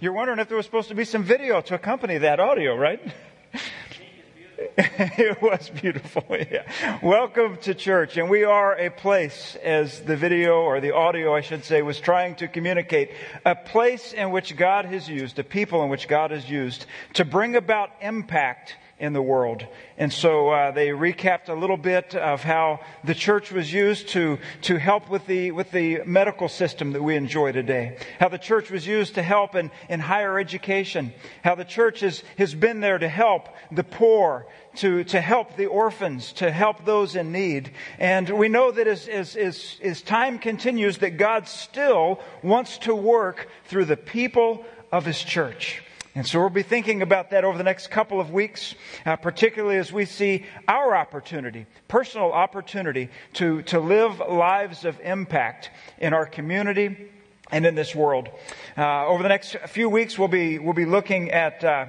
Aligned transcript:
You're 0.00 0.12
wondering 0.12 0.38
if 0.38 0.46
there 0.46 0.56
was 0.56 0.64
supposed 0.64 0.90
to 0.90 0.94
be 0.94 1.04
some 1.04 1.24
video 1.24 1.60
to 1.60 1.74
accompany 1.74 2.18
that 2.18 2.38
audio, 2.38 2.76
right? 2.76 3.00
it 4.78 5.42
was 5.42 5.70
beautiful. 5.70 6.24
Yeah. 6.50 6.98
Welcome 7.02 7.56
to 7.62 7.74
church. 7.74 8.16
And 8.16 8.30
we 8.30 8.44
are 8.44 8.78
a 8.78 8.90
place, 8.90 9.56
as 9.56 10.00
the 10.02 10.16
video 10.16 10.60
or 10.62 10.80
the 10.80 10.94
audio, 10.94 11.34
I 11.34 11.40
should 11.40 11.64
say, 11.64 11.82
was 11.82 11.98
trying 11.98 12.36
to 12.36 12.46
communicate, 12.46 13.10
a 13.44 13.56
place 13.56 14.12
in 14.12 14.30
which 14.30 14.56
God 14.56 14.84
has 14.84 15.08
used, 15.08 15.36
a 15.40 15.44
people 15.44 15.82
in 15.82 15.88
which 15.88 16.06
God 16.06 16.30
has 16.30 16.48
used 16.48 16.86
to 17.14 17.24
bring 17.24 17.56
about 17.56 17.90
impact 18.00 18.76
in 19.00 19.12
the 19.12 19.22
world. 19.22 19.64
And 19.96 20.12
so 20.12 20.48
uh, 20.48 20.70
they 20.72 20.88
recapped 20.88 21.48
a 21.48 21.54
little 21.54 21.76
bit 21.76 22.14
of 22.14 22.42
how 22.42 22.80
the 23.04 23.14
church 23.14 23.52
was 23.52 23.72
used 23.72 24.08
to, 24.08 24.38
to 24.62 24.76
help 24.76 25.08
with 25.08 25.26
the, 25.26 25.52
with 25.52 25.70
the 25.70 26.02
medical 26.04 26.48
system 26.48 26.92
that 26.92 27.02
we 27.02 27.14
enjoy 27.14 27.52
today. 27.52 27.98
How 28.18 28.28
the 28.28 28.38
church 28.38 28.70
was 28.70 28.86
used 28.86 29.14
to 29.14 29.22
help 29.22 29.54
in, 29.54 29.70
in 29.88 30.00
higher 30.00 30.38
education. 30.38 31.12
How 31.44 31.54
the 31.54 31.64
church 31.64 32.00
has, 32.00 32.22
has 32.38 32.54
been 32.54 32.80
there 32.80 32.98
to 32.98 33.08
help 33.08 33.48
the 33.70 33.84
poor, 33.84 34.46
to, 34.76 35.04
to 35.04 35.20
help 35.20 35.56
the 35.56 35.66
orphans, 35.66 36.32
to 36.34 36.50
help 36.50 36.84
those 36.84 37.14
in 37.14 37.30
need. 37.30 37.70
And 37.98 38.28
we 38.30 38.48
know 38.48 38.72
that 38.72 38.86
as, 38.86 39.06
as, 39.06 39.36
as, 39.36 39.76
as 39.82 40.02
time 40.02 40.38
continues, 40.38 40.98
that 40.98 41.18
God 41.18 41.46
still 41.46 42.20
wants 42.42 42.78
to 42.78 42.94
work 42.94 43.48
through 43.66 43.84
the 43.84 43.96
people 43.96 44.64
of 44.90 45.04
His 45.04 45.22
church. 45.22 45.82
And 46.18 46.26
so 46.26 46.40
we'll 46.40 46.48
be 46.48 46.64
thinking 46.64 47.00
about 47.00 47.30
that 47.30 47.44
over 47.44 47.56
the 47.56 47.62
next 47.62 47.92
couple 47.92 48.20
of 48.20 48.32
weeks, 48.32 48.74
uh, 49.06 49.14
particularly 49.14 49.76
as 49.76 49.92
we 49.92 50.04
see 50.04 50.46
our 50.66 50.96
opportunity, 50.96 51.66
personal 51.86 52.32
opportunity 52.32 53.08
to, 53.34 53.62
to 53.62 53.78
live 53.78 54.18
lives 54.18 54.84
of 54.84 54.98
impact 54.98 55.70
in 55.96 56.12
our 56.12 56.26
community 56.26 57.08
and 57.52 57.64
in 57.64 57.76
this 57.76 57.94
world. 57.94 58.30
Uh, 58.76 59.06
over 59.06 59.22
the 59.22 59.28
next 59.28 59.58
few 59.68 59.88
weeks, 59.88 60.18
we'll 60.18 60.26
be, 60.26 60.58
we'll 60.58 60.74
be 60.74 60.86
looking 60.86 61.30
at, 61.30 61.62
uh, 61.62 61.86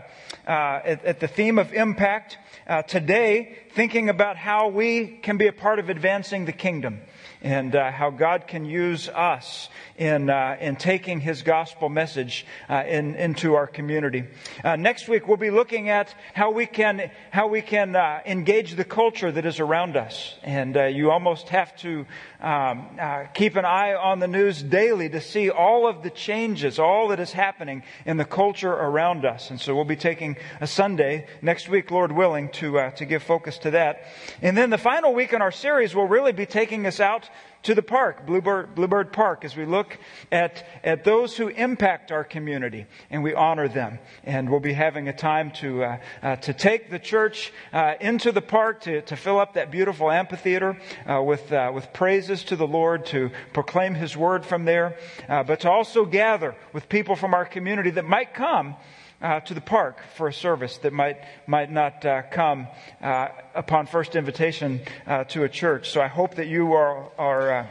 uh 0.48 0.52
at, 0.52 1.06
at, 1.06 1.20
the 1.20 1.28
theme 1.28 1.58
of 1.58 1.74
impact. 1.74 2.38
Uh, 2.68 2.84
today, 2.84 3.58
thinking 3.72 4.10
about 4.10 4.38
how 4.38 4.68
we 4.68 5.08
can 5.08 5.38
be 5.38 5.48
a 5.48 5.52
part 5.52 5.80
of 5.80 5.90
advancing 5.90 6.46
the 6.46 6.54
kingdom 6.54 7.02
and 7.42 7.76
uh, 7.76 7.90
how 7.92 8.10
God 8.10 8.48
can 8.48 8.66
use 8.66 9.10
us 9.10 9.70
in, 10.00 10.30
uh, 10.30 10.56
in 10.62 10.78
taking 10.78 11.20
His 11.20 11.42
gospel 11.42 11.90
message 11.90 12.46
uh, 12.70 12.84
in, 12.88 13.16
into 13.16 13.56
our 13.56 13.68
community. 13.68 14.24
Uh, 14.64 14.78
next 14.78 15.10
week, 15.10 15.28
we'll 15.28 15.38
be 15.38 15.52
looking 15.52 15.90
at 15.90 16.16
how 16.34 16.52
we 16.52 16.66
can, 16.66 17.12
how 17.32 17.48
we 17.48 17.62
can 17.62 17.98
uh, 17.98 18.22
engage 18.26 18.76
the 18.76 18.86
culture 18.86 19.30
that 19.30 19.46
is 19.46 19.60
around 19.60 19.98
us. 19.98 20.36
And 20.42 20.78
uh, 20.78 20.86
you 20.86 21.12
almost 21.12 21.50
have 21.50 21.76
to 21.78 22.06
um, 22.40 22.98
keep 23.34 23.58
an 23.58 23.66
eye 23.66 23.94
on 23.94 24.20
the 24.20 24.28
news 24.28 24.64
daily 24.64 25.10
to 25.10 25.20
see 25.20 25.50
all 25.50 25.86
of 25.86 26.02
the 26.02 26.10
changes, 26.10 26.80
all 26.80 27.10
that 27.10 27.20
is 27.20 27.34
happening 27.34 27.84
in 28.06 28.16
the 28.16 28.26
culture 28.26 28.72
around 28.72 29.26
us. 29.26 29.50
And 29.50 29.60
so 29.60 29.76
we'll 29.76 29.84
be 29.84 29.98
taking 29.98 30.38
a 30.62 30.68
Sunday 30.68 31.28
next 31.42 31.68
week, 31.68 31.92
Lord 31.92 32.14
willing, 32.14 32.50
to, 32.52 32.92
to 32.96 33.06
give 33.06 33.22
focus 33.22 33.58
to 33.60 33.72
that. 33.72 34.04
And 34.42 34.58
then 34.58 34.70
the 34.70 34.78
final 34.78 35.14
week 35.14 35.34
in 35.34 35.42
our 35.42 35.52
series 35.52 35.94
will 35.94 36.08
really 36.08 36.32
be 36.32 36.46
taking 36.46 36.86
us 36.86 37.02
out 37.02 37.30
to 37.64 37.76
the 37.76 37.82
park, 37.82 38.26
Bluebird, 38.26 38.74
Bluebird 38.76 39.12
Park, 39.12 39.44
as 39.44 39.56
we 39.56 39.66
look 39.66 39.98
at, 40.32 40.66
at 40.84 41.04
those 41.04 41.36
who 41.36 41.50
impact 41.50 42.12
our 42.12 42.24
community 42.24 42.86
and 43.10 43.24
we 43.24 43.34
honor 43.34 43.68
them. 43.68 44.00
And 44.24 44.50
we'll 44.50 44.60
be 44.60 44.74
having 44.74 45.08
a 45.08 45.14
time 45.14 45.52
to, 45.52 45.84
uh, 45.84 45.98
uh, 46.22 46.36
to 46.38 46.54
take 46.54 46.90
the 46.90 47.00
church 47.00 47.52
uh, 47.74 47.96
into 48.00 48.32
the 48.32 48.42
park 48.42 48.82
to, 48.82 49.02
to 49.02 49.16
fill 49.16 49.40
up 49.40 49.54
that 49.56 49.72
beautiful 49.72 50.10
amphitheater 50.10 50.80
uh, 51.06 51.22
with, 51.22 51.52
uh, 51.52 51.72
with 51.74 51.92
praises 51.92 52.44
to 52.46 52.56
the 52.56 52.68
Lord, 52.68 53.06
to 53.08 53.32
proclaim 53.54 53.94
His 53.94 54.16
word 54.16 54.46
from 54.46 54.66
there, 54.66 54.98
uh, 55.28 55.44
but 55.44 55.62
to 55.62 55.70
also 55.70 56.06
gather 56.06 56.56
with 56.72 56.88
people 56.88 57.16
from 57.16 57.34
our 57.34 57.46
community 57.46 57.90
that 57.92 58.06
might 58.06 58.34
come 58.34 58.76
uh, 59.22 59.40
to 59.42 59.54
the 59.54 59.62
park 59.62 60.00
for 60.16 60.28
a 60.28 60.34
service 60.34 60.78
that 60.80 60.94
might 60.94 61.18
might 61.48 61.72
not 61.72 62.06
uh, 62.06 62.22
come 62.32 62.68
uh, 63.02 63.28
upon 63.54 63.86
first 63.86 64.16
invitation 64.16 64.82
uh, 65.06 65.24
to 65.26 65.44
a 65.44 65.50
church. 65.50 65.90
So 65.90 66.02
I 66.02 66.08
hope 66.08 66.36
that 66.36 66.48
you 66.48 66.74
are 66.74 67.10
are 67.18 67.68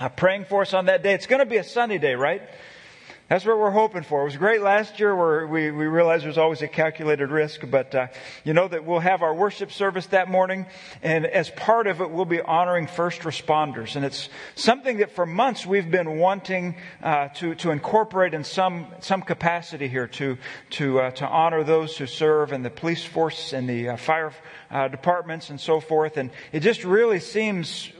uh, 0.00 0.08
praying 0.10 0.44
for 0.44 0.62
us 0.62 0.74
on 0.74 0.86
that 0.86 1.02
day. 1.02 1.14
It's 1.14 1.26
going 1.26 1.40
to 1.40 1.46
be 1.46 1.56
a 1.56 1.64
sunny 1.64 1.98
day, 1.98 2.14
right? 2.14 2.42
That's 3.28 3.44
what 3.44 3.58
we're 3.58 3.72
hoping 3.72 4.04
for. 4.04 4.20
It 4.20 4.26
was 4.26 4.36
great 4.36 4.62
last 4.62 5.00
year 5.00 5.16
where 5.16 5.48
we, 5.48 5.72
we 5.72 5.86
realized 5.86 6.24
there's 6.24 6.38
always 6.38 6.62
a 6.62 6.68
calculated 6.68 7.32
risk, 7.32 7.62
but 7.68 7.92
uh, 7.92 8.06
you 8.44 8.52
know 8.52 8.68
that 8.68 8.84
we'll 8.84 9.00
have 9.00 9.20
our 9.20 9.34
worship 9.34 9.72
service 9.72 10.06
that 10.06 10.30
morning, 10.30 10.64
and 11.02 11.26
as 11.26 11.50
part 11.50 11.88
of 11.88 12.00
it, 12.00 12.08
we'll 12.08 12.24
be 12.24 12.40
honoring 12.40 12.86
first 12.86 13.22
responders. 13.22 13.96
And 13.96 14.04
it's 14.04 14.28
something 14.54 14.98
that 14.98 15.10
for 15.10 15.26
months 15.26 15.66
we've 15.66 15.90
been 15.90 16.18
wanting 16.18 16.76
uh, 17.02 17.26
to, 17.34 17.56
to 17.56 17.72
incorporate 17.72 18.32
in 18.32 18.44
some, 18.44 18.86
some 19.00 19.22
capacity 19.22 19.88
here 19.88 20.06
to, 20.06 20.38
to, 20.70 21.00
uh, 21.00 21.10
to 21.10 21.26
honor 21.26 21.64
those 21.64 21.96
who 21.96 22.06
serve 22.06 22.52
in 22.52 22.62
the 22.62 22.70
police 22.70 23.04
force 23.04 23.52
and 23.52 23.68
the 23.68 23.88
uh, 23.88 23.96
fire 23.96 24.32
uh, 24.70 24.86
departments 24.86 25.50
and 25.50 25.60
so 25.60 25.80
forth. 25.80 26.16
And 26.16 26.30
it 26.52 26.60
just 26.60 26.84
really 26.84 27.18
seems 27.18 27.90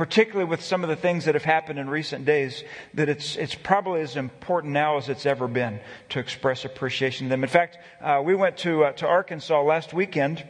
particularly 0.00 0.48
with 0.48 0.62
some 0.62 0.82
of 0.82 0.88
the 0.88 0.96
things 0.96 1.26
that 1.26 1.34
have 1.34 1.44
happened 1.44 1.78
in 1.78 1.90
recent 1.90 2.24
days, 2.24 2.64
that 2.94 3.10
it's, 3.10 3.36
it's 3.36 3.54
probably 3.54 4.00
as 4.00 4.16
important 4.16 4.72
now 4.72 4.96
as 4.96 5.10
it's 5.10 5.26
ever 5.26 5.46
been 5.46 5.78
to 6.08 6.18
express 6.18 6.64
appreciation 6.64 7.26
to 7.26 7.28
them. 7.28 7.44
In 7.44 7.50
fact, 7.50 7.76
uh, 8.00 8.22
we 8.24 8.34
went 8.34 8.56
to, 8.56 8.84
uh, 8.84 8.92
to 8.92 9.06
Arkansas 9.06 9.60
last 9.60 9.92
weekend 9.92 10.42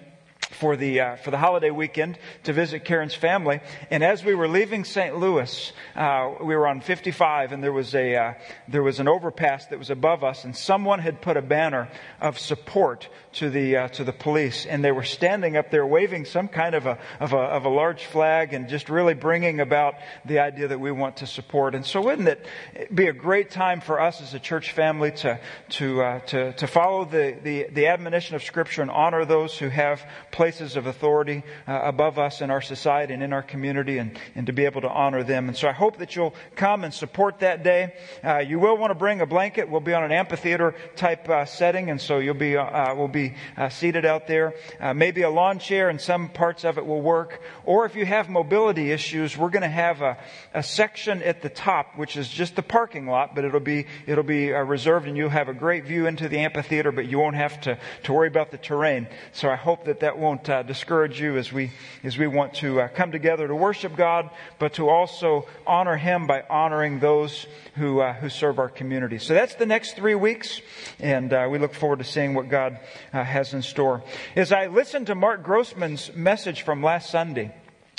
for 0.50 0.76
the 0.76 1.00
uh, 1.00 1.16
for 1.16 1.30
the 1.30 1.38
holiday 1.38 1.70
weekend 1.70 2.18
to 2.44 2.52
visit 2.52 2.84
Karen's 2.84 3.14
family. 3.14 3.60
And 3.90 4.02
as 4.02 4.24
we 4.24 4.34
were 4.34 4.48
leaving 4.48 4.84
St. 4.84 5.16
Louis, 5.16 5.72
uh, 5.94 6.34
we 6.40 6.56
were 6.56 6.66
on 6.66 6.80
55, 6.80 7.52
and 7.52 7.62
there 7.62 7.72
was 7.72 7.94
a 7.94 8.16
uh, 8.16 8.34
there 8.68 8.82
was 8.82 9.00
an 9.00 9.08
overpass 9.08 9.66
that 9.66 9.78
was 9.78 9.90
above 9.90 10.24
us, 10.24 10.44
and 10.44 10.56
someone 10.56 10.98
had 10.98 11.20
put 11.20 11.36
a 11.36 11.42
banner 11.42 11.88
of 12.20 12.38
support 12.38 13.08
to 13.32 13.50
the 13.50 13.76
uh, 13.76 13.88
to 13.88 14.04
the 14.04 14.12
police, 14.12 14.66
and 14.66 14.84
they 14.84 14.92
were 14.92 15.04
standing 15.04 15.56
up 15.56 15.70
there 15.70 15.86
waving 15.86 16.24
some 16.24 16.48
kind 16.48 16.74
of 16.74 16.86
a 16.86 16.98
of 17.20 17.32
a 17.32 17.38
of 17.38 17.64
a 17.64 17.68
large 17.68 18.04
flag, 18.04 18.52
and 18.52 18.68
just 18.68 18.88
really 18.88 19.14
bringing 19.14 19.60
about 19.60 19.94
the 20.24 20.40
idea 20.40 20.68
that 20.68 20.80
we 20.80 20.90
want 20.90 21.18
to 21.18 21.26
support. 21.26 21.74
And 21.74 21.86
so, 21.86 22.02
wouldn't 22.02 22.28
it 22.28 22.46
be 22.92 23.06
a 23.06 23.12
great 23.12 23.50
time 23.50 23.80
for 23.80 24.00
us 24.00 24.20
as 24.20 24.34
a 24.34 24.40
church 24.40 24.72
family 24.72 25.12
to 25.12 25.38
to 25.70 26.02
uh, 26.02 26.20
to 26.20 26.52
to 26.54 26.66
follow 26.66 27.04
the, 27.04 27.36
the 27.42 27.66
the 27.70 27.86
admonition 27.86 28.34
of 28.34 28.42
Scripture 28.42 28.82
and 28.82 28.90
honor 28.90 29.24
those 29.24 29.56
who 29.56 29.68
have 29.68 30.04
places 30.40 30.74
of 30.74 30.86
authority 30.86 31.42
uh, 31.68 31.82
above 31.82 32.18
us 32.18 32.40
in 32.40 32.50
our 32.50 32.62
society 32.62 33.12
and 33.12 33.22
in 33.22 33.30
our 33.30 33.42
community 33.42 33.98
and, 33.98 34.18
and 34.34 34.46
to 34.46 34.54
be 34.54 34.64
able 34.64 34.80
to 34.80 34.88
honor 34.88 35.22
them. 35.22 35.48
And 35.48 35.54
so 35.54 35.68
I 35.68 35.72
hope 35.72 35.98
that 35.98 36.16
you'll 36.16 36.34
come 36.56 36.82
and 36.82 36.94
support 36.94 37.40
that 37.40 37.62
day. 37.62 37.92
Uh, 38.24 38.38
you 38.38 38.58
will 38.58 38.78
want 38.78 38.90
to 38.90 38.94
bring 38.94 39.20
a 39.20 39.26
blanket. 39.26 39.68
We'll 39.68 39.82
be 39.82 39.92
on 39.92 40.02
an 40.02 40.12
amphitheater 40.12 40.74
type 40.96 41.28
uh, 41.28 41.44
setting, 41.44 41.90
and 41.90 42.00
so 42.00 42.20
you'll 42.20 42.32
be, 42.32 42.56
uh, 42.56 42.62
uh, 42.62 42.94
we'll 42.96 43.08
be 43.08 43.34
uh, 43.58 43.68
seated 43.68 44.06
out 44.06 44.26
there. 44.26 44.54
maybe 44.94 45.20
a 45.20 45.28
lawn 45.28 45.58
chair 45.58 45.90
and 45.90 46.00
some 46.00 46.30
parts 46.30 46.64
of 46.64 46.78
it 46.78 46.86
will 46.86 47.02
work. 47.02 47.42
Or 47.66 47.84
if 47.84 47.94
you 47.94 48.06
have 48.06 48.30
mobility 48.30 48.92
issues, 48.92 49.36
we're 49.36 49.50
going 49.50 49.60
to 49.60 49.68
have 49.68 50.00
a, 50.00 50.16
a 50.54 50.62
section 50.62 51.22
at 51.22 51.42
the 51.42 51.50
top, 51.50 51.98
which 51.98 52.16
is 52.16 52.30
just 52.30 52.56
the 52.56 52.62
parking 52.62 53.06
lot, 53.06 53.34
but 53.34 53.44
it'll 53.44 53.60
be, 53.60 53.84
it'll 54.06 54.24
be 54.24 54.48
reserved 54.52 55.06
and 55.06 55.18
you'll 55.18 55.28
have 55.28 55.50
a 55.50 55.54
great 55.54 55.84
view 55.84 56.06
into 56.06 56.30
the 56.30 56.38
amphitheater, 56.38 56.92
but 56.92 57.08
you 57.08 57.18
won't 57.18 57.36
have 57.36 57.60
to, 57.60 57.78
to 58.04 58.14
worry 58.14 58.28
about 58.28 58.50
the 58.50 58.56
terrain. 58.56 59.06
So 59.32 59.50
I 59.50 59.56
hope 59.56 59.84
that 59.84 60.00
that 60.00 60.16
won't 60.16 60.29
won't 60.30 60.48
uh, 60.48 60.62
discourage 60.62 61.20
you 61.20 61.36
as 61.38 61.52
we, 61.52 61.72
as 62.04 62.16
we 62.16 62.28
want 62.28 62.54
to 62.54 62.80
uh, 62.82 62.86
come 62.86 63.10
together 63.10 63.48
to 63.48 63.54
worship 63.56 63.96
God, 63.96 64.30
but 64.60 64.74
to 64.74 64.88
also 64.88 65.48
honor 65.66 65.96
Him 65.96 66.28
by 66.28 66.44
honoring 66.48 67.00
those 67.00 67.48
who, 67.74 67.98
uh, 68.00 68.12
who 68.12 68.28
serve 68.28 68.60
our 68.60 68.68
community. 68.68 69.18
So 69.18 69.34
that's 69.34 69.56
the 69.56 69.66
next 69.66 69.96
three 69.96 70.14
weeks, 70.14 70.60
and 71.00 71.32
uh, 71.32 71.48
we 71.50 71.58
look 71.58 71.74
forward 71.74 71.98
to 71.98 72.04
seeing 72.04 72.34
what 72.34 72.48
God 72.48 72.78
uh, 73.12 73.24
has 73.24 73.54
in 73.54 73.62
store. 73.62 74.04
As 74.36 74.52
I 74.52 74.68
listened 74.68 75.08
to 75.08 75.16
Mark 75.16 75.42
Grossman's 75.42 76.14
message 76.14 76.62
from 76.62 76.80
last 76.80 77.10
Sunday, 77.10 77.52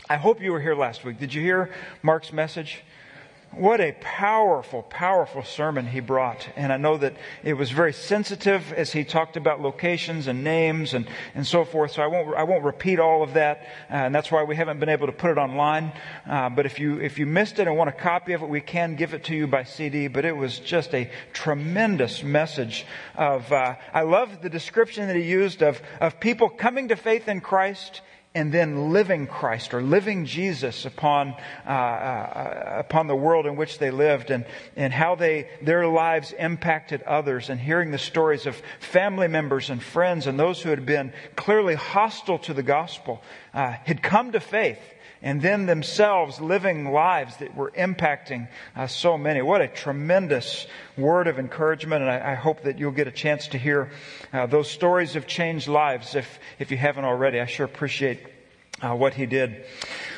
I 0.09 0.15
hope 0.15 0.41
you 0.41 0.53
were 0.53 0.61
here 0.61 0.75
last 0.75 1.03
week. 1.03 1.19
Did 1.19 1.33
you 1.33 1.41
hear 1.41 1.69
Mark's 2.01 2.31
message? 2.31 2.81
What 3.53 3.81
a 3.81 3.91
powerful, 3.99 4.81
powerful 4.83 5.43
sermon 5.43 5.85
he 5.85 5.99
brought. 5.99 6.47
And 6.55 6.71
I 6.71 6.77
know 6.77 6.95
that 6.97 7.15
it 7.43 7.55
was 7.55 7.69
very 7.69 7.91
sensitive 7.91 8.71
as 8.71 8.93
he 8.93 9.03
talked 9.03 9.35
about 9.35 9.59
locations 9.59 10.27
and 10.27 10.41
names 10.41 10.93
and, 10.93 11.05
and 11.35 11.45
so 11.45 11.65
forth. 11.65 11.91
So 11.91 12.01
I 12.01 12.07
won't, 12.07 12.33
I 12.33 12.43
won't 12.43 12.63
repeat 12.63 12.97
all 12.97 13.23
of 13.23 13.33
that. 13.33 13.67
Uh, 13.89 13.95
and 13.95 14.15
that's 14.15 14.31
why 14.31 14.43
we 14.43 14.55
haven't 14.55 14.79
been 14.79 14.87
able 14.87 15.07
to 15.07 15.11
put 15.11 15.31
it 15.31 15.37
online. 15.37 15.91
Uh, 16.25 16.47
but 16.49 16.65
if 16.65 16.79
you, 16.79 17.01
if 17.01 17.19
you 17.19 17.25
missed 17.25 17.59
it 17.59 17.67
and 17.67 17.75
want 17.75 17.89
a 17.89 17.93
copy 17.93 18.31
of 18.31 18.41
it, 18.41 18.47
we 18.47 18.61
can 18.61 18.95
give 18.95 19.13
it 19.13 19.25
to 19.25 19.35
you 19.35 19.47
by 19.47 19.65
CD. 19.65 20.07
But 20.07 20.23
it 20.23 20.37
was 20.37 20.57
just 20.57 20.95
a 20.95 21.11
tremendous 21.33 22.23
message 22.23 22.85
of, 23.15 23.51
uh, 23.51 23.75
I 23.93 24.03
love 24.03 24.41
the 24.41 24.49
description 24.49 25.07
that 25.07 25.17
he 25.17 25.23
used 25.23 25.61
of, 25.61 25.81
of 25.99 26.21
people 26.21 26.47
coming 26.47 26.87
to 26.87 26.95
faith 26.95 27.27
in 27.27 27.41
Christ 27.41 27.99
and 28.33 28.53
then 28.53 28.91
living 28.93 29.27
Christ 29.27 29.73
or 29.73 29.81
living 29.81 30.25
Jesus 30.25 30.85
upon 30.85 31.35
uh, 31.65 31.69
uh, 31.69 32.75
upon 32.79 33.07
the 33.07 33.15
world 33.15 33.45
in 33.45 33.57
which 33.57 33.77
they 33.77 33.91
lived 33.91 34.31
and 34.31 34.45
and 34.75 34.93
how 34.93 35.15
they 35.15 35.49
their 35.61 35.85
lives 35.87 36.33
impacted 36.39 37.01
others 37.03 37.49
and 37.49 37.59
hearing 37.59 37.91
the 37.91 37.97
stories 37.97 38.45
of 38.45 38.61
family 38.79 39.27
members 39.27 39.69
and 39.69 39.83
friends 39.83 40.27
and 40.27 40.39
those 40.39 40.61
who 40.61 40.69
had 40.69 40.85
been 40.85 41.11
clearly 41.35 41.75
hostile 41.75 42.39
to 42.39 42.53
the 42.53 42.63
gospel 42.63 43.21
uh, 43.53 43.71
had 43.83 44.01
come 44.01 44.31
to 44.31 44.39
faith 44.39 44.79
and 45.21 45.41
then 45.41 45.65
themselves 45.65 46.39
living 46.39 46.91
lives 46.91 47.37
that 47.37 47.55
were 47.55 47.71
impacting 47.71 48.47
uh, 48.75 48.87
so 48.87 49.17
many. 49.17 49.41
What 49.41 49.61
a 49.61 49.67
tremendous 49.67 50.67
word 50.97 51.27
of 51.27 51.39
encouragement, 51.39 52.01
and 52.01 52.11
I, 52.11 52.31
I 52.31 52.35
hope 52.35 52.63
that 52.63 52.79
you'll 52.79 52.91
get 52.91 53.07
a 53.07 53.11
chance 53.11 53.47
to 53.49 53.57
hear 53.57 53.91
uh, 54.33 54.47
those 54.47 54.69
stories 54.69 55.15
of 55.15 55.27
changed 55.27 55.67
lives 55.67 56.15
if, 56.15 56.39
if 56.59 56.71
you 56.71 56.77
haven't 56.77 57.05
already. 57.05 57.39
I 57.39 57.45
sure 57.45 57.65
appreciate 57.65 58.19
uh, 58.81 58.95
what 58.95 59.13
he 59.13 59.25
did. 59.25 59.65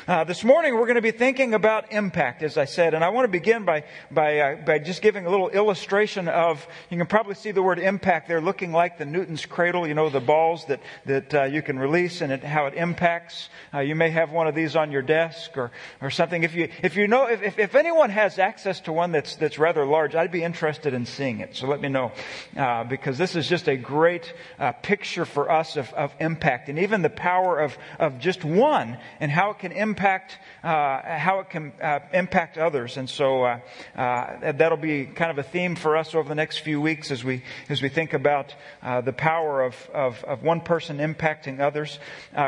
Uh, 0.06 0.22
this 0.22 0.44
morning 0.44 0.74
we're 0.74 0.84
going 0.84 0.96
to 0.96 1.00
be 1.00 1.10
thinking 1.12 1.54
about 1.54 1.90
impact, 1.90 2.42
as 2.42 2.58
I 2.58 2.66
said, 2.66 2.92
and 2.92 3.02
I 3.02 3.08
want 3.08 3.24
to 3.24 3.30
begin 3.30 3.64
by 3.64 3.84
by 4.10 4.38
uh, 4.38 4.56
by 4.56 4.78
just 4.78 5.00
giving 5.00 5.24
a 5.24 5.30
little 5.30 5.48
illustration 5.48 6.28
of. 6.28 6.66
You 6.90 6.98
can 6.98 7.06
probably 7.06 7.36
see 7.36 7.52
the 7.52 7.62
word 7.62 7.78
impact 7.78 8.28
there, 8.28 8.42
looking 8.42 8.70
like 8.70 8.98
the 8.98 9.06
Newton's 9.06 9.46
cradle. 9.46 9.86
You 9.86 9.94
know 9.94 10.10
the 10.10 10.20
balls 10.20 10.66
that 10.66 10.80
that 11.06 11.34
uh, 11.34 11.44
you 11.44 11.62
can 11.62 11.78
release 11.78 12.20
and 12.20 12.32
it, 12.32 12.44
how 12.44 12.66
it 12.66 12.74
impacts. 12.74 13.48
Uh, 13.72 13.78
you 13.78 13.94
may 13.94 14.10
have 14.10 14.30
one 14.30 14.46
of 14.46 14.54
these 14.54 14.76
on 14.76 14.92
your 14.92 15.00
desk 15.00 15.56
or 15.56 15.70
or 16.02 16.10
something. 16.10 16.42
If 16.42 16.54
you 16.54 16.68
if 16.82 16.96
you 16.96 17.08
know 17.08 17.26
if, 17.26 17.58
if 17.58 17.74
anyone 17.74 18.10
has 18.10 18.38
access 18.38 18.80
to 18.80 18.92
one 18.92 19.10
that's 19.10 19.36
that's 19.36 19.58
rather 19.58 19.86
large, 19.86 20.14
I'd 20.14 20.30
be 20.30 20.42
interested 20.42 20.92
in 20.92 21.06
seeing 21.06 21.40
it. 21.40 21.56
So 21.56 21.66
let 21.66 21.80
me 21.80 21.88
know 21.88 22.12
uh, 22.58 22.84
because 22.84 23.16
this 23.16 23.36
is 23.36 23.48
just 23.48 23.68
a 23.68 23.76
great 23.78 24.34
uh, 24.58 24.72
picture 24.72 25.24
for 25.24 25.50
us 25.50 25.78
of 25.78 25.90
of 25.94 26.14
impact 26.20 26.68
and 26.68 26.78
even 26.78 27.00
the 27.00 27.08
power 27.08 27.58
of 27.58 27.78
of 27.98 28.18
just 28.18 28.44
one 28.44 28.98
and 29.18 29.30
how 29.30 29.48
it 29.52 29.60
can 29.60 29.72
impact 29.72 29.93
impact, 29.94 30.38
uh, 30.64 31.18
how 31.18 31.38
it 31.38 31.50
can 31.50 31.72
uh, 31.80 32.00
impact 32.12 32.58
others. 32.58 32.96
And 32.96 33.08
so 33.08 33.44
uh, 33.44 33.60
uh, 33.94 34.52
that'll 34.52 34.76
be 34.76 35.06
kind 35.06 35.30
of 35.30 35.38
a 35.38 35.44
theme 35.48 35.76
for 35.76 35.96
us 35.96 36.16
over 36.16 36.28
the 36.28 36.34
next 36.34 36.58
few 36.58 36.80
weeks 36.80 37.12
as 37.12 37.22
we 37.22 37.44
as 37.68 37.80
we 37.80 37.88
think 37.88 38.12
about 38.12 38.56
uh, 38.82 39.00
the 39.02 39.12
power 39.12 39.62
of, 39.62 39.76
of, 39.94 40.24
of 40.24 40.42
one 40.42 40.60
person 40.60 40.98
impacting 40.98 41.60
others. 41.60 42.00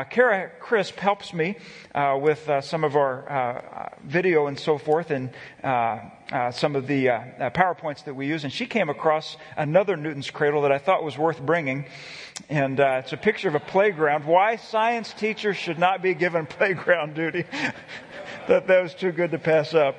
Kara 0.09 0.51
Crisp 0.59 0.97
helps 0.97 1.33
me 1.33 1.55
with 1.95 2.49
some 2.61 2.83
of 2.83 2.95
our 2.95 3.91
video 4.03 4.47
and 4.47 4.59
so 4.59 4.77
forth, 4.77 5.09
and 5.11 5.29
uh, 6.31 6.51
some 6.51 6.75
of 6.75 6.87
the 6.87 7.09
uh, 7.09 7.19
uh, 7.39 7.49
PowerPoints 7.51 8.03
that 8.03 8.13
we 8.13 8.27
use, 8.27 8.43
and 8.43 8.51
she 8.51 8.65
came 8.65 8.89
across 8.89 9.37
another 9.55 9.95
Newton's 9.95 10.29
cradle 10.29 10.63
that 10.63 10.71
I 10.71 10.77
thought 10.77 11.03
was 11.03 11.17
worth 11.17 11.41
bringing. 11.41 11.85
And 12.49 12.79
uh, 12.79 13.01
it's 13.03 13.13
a 13.13 13.17
picture 13.17 13.47
of 13.47 13.55
a 13.55 13.59
playground. 13.59 14.25
Why 14.25 14.57
science 14.57 15.13
teachers 15.13 15.57
should 15.57 15.79
not 15.79 16.01
be 16.01 16.13
given 16.13 16.45
playground 16.47 17.15
duty. 17.15 17.45
that, 18.47 18.67
that 18.67 18.83
was 18.83 18.93
too 18.93 19.11
good 19.11 19.31
to 19.31 19.39
pass 19.39 19.73
up. 19.73 19.95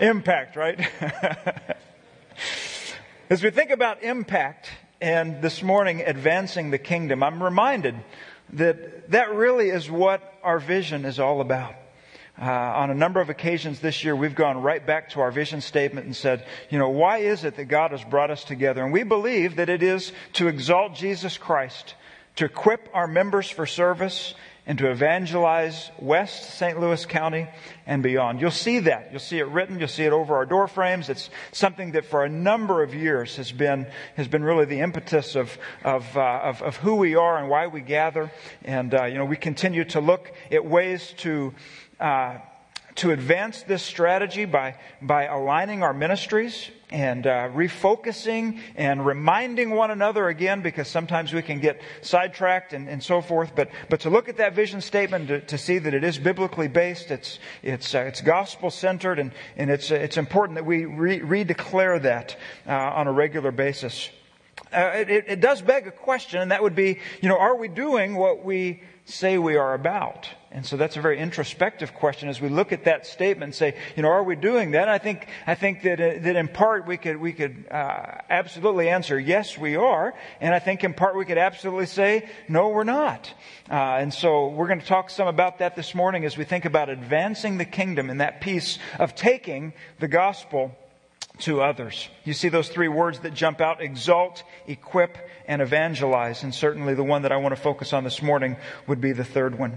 Impact, 0.00 0.56
right? 0.56 0.80
As 3.30 3.42
we 3.42 3.50
think 3.50 3.70
about 3.70 4.02
impact 4.02 4.70
and 5.00 5.40
this 5.40 5.62
morning 5.62 6.02
advancing 6.02 6.70
the 6.70 6.78
kingdom, 6.78 7.22
I'm 7.22 7.42
reminded 7.42 7.96
that 8.52 9.10
that 9.10 9.34
really 9.34 9.70
is 9.70 9.90
what 9.90 10.34
our 10.42 10.58
vision 10.58 11.04
is 11.04 11.18
all 11.18 11.40
about. 11.40 11.74
Uh, 12.40 12.46
on 12.46 12.90
a 12.90 12.94
number 12.94 13.20
of 13.20 13.30
occasions 13.30 13.78
this 13.78 14.02
year, 14.02 14.16
we've 14.16 14.34
gone 14.34 14.60
right 14.60 14.84
back 14.84 15.10
to 15.10 15.20
our 15.20 15.30
vision 15.30 15.60
statement 15.60 16.06
and 16.06 16.16
said, 16.16 16.44
you 16.68 16.78
know, 16.78 16.88
why 16.88 17.18
is 17.18 17.44
it 17.44 17.56
that 17.56 17.66
God 17.66 17.92
has 17.92 18.02
brought 18.02 18.32
us 18.32 18.42
together? 18.42 18.82
And 18.82 18.92
we 18.92 19.04
believe 19.04 19.56
that 19.56 19.68
it 19.68 19.84
is 19.84 20.12
to 20.34 20.48
exalt 20.48 20.96
Jesus 20.96 21.38
Christ, 21.38 21.94
to 22.36 22.44
equip 22.44 22.88
our 22.92 23.06
members 23.06 23.48
for 23.48 23.66
service, 23.66 24.34
and 24.66 24.78
to 24.78 24.90
evangelize 24.90 25.90
West 25.98 26.56
St. 26.58 26.80
Louis 26.80 27.04
County 27.04 27.46
and 27.86 28.02
beyond. 28.02 28.40
You'll 28.40 28.50
see 28.50 28.78
that. 28.80 29.08
You'll 29.10 29.20
see 29.20 29.38
it 29.38 29.46
written. 29.48 29.78
You'll 29.78 29.88
see 29.88 30.04
it 30.04 30.12
over 30.12 30.36
our 30.36 30.46
door 30.46 30.66
frames. 30.66 31.10
It's 31.10 31.28
something 31.52 31.92
that 31.92 32.06
for 32.06 32.24
a 32.24 32.30
number 32.30 32.82
of 32.82 32.94
years 32.94 33.36
has 33.36 33.52
been, 33.52 33.86
has 34.16 34.26
been 34.26 34.42
really 34.42 34.64
the 34.64 34.80
impetus 34.80 35.36
of, 35.36 35.56
of, 35.84 36.16
uh, 36.16 36.40
of, 36.42 36.62
of, 36.62 36.76
who 36.78 36.96
we 36.96 37.14
are 37.14 37.36
and 37.36 37.50
why 37.50 37.66
we 37.66 37.82
gather. 37.82 38.32
And, 38.64 38.94
uh, 38.94 39.04
you 39.04 39.18
know, 39.18 39.26
we 39.26 39.36
continue 39.36 39.84
to 39.86 40.00
look 40.00 40.32
at 40.50 40.64
ways 40.64 41.12
to, 41.18 41.52
uh, 42.00 42.38
to 42.96 43.10
advance 43.10 43.62
this 43.62 43.82
strategy 43.82 44.44
by, 44.44 44.76
by 45.02 45.24
aligning 45.24 45.82
our 45.82 45.92
ministries 45.92 46.70
and 46.90 47.26
uh, 47.26 47.48
refocusing 47.48 48.60
and 48.76 49.04
reminding 49.04 49.70
one 49.70 49.90
another 49.90 50.28
again 50.28 50.62
because 50.62 50.86
sometimes 50.86 51.32
we 51.32 51.42
can 51.42 51.58
get 51.58 51.80
sidetracked 52.02 52.72
and, 52.72 52.88
and 52.88 53.02
so 53.02 53.20
forth. 53.20 53.52
But, 53.56 53.70
but 53.90 54.00
to 54.00 54.10
look 54.10 54.28
at 54.28 54.36
that 54.36 54.54
vision 54.54 54.80
statement 54.80 55.28
to, 55.28 55.40
to 55.40 55.58
see 55.58 55.78
that 55.78 55.92
it 55.92 56.04
is 56.04 56.18
biblically 56.18 56.68
based, 56.68 57.10
it's, 57.10 57.40
it's, 57.62 57.94
uh, 57.94 58.00
it's 58.00 58.20
gospel 58.20 58.70
centered, 58.70 59.18
and, 59.18 59.32
and 59.56 59.70
it's, 59.70 59.90
uh, 59.90 59.96
it's 59.96 60.16
important 60.16 60.54
that 60.54 60.66
we 60.66 60.84
re- 60.84 61.20
redeclare 61.20 62.00
that 62.02 62.36
uh, 62.66 62.72
on 62.72 63.08
a 63.08 63.12
regular 63.12 63.50
basis. 63.50 64.08
Uh, 64.72 64.92
it, 64.94 65.24
it 65.28 65.40
does 65.40 65.62
beg 65.62 65.88
a 65.88 65.90
question, 65.90 66.40
and 66.40 66.52
that 66.52 66.62
would 66.62 66.76
be, 66.76 67.00
you 67.20 67.28
know, 67.28 67.38
are 67.38 67.56
we 67.56 67.66
doing 67.66 68.14
what 68.14 68.44
we 68.44 68.82
say 69.04 69.36
we 69.38 69.56
are 69.56 69.74
about? 69.74 70.28
And 70.50 70.64
so 70.64 70.76
that's 70.76 70.96
a 70.96 71.00
very 71.00 71.18
introspective 71.18 71.92
question 71.94 72.28
as 72.28 72.40
we 72.40 72.48
look 72.48 72.72
at 72.72 72.84
that 72.84 73.06
statement 73.06 73.44
and 73.44 73.54
say, 73.54 73.76
you 73.96 74.02
know, 74.02 74.08
are 74.08 74.22
we 74.22 74.36
doing 74.36 74.70
that? 74.70 74.88
I 74.88 74.98
think, 74.98 75.26
I 75.46 75.54
think 75.56 75.82
that, 75.82 76.00
uh, 76.00 76.20
that 76.20 76.36
in 76.36 76.48
part 76.48 76.86
we 76.86 76.96
could, 76.96 77.16
we 77.16 77.32
could 77.32 77.66
uh, 77.70 78.18
absolutely 78.30 78.88
answer, 78.88 79.18
yes, 79.18 79.58
we 79.58 79.76
are. 79.76 80.14
And 80.40 80.54
I 80.54 80.60
think 80.60 80.84
in 80.84 80.94
part 80.94 81.16
we 81.16 81.24
could 81.24 81.38
absolutely 81.38 81.86
say, 81.86 82.28
no, 82.48 82.68
we're 82.68 82.84
not. 82.84 83.34
Uh, 83.68 83.74
and 83.74 84.14
so 84.14 84.48
we're 84.48 84.68
going 84.68 84.80
to 84.80 84.86
talk 84.86 85.10
some 85.10 85.26
about 85.26 85.58
that 85.58 85.76
this 85.76 85.94
morning 85.94 86.24
as 86.24 86.38
we 86.38 86.44
think 86.44 86.64
about 86.64 86.88
advancing 86.88 87.58
the 87.58 87.64
kingdom 87.64 88.08
in 88.08 88.18
that 88.18 88.40
piece 88.40 88.78
of 88.98 89.14
taking 89.14 89.74
the 89.98 90.08
gospel 90.08 90.74
to 91.38 91.62
others. 91.62 92.08
You 92.24 92.32
see 92.32 92.48
those 92.48 92.68
three 92.68 92.88
words 92.88 93.20
that 93.20 93.34
jump 93.34 93.60
out 93.60 93.82
exalt, 93.82 94.44
equip, 94.66 95.18
and 95.46 95.60
evangelize. 95.60 96.42
And 96.42 96.54
certainly 96.54 96.94
the 96.94 97.02
one 97.02 97.22
that 97.22 97.32
I 97.32 97.36
want 97.36 97.54
to 97.54 97.60
focus 97.60 97.92
on 97.92 98.04
this 98.04 98.22
morning 98.22 98.56
would 98.86 99.00
be 99.00 99.12
the 99.12 99.24
third 99.24 99.58
one. 99.58 99.76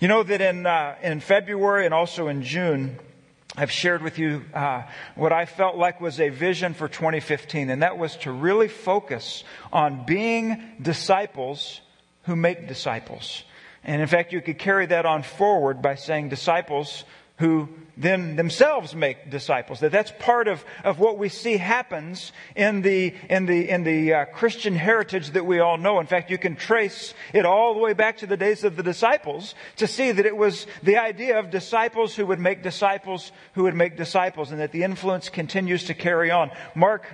You 0.00 0.08
know 0.08 0.22
that 0.22 0.40
in, 0.40 0.66
uh, 0.66 0.96
in 1.02 1.20
February 1.20 1.84
and 1.84 1.94
also 1.94 2.26
in 2.28 2.42
June, 2.42 2.98
I've 3.56 3.70
shared 3.70 4.02
with 4.02 4.18
you 4.18 4.44
uh, 4.52 4.82
what 5.14 5.32
I 5.32 5.46
felt 5.46 5.76
like 5.76 6.00
was 6.00 6.20
a 6.20 6.28
vision 6.28 6.74
for 6.74 6.88
2015, 6.88 7.70
and 7.70 7.82
that 7.82 7.96
was 7.96 8.16
to 8.18 8.32
really 8.32 8.68
focus 8.68 9.44
on 9.72 10.04
being 10.04 10.76
disciples 10.82 11.80
who 12.24 12.36
make 12.36 12.68
disciples. 12.68 13.44
And 13.84 14.02
in 14.02 14.08
fact, 14.08 14.32
you 14.32 14.40
could 14.40 14.58
carry 14.58 14.86
that 14.86 15.06
on 15.06 15.22
forward 15.22 15.80
by 15.80 15.94
saying 15.94 16.28
disciples 16.28 17.04
who 17.38 17.68
then 17.98 18.36
themselves 18.36 18.94
make 18.94 19.28
disciples. 19.28 19.80
That 19.80 19.90
that's 19.90 20.12
part 20.20 20.46
of, 20.46 20.64
of 20.84 21.00
what 21.00 21.18
we 21.18 21.28
see 21.28 21.56
happens 21.56 22.32
in 22.54 22.82
the, 22.82 23.12
in 23.28 23.46
the, 23.46 23.68
in 23.68 23.82
the 23.82 24.14
uh, 24.14 24.24
Christian 24.26 24.76
heritage 24.76 25.30
that 25.30 25.44
we 25.44 25.58
all 25.58 25.76
know. 25.76 25.98
In 25.98 26.06
fact, 26.06 26.30
you 26.30 26.38
can 26.38 26.54
trace 26.54 27.12
it 27.32 27.44
all 27.44 27.74
the 27.74 27.80
way 27.80 27.94
back 27.94 28.18
to 28.18 28.26
the 28.26 28.36
days 28.36 28.62
of 28.62 28.76
the 28.76 28.84
disciples 28.84 29.56
to 29.76 29.88
see 29.88 30.12
that 30.12 30.26
it 30.26 30.36
was 30.36 30.68
the 30.82 30.98
idea 30.98 31.40
of 31.40 31.50
disciples 31.50 32.14
who 32.14 32.24
would 32.26 32.38
make 32.38 32.62
disciples 32.62 33.32
who 33.54 33.64
would 33.64 33.74
make 33.74 33.96
disciples 33.96 34.52
and 34.52 34.60
that 34.60 34.70
the 34.70 34.84
influence 34.84 35.28
continues 35.28 35.84
to 35.84 35.94
carry 35.94 36.30
on. 36.30 36.52
Mark 36.76 37.04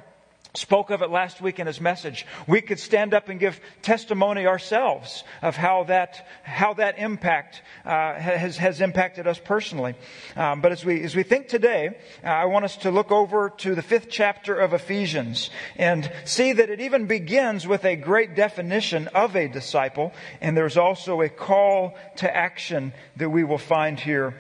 spoke 0.55 0.91
of 0.91 1.03
it 1.03 1.11
last 1.11 1.41
week 1.41 1.59
in 1.59 1.67
his 1.67 1.81
message. 1.81 2.27
We 2.47 2.61
could 2.61 2.79
stand 2.79 3.13
up 3.13 3.29
and 3.29 3.41
give 3.41 3.61
testimony 3.83 4.47
ourselves 4.47 5.25
of 5.43 5.57
how 5.57 5.85
that, 5.85 6.27
how 6.45 6.75
that 6.75 6.99
impact 6.99 7.63
uh, 7.85 8.15
has, 8.15 8.57
has 8.57 8.81
impacted 8.81 9.27
us 9.27 9.39
personally. 9.39 9.95
Um, 10.37 10.61
but 10.61 10.73
as 10.73 10.85
we, 10.85 11.03
as 11.03 11.17
we 11.17 11.25
think 11.25 11.49
today, 11.49 11.97
uh, 12.23 12.29
I 12.29 12.45
want 12.47 12.65
us 12.65 12.77
to 12.79 12.91
look 12.91 13.11
over 13.11 13.51
to 13.59 13.75
the 13.75 13.83
fifth 13.83 14.09
chapter 14.09 14.55
of 14.55 14.73
Ephesians 14.73 15.51
and 15.77 16.11
see 16.25 16.53
that 16.53 16.71
it 16.71 16.81
even 16.81 17.07
begins 17.07 17.67
with 17.67 17.85
a 17.85 17.97
great 17.97 18.37
definition 18.37 19.09
of 19.09 19.35
a 19.35 19.49
disciple, 19.49 20.13
and 20.41 20.57
there's 20.57 20.77
also 20.77 21.21
a 21.21 21.29
call 21.29 21.97
to 22.17 22.35
action 22.35 22.93
that 23.17 23.31
we 23.31 23.43
will 23.43 23.59
find 23.59 23.99
here 23.99 24.35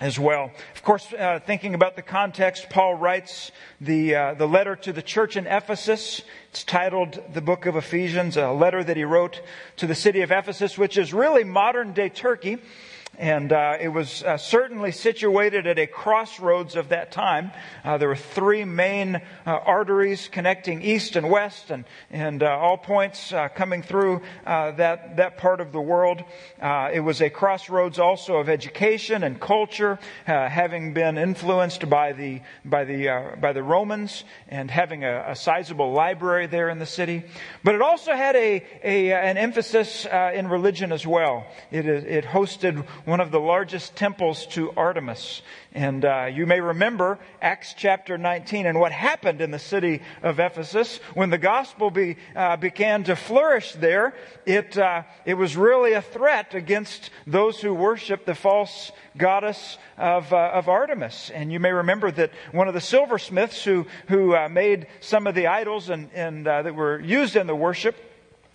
as 0.00 0.18
well. 0.18 0.50
Of 0.74 0.82
course, 0.82 1.12
uh, 1.12 1.40
thinking 1.44 1.74
about 1.74 1.96
the 1.96 2.02
context, 2.02 2.68
Paul 2.68 2.94
writes 2.94 3.50
the, 3.80 4.14
uh, 4.14 4.34
the 4.34 4.46
letter 4.46 4.76
to 4.76 4.92
the 4.92 5.02
church 5.02 5.36
in 5.36 5.46
Ephesus. 5.46 6.22
It's 6.50 6.64
titled 6.64 7.22
the 7.32 7.40
book 7.40 7.66
of 7.66 7.76
Ephesians, 7.76 8.36
a 8.36 8.50
letter 8.50 8.84
that 8.84 8.96
he 8.96 9.04
wrote 9.04 9.40
to 9.76 9.86
the 9.86 9.94
city 9.94 10.20
of 10.20 10.30
Ephesus, 10.30 10.76
which 10.76 10.98
is 10.98 11.14
really 11.14 11.44
modern 11.44 11.92
day 11.92 12.08
Turkey. 12.08 12.58
And 13.18 13.50
uh, 13.50 13.78
it 13.80 13.88
was 13.88 14.22
uh, 14.22 14.36
certainly 14.36 14.92
situated 14.92 15.66
at 15.66 15.78
a 15.78 15.86
crossroads 15.86 16.76
of 16.76 16.90
that 16.90 17.12
time. 17.12 17.50
Uh, 17.82 17.96
there 17.96 18.08
were 18.08 18.16
three 18.16 18.64
main 18.66 19.16
uh, 19.16 19.20
arteries 19.46 20.28
connecting 20.28 20.82
east 20.82 21.16
and 21.16 21.30
west, 21.30 21.70
and 21.70 21.86
and 22.10 22.42
uh, 22.42 22.46
all 22.46 22.76
points 22.76 23.32
uh, 23.32 23.48
coming 23.48 23.82
through 23.82 24.20
that 24.44 25.16
that 25.16 25.38
part 25.38 25.62
of 25.62 25.72
the 25.72 25.80
world. 25.80 26.22
it 26.60 27.02
was 27.02 27.22
a 27.22 27.30
crossroads 27.30 27.98
also 27.98 28.36
of 28.36 28.50
education 28.50 29.22
and 29.22 29.40
culture, 29.40 29.98
having 30.26 30.92
been 30.92 31.16
influenced 31.16 31.88
by 31.88 32.12
the 32.12 32.42
by 32.66 32.84
the 32.84 33.34
by 33.40 33.54
the 33.54 33.62
Romans 33.62 34.24
and 34.48 34.70
having 34.70 35.04
a, 35.04 35.30
a, 35.30 35.36
sizable 35.36 35.92
library 35.92 36.46
there 36.46 36.68
in 36.68 36.78
the 36.78 36.86
city. 36.86 37.22
But 37.64 37.74
it 37.74 37.82
also 37.82 38.12
had 38.12 38.36
a, 38.36 38.62
a 38.84 39.12
an 39.12 39.38
emphasis 39.38 40.04
in 40.34 40.48
religion 40.48 40.92
as 40.92 41.06
well. 41.06 41.46
It, 41.70 41.86
it 41.86 42.24
hosted 42.24 42.84
one 43.06 43.20
of 43.20 43.30
the 43.30 43.40
largest 43.40 43.94
temples 43.96 44.46
to 44.46 44.72
Artemis. 44.76 45.40
And 45.72 46.04
uh, 46.04 46.28
you 46.32 46.44
may 46.44 46.60
remember 46.60 47.18
Acts 47.40 47.72
chapter 47.76 48.18
19 48.18 48.66
and 48.66 48.80
what 48.80 48.92
happened 48.92 49.40
in 49.40 49.52
the 49.52 49.58
city 49.58 50.02
of 50.22 50.40
Ephesus 50.40 50.98
when 51.14 51.30
the 51.30 51.38
gospel 51.38 51.90
be, 51.90 52.16
uh, 52.34 52.56
began 52.56 53.04
to 53.04 53.14
flourish 53.14 53.72
there. 53.74 54.12
It, 54.44 54.76
uh, 54.76 55.04
it 55.24 55.34
was 55.34 55.56
really 55.56 55.92
a 55.92 56.02
threat 56.02 56.54
against 56.54 57.10
those 57.28 57.60
who 57.60 57.72
worship 57.72 58.26
the 58.26 58.34
false 58.34 58.90
goddess 59.16 59.78
of, 59.96 60.32
uh, 60.32 60.50
of 60.54 60.68
Artemis. 60.68 61.30
And 61.30 61.52
you 61.52 61.60
may 61.60 61.72
remember 61.72 62.10
that 62.10 62.32
one 62.50 62.66
of 62.66 62.74
the 62.74 62.80
silversmiths 62.80 63.62
who, 63.62 63.86
who 64.08 64.34
uh, 64.34 64.48
made 64.48 64.88
some 65.00 65.28
of 65.28 65.36
the 65.36 65.46
idols 65.46 65.90
and, 65.90 66.10
and 66.12 66.46
uh, 66.46 66.62
that 66.62 66.74
were 66.74 67.00
used 67.00 67.36
in 67.36 67.46
the 67.46 67.56
worship 67.56 67.94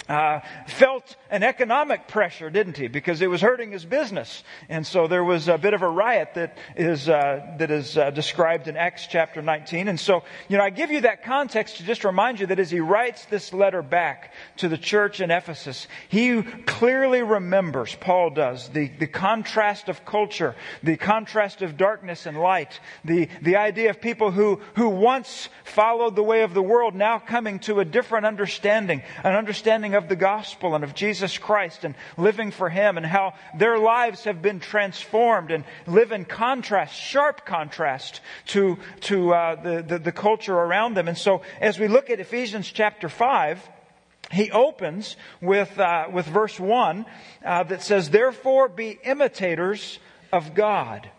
uh, 0.09 0.39
felt 0.67 1.15
an 1.29 1.43
economic 1.43 2.07
pressure, 2.07 2.49
didn't 2.49 2.77
he? 2.77 2.87
Because 2.87 3.21
it 3.21 3.27
was 3.27 3.41
hurting 3.41 3.71
his 3.71 3.85
business. 3.85 4.43
And 4.67 4.85
so 4.85 5.07
there 5.07 5.23
was 5.23 5.47
a 5.47 5.57
bit 5.57 5.73
of 5.73 5.81
a 5.81 5.87
riot 5.87 6.31
that 6.35 6.57
is, 6.75 7.07
uh, 7.07 7.55
that 7.57 7.71
is 7.71 7.97
uh, 7.97 8.09
described 8.11 8.67
in 8.67 8.75
Acts 8.75 9.07
chapter 9.07 9.41
19. 9.41 9.87
And 9.87 9.99
so, 9.99 10.23
you 10.49 10.57
know, 10.57 10.63
I 10.63 10.69
give 10.69 10.91
you 10.91 11.01
that 11.01 11.23
context 11.23 11.77
to 11.77 11.83
just 11.83 12.03
remind 12.03 12.39
you 12.39 12.47
that 12.47 12.59
as 12.59 12.71
he 12.71 12.79
writes 12.79 13.25
this 13.25 13.53
letter 13.53 13.81
back 13.81 14.33
to 14.57 14.67
the 14.67 14.77
church 14.77 15.21
in 15.21 15.31
Ephesus, 15.31 15.87
he 16.09 16.41
clearly 16.41 17.21
remembers, 17.21 17.95
Paul 17.95 18.31
does, 18.31 18.69
the, 18.69 18.87
the 18.87 19.07
contrast 19.07 19.87
of 19.87 20.03
culture, 20.03 20.55
the 20.83 20.97
contrast 20.97 21.61
of 21.61 21.77
darkness 21.77 22.25
and 22.25 22.37
light, 22.37 22.79
the, 23.05 23.29
the 23.41 23.55
idea 23.55 23.89
of 23.89 24.01
people 24.01 24.31
who, 24.31 24.59
who 24.75 24.89
once 24.89 25.47
followed 25.63 26.15
the 26.15 26.23
way 26.23 26.41
of 26.41 26.53
the 26.53 26.61
world, 26.61 26.95
now 26.95 27.19
coming 27.19 27.59
to 27.59 27.79
a 27.79 27.85
different 27.85 28.25
understanding, 28.25 29.03
an 29.23 29.35
understanding 29.35 29.90
of 29.95 30.09
the 30.09 30.15
gospel 30.15 30.75
and 30.75 30.83
of 30.83 30.93
Jesus 30.93 31.37
Christ 31.37 31.83
and 31.83 31.95
living 32.17 32.51
for 32.51 32.69
Him 32.69 32.97
and 32.97 33.05
how 33.05 33.33
their 33.57 33.77
lives 33.77 34.23
have 34.25 34.41
been 34.41 34.59
transformed 34.59 35.51
and 35.51 35.63
live 35.87 36.11
in 36.11 36.25
contrast, 36.25 36.95
sharp 36.95 37.45
contrast 37.45 38.21
to, 38.47 38.77
to 39.01 39.33
uh, 39.33 39.61
the, 39.61 39.81
the, 39.83 39.99
the 39.99 40.11
culture 40.11 40.55
around 40.55 40.95
them. 40.95 41.07
And 41.07 41.17
so 41.17 41.41
as 41.59 41.79
we 41.79 41.87
look 41.87 42.09
at 42.09 42.19
Ephesians 42.19 42.71
chapter 42.71 43.09
5, 43.09 43.69
he 44.31 44.51
opens 44.51 45.15
with, 45.41 45.77
uh, 45.79 46.07
with 46.11 46.25
verse 46.25 46.59
1 46.59 47.05
uh, 47.43 47.63
that 47.63 47.81
says, 47.81 48.09
Therefore 48.09 48.69
be 48.69 48.97
imitators 49.03 49.99
of 50.31 50.53
God 50.53 51.09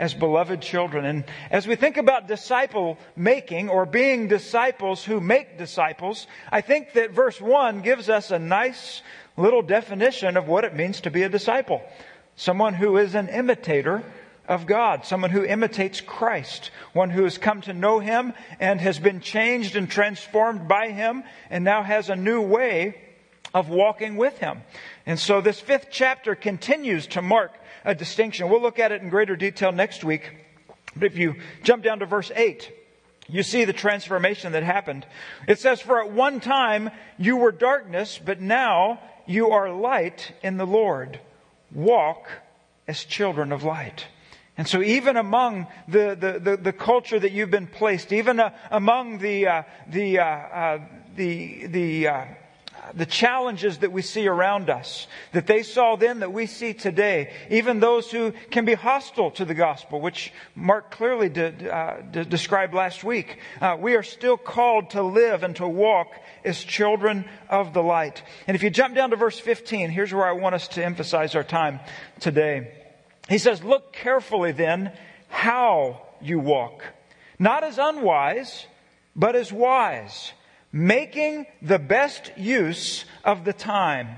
as 0.00 0.14
beloved 0.14 0.62
children. 0.62 1.04
And 1.04 1.24
as 1.50 1.66
we 1.66 1.76
think 1.76 1.98
about 1.98 2.26
disciple 2.26 2.96
making 3.14 3.68
or 3.68 3.84
being 3.84 4.28
disciples 4.28 5.04
who 5.04 5.20
make 5.20 5.58
disciples, 5.58 6.26
I 6.50 6.62
think 6.62 6.94
that 6.94 7.10
verse 7.10 7.38
1 7.38 7.82
gives 7.82 8.08
us 8.08 8.30
a 8.30 8.38
nice 8.38 9.02
little 9.36 9.60
definition 9.60 10.38
of 10.38 10.48
what 10.48 10.64
it 10.64 10.74
means 10.74 11.02
to 11.02 11.10
be 11.10 11.22
a 11.22 11.28
disciple. 11.28 11.82
Someone 12.34 12.72
who 12.72 12.96
is 12.96 13.14
an 13.14 13.28
imitator 13.28 14.02
of 14.48 14.66
God, 14.66 15.04
someone 15.04 15.30
who 15.30 15.44
imitates 15.44 16.00
Christ, 16.00 16.70
one 16.94 17.10
who 17.10 17.24
has 17.24 17.36
come 17.36 17.60
to 17.62 17.74
know 17.74 17.98
Him 17.98 18.32
and 18.58 18.80
has 18.80 18.98
been 18.98 19.20
changed 19.20 19.76
and 19.76 19.88
transformed 19.88 20.66
by 20.66 20.88
Him 20.88 21.24
and 21.50 21.62
now 21.62 21.82
has 21.82 22.08
a 22.08 22.16
new 22.16 22.40
way 22.40 22.96
of 23.52 23.68
walking 23.68 24.16
with 24.16 24.38
Him. 24.38 24.62
And 25.04 25.18
so 25.18 25.42
this 25.42 25.60
fifth 25.60 25.88
chapter 25.90 26.34
continues 26.34 27.06
to 27.08 27.20
mark 27.20 27.52
a 27.84 27.94
distinction. 27.94 28.48
We'll 28.48 28.62
look 28.62 28.78
at 28.78 28.92
it 28.92 29.02
in 29.02 29.08
greater 29.08 29.36
detail 29.36 29.72
next 29.72 30.04
week. 30.04 30.30
But 30.96 31.06
if 31.06 31.16
you 31.16 31.36
jump 31.62 31.84
down 31.84 32.00
to 32.00 32.06
verse 32.06 32.30
8, 32.34 32.72
you 33.28 33.42
see 33.42 33.64
the 33.64 33.72
transformation 33.72 34.52
that 34.52 34.62
happened. 34.62 35.06
It 35.46 35.58
says, 35.58 35.80
For 35.80 36.00
at 36.00 36.10
one 36.10 36.40
time 36.40 36.90
you 37.18 37.36
were 37.36 37.52
darkness, 37.52 38.20
but 38.22 38.40
now 38.40 39.00
you 39.26 39.50
are 39.50 39.72
light 39.72 40.32
in 40.42 40.56
the 40.56 40.66
Lord. 40.66 41.20
Walk 41.72 42.28
as 42.88 43.04
children 43.04 43.52
of 43.52 43.62
light. 43.62 44.06
And 44.58 44.66
so, 44.66 44.82
even 44.82 45.16
among 45.16 45.68
the, 45.88 46.16
the, 46.20 46.38
the, 46.38 46.56
the 46.56 46.72
culture 46.72 47.18
that 47.18 47.32
you've 47.32 47.50
been 47.50 47.68
placed, 47.68 48.12
even 48.12 48.40
uh, 48.40 48.50
among 48.70 49.18
the, 49.18 49.46
uh, 49.46 49.62
the, 49.88 50.18
uh, 50.18 50.24
uh 50.24 50.78
the, 51.16 51.66
the 51.66 52.08
uh, 52.08 52.24
the 52.94 53.06
challenges 53.06 53.78
that 53.78 53.92
we 53.92 54.02
see 54.02 54.26
around 54.26 54.70
us, 54.70 55.06
that 55.32 55.46
they 55.46 55.62
saw 55.62 55.96
then 55.96 56.20
that 56.20 56.32
we 56.32 56.46
see 56.46 56.72
today, 56.72 57.32
even 57.50 57.80
those 57.80 58.10
who 58.10 58.32
can 58.50 58.64
be 58.64 58.74
hostile 58.74 59.30
to 59.32 59.44
the 59.44 59.54
gospel, 59.54 60.00
which 60.00 60.32
Mark 60.54 60.90
clearly 60.90 61.30
uh, 61.30 62.00
described 62.10 62.74
last 62.74 63.04
week. 63.04 63.38
Uh, 63.60 63.76
we 63.78 63.94
are 63.94 64.02
still 64.02 64.36
called 64.36 64.90
to 64.90 65.02
live 65.02 65.42
and 65.42 65.56
to 65.56 65.66
walk 65.66 66.08
as 66.44 66.62
children 66.62 67.24
of 67.48 67.72
the 67.72 67.82
light. 67.82 68.22
And 68.46 68.54
if 68.54 68.62
you 68.62 68.70
jump 68.70 68.94
down 68.94 69.10
to 69.10 69.16
verse 69.16 69.38
15, 69.38 69.90
here's 69.90 70.12
where 70.12 70.26
I 70.26 70.32
want 70.32 70.54
us 70.54 70.68
to 70.68 70.84
emphasize 70.84 71.34
our 71.34 71.44
time 71.44 71.80
today. 72.18 72.72
He 73.28 73.38
says, 73.38 73.62
Look 73.62 73.92
carefully 73.92 74.52
then 74.52 74.92
how 75.28 76.02
you 76.20 76.38
walk, 76.38 76.82
not 77.38 77.64
as 77.64 77.78
unwise, 77.78 78.66
but 79.14 79.36
as 79.36 79.52
wise 79.52 80.32
making 80.72 81.46
the 81.62 81.78
best 81.78 82.32
use 82.36 83.04
of 83.24 83.44
the 83.44 83.52
time 83.52 84.08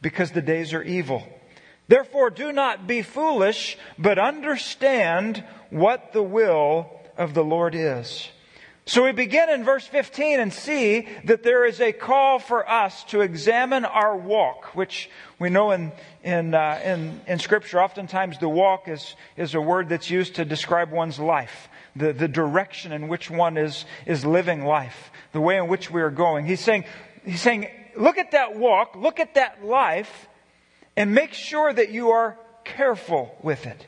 because 0.00 0.30
the 0.30 0.42
days 0.42 0.72
are 0.72 0.82
evil. 0.82 1.22
Therefore, 1.88 2.30
do 2.30 2.52
not 2.52 2.86
be 2.86 3.02
foolish, 3.02 3.78
but 3.96 4.18
understand 4.18 5.44
what 5.70 6.12
the 6.12 6.22
will 6.22 6.90
of 7.16 7.34
the 7.34 7.44
Lord 7.44 7.74
is. 7.74 8.28
So 8.88 9.02
we 9.02 9.10
begin 9.10 9.50
in 9.50 9.64
verse 9.64 9.84
15 9.84 10.38
and 10.38 10.52
see 10.52 11.08
that 11.24 11.42
there 11.42 11.64
is 11.64 11.80
a 11.80 11.92
call 11.92 12.38
for 12.38 12.68
us 12.68 13.02
to 13.04 13.20
examine 13.20 13.84
our 13.84 14.16
walk, 14.16 14.76
which 14.76 15.10
we 15.40 15.50
know 15.50 15.72
in, 15.72 15.90
in, 16.22 16.54
uh, 16.54 16.80
in, 16.84 17.20
in 17.26 17.40
Scripture, 17.40 17.82
oftentimes 17.82 18.38
the 18.38 18.48
walk 18.48 18.86
is, 18.86 19.16
is 19.36 19.56
a 19.56 19.60
word 19.60 19.88
that's 19.88 20.08
used 20.08 20.36
to 20.36 20.44
describe 20.44 20.92
one's 20.92 21.18
life, 21.18 21.68
the, 21.96 22.12
the 22.12 22.28
direction 22.28 22.92
in 22.92 23.08
which 23.08 23.28
one 23.28 23.56
is, 23.56 23.86
is 24.06 24.24
living 24.24 24.64
life, 24.64 25.10
the 25.36 25.42
way 25.42 25.58
in 25.58 25.68
which 25.68 25.90
we 25.90 26.00
are 26.00 26.10
going. 26.10 26.46
He's 26.46 26.60
saying, 26.60 26.86
he's 27.22 27.42
saying, 27.42 27.68
look 27.94 28.16
at 28.16 28.30
that 28.30 28.56
walk, 28.56 28.96
look 28.96 29.20
at 29.20 29.34
that 29.34 29.62
life, 29.62 30.28
and 30.96 31.14
make 31.14 31.34
sure 31.34 31.70
that 31.70 31.90
you 31.90 32.12
are 32.12 32.38
careful 32.64 33.36
with 33.42 33.66
it. 33.66 33.86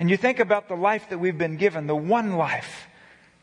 And 0.00 0.08
you 0.08 0.16
think 0.16 0.40
about 0.40 0.68
the 0.68 0.74
life 0.74 1.10
that 1.10 1.18
we've 1.18 1.36
been 1.36 1.58
given, 1.58 1.86
the 1.86 1.94
one 1.94 2.36
life 2.36 2.86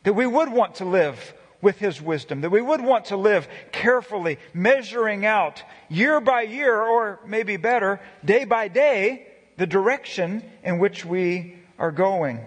that 0.06 0.14
we 0.14 0.26
would 0.26 0.52
want 0.52 0.76
to 0.76 0.86
live 0.86 1.36
with 1.62 1.78
His 1.78 2.02
wisdom, 2.02 2.42
that 2.42 2.50
we 2.50 2.64
would 2.64 2.82
want 2.82 3.06
to 3.06 3.16
live 3.16 3.48
carefully, 3.72 4.40
measuring 4.52 5.24
out 5.24 5.62
year 5.88 6.20
by 6.20 6.42
year, 6.42 6.82
or 6.82 7.20
maybe 7.28 7.58
better, 7.58 8.02
day 8.26 8.44
by 8.44 8.70
day, 8.70 9.28
the 9.58 9.68
direction 9.68 10.44
in 10.64 10.80
which 10.80 11.06
we 11.06 11.60
are 11.78 11.92
going. 11.92 12.40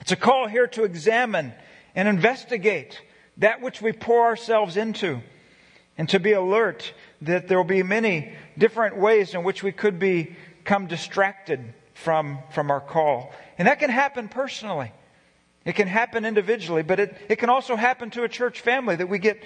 It's 0.00 0.12
a 0.12 0.16
call 0.16 0.46
here 0.46 0.68
to 0.68 0.84
examine 0.84 1.52
and 1.96 2.06
investigate 2.06 3.00
that 3.38 3.60
which 3.60 3.82
we 3.82 3.92
pour 3.92 4.24
ourselves 4.24 4.76
into 4.76 5.20
and 5.96 6.08
to 6.08 6.20
be 6.20 6.32
alert 6.32 6.92
that 7.22 7.48
there 7.48 7.58
will 7.58 7.64
be 7.64 7.82
many 7.82 8.32
different 8.58 8.96
ways 8.96 9.34
in 9.34 9.44
which 9.44 9.62
we 9.62 9.72
could 9.72 9.98
become 9.98 10.86
distracted 10.86 11.74
from, 11.94 12.38
from 12.50 12.70
our 12.70 12.80
call. 12.80 13.32
And 13.58 13.68
that 13.68 13.78
can 13.78 13.90
happen 13.90 14.28
personally. 14.28 14.92
It 15.64 15.76
can 15.76 15.88
happen 15.88 16.26
individually, 16.26 16.82
but 16.82 17.00
it, 17.00 17.16
it 17.30 17.36
can 17.36 17.48
also 17.48 17.74
happen 17.74 18.10
to 18.10 18.24
a 18.24 18.28
church 18.28 18.60
family 18.60 18.96
that 18.96 19.08
we 19.08 19.18
get, 19.18 19.42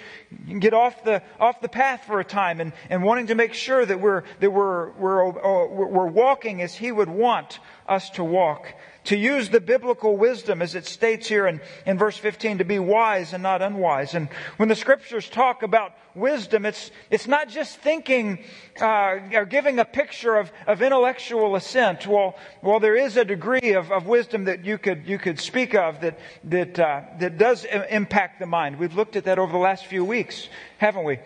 get 0.59 0.73
off 0.73 1.05
the, 1.05 1.23
off 1.39 1.61
the 1.61 1.69
path 1.69 2.03
for 2.05 2.19
a 2.19 2.25
time 2.25 2.59
and, 2.59 2.73
and 2.89 3.03
wanting 3.03 3.27
to 3.27 3.35
make 3.35 3.53
sure 3.53 3.85
that 3.85 4.01
we're, 4.01 4.23
that 4.41 4.51
we're, 4.51 4.89
we're, 4.91 5.29
uh, 5.29 5.67
we're 5.67 6.07
walking 6.07 6.61
as 6.61 6.75
He 6.75 6.91
would 6.91 7.07
want 7.07 7.59
us 7.89 8.09
to 8.11 8.23
walk 8.23 8.73
to 9.05 9.17
use 9.17 9.49
the 9.49 9.59
biblical 9.59 10.17
wisdom 10.17 10.61
as 10.61 10.75
it 10.75 10.85
states 10.85 11.27
here 11.27 11.47
in, 11.47 11.61
in 11.85 11.97
verse 11.97 12.17
15 12.17 12.59
to 12.59 12.63
be 12.63 12.77
wise 12.77 13.33
and 13.33 13.41
not 13.41 13.61
unwise. 13.61 14.13
And 14.13 14.29
when 14.57 14.69
the 14.69 14.75
scriptures 14.75 15.27
talk 15.27 15.63
about 15.63 15.93
wisdom, 16.13 16.65
it's, 16.65 16.91
it's 17.09 17.27
not 17.27 17.49
just 17.49 17.79
thinking 17.79 18.43
uh, 18.79 19.17
or 19.33 19.45
giving 19.45 19.79
a 19.79 19.85
picture 19.85 20.35
of, 20.35 20.51
of 20.67 20.81
intellectual 20.81 21.55
assent. 21.55 22.05
Well, 22.05 22.35
well, 22.61 22.79
there 22.79 22.95
is 22.95 23.17
a 23.17 23.25
degree 23.25 23.73
of, 23.73 23.91
of 23.91 24.05
wisdom 24.05 24.45
that 24.45 24.65
you 24.65 24.77
could, 24.77 25.07
you 25.07 25.17
could 25.17 25.39
speak 25.39 25.73
of 25.73 26.01
that, 26.01 26.19
that, 26.45 26.79
uh, 26.79 27.01
that 27.19 27.37
does 27.37 27.65
impact 27.65 28.39
the 28.39 28.45
mind. 28.45 28.77
We've 28.77 28.95
looked 28.95 29.15
at 29.15 29.23
that 29.23 29.39
over 29.39 29.51
the 29.51 29.57
last 29.57 29.85
few 29.85 30.03
weeks, 30.05 30.49
haven't 30.77 31.05
we? 31.05 31.19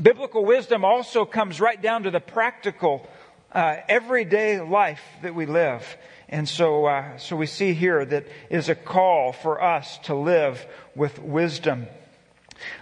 Biblical 0.00 0.44
wisdom 0.44 0.84
also 0.84 1.26
comes 1.26 1.60
right 1.60 1.80
down 1.80 2.04
to 2.04 2.10
the 2.10 2.20
practical, 2.20 3.06
uh, 3.54 3.76
everyday 3.88 4.60
life 4.60 5.02
that 5.22 5.34
we 5.34 5.46
live. 5.46 5.96
And 6.28 6.48
so, 6.48 6.86
uh, 6.86 7.18
so 7.18 7.36
we 7.36 7.46
see 7.46 7.74
here 7.74 8.04
that 8.04 8.26
is 8.48 8.68
a 8.68 8.74
call 8.74 9.32
for 9.32 9.62
us 9.62 9.98
to 10.04 10.14
live 10.14 10.64
with 10.94 11.18
wisdom. 11.18 11.86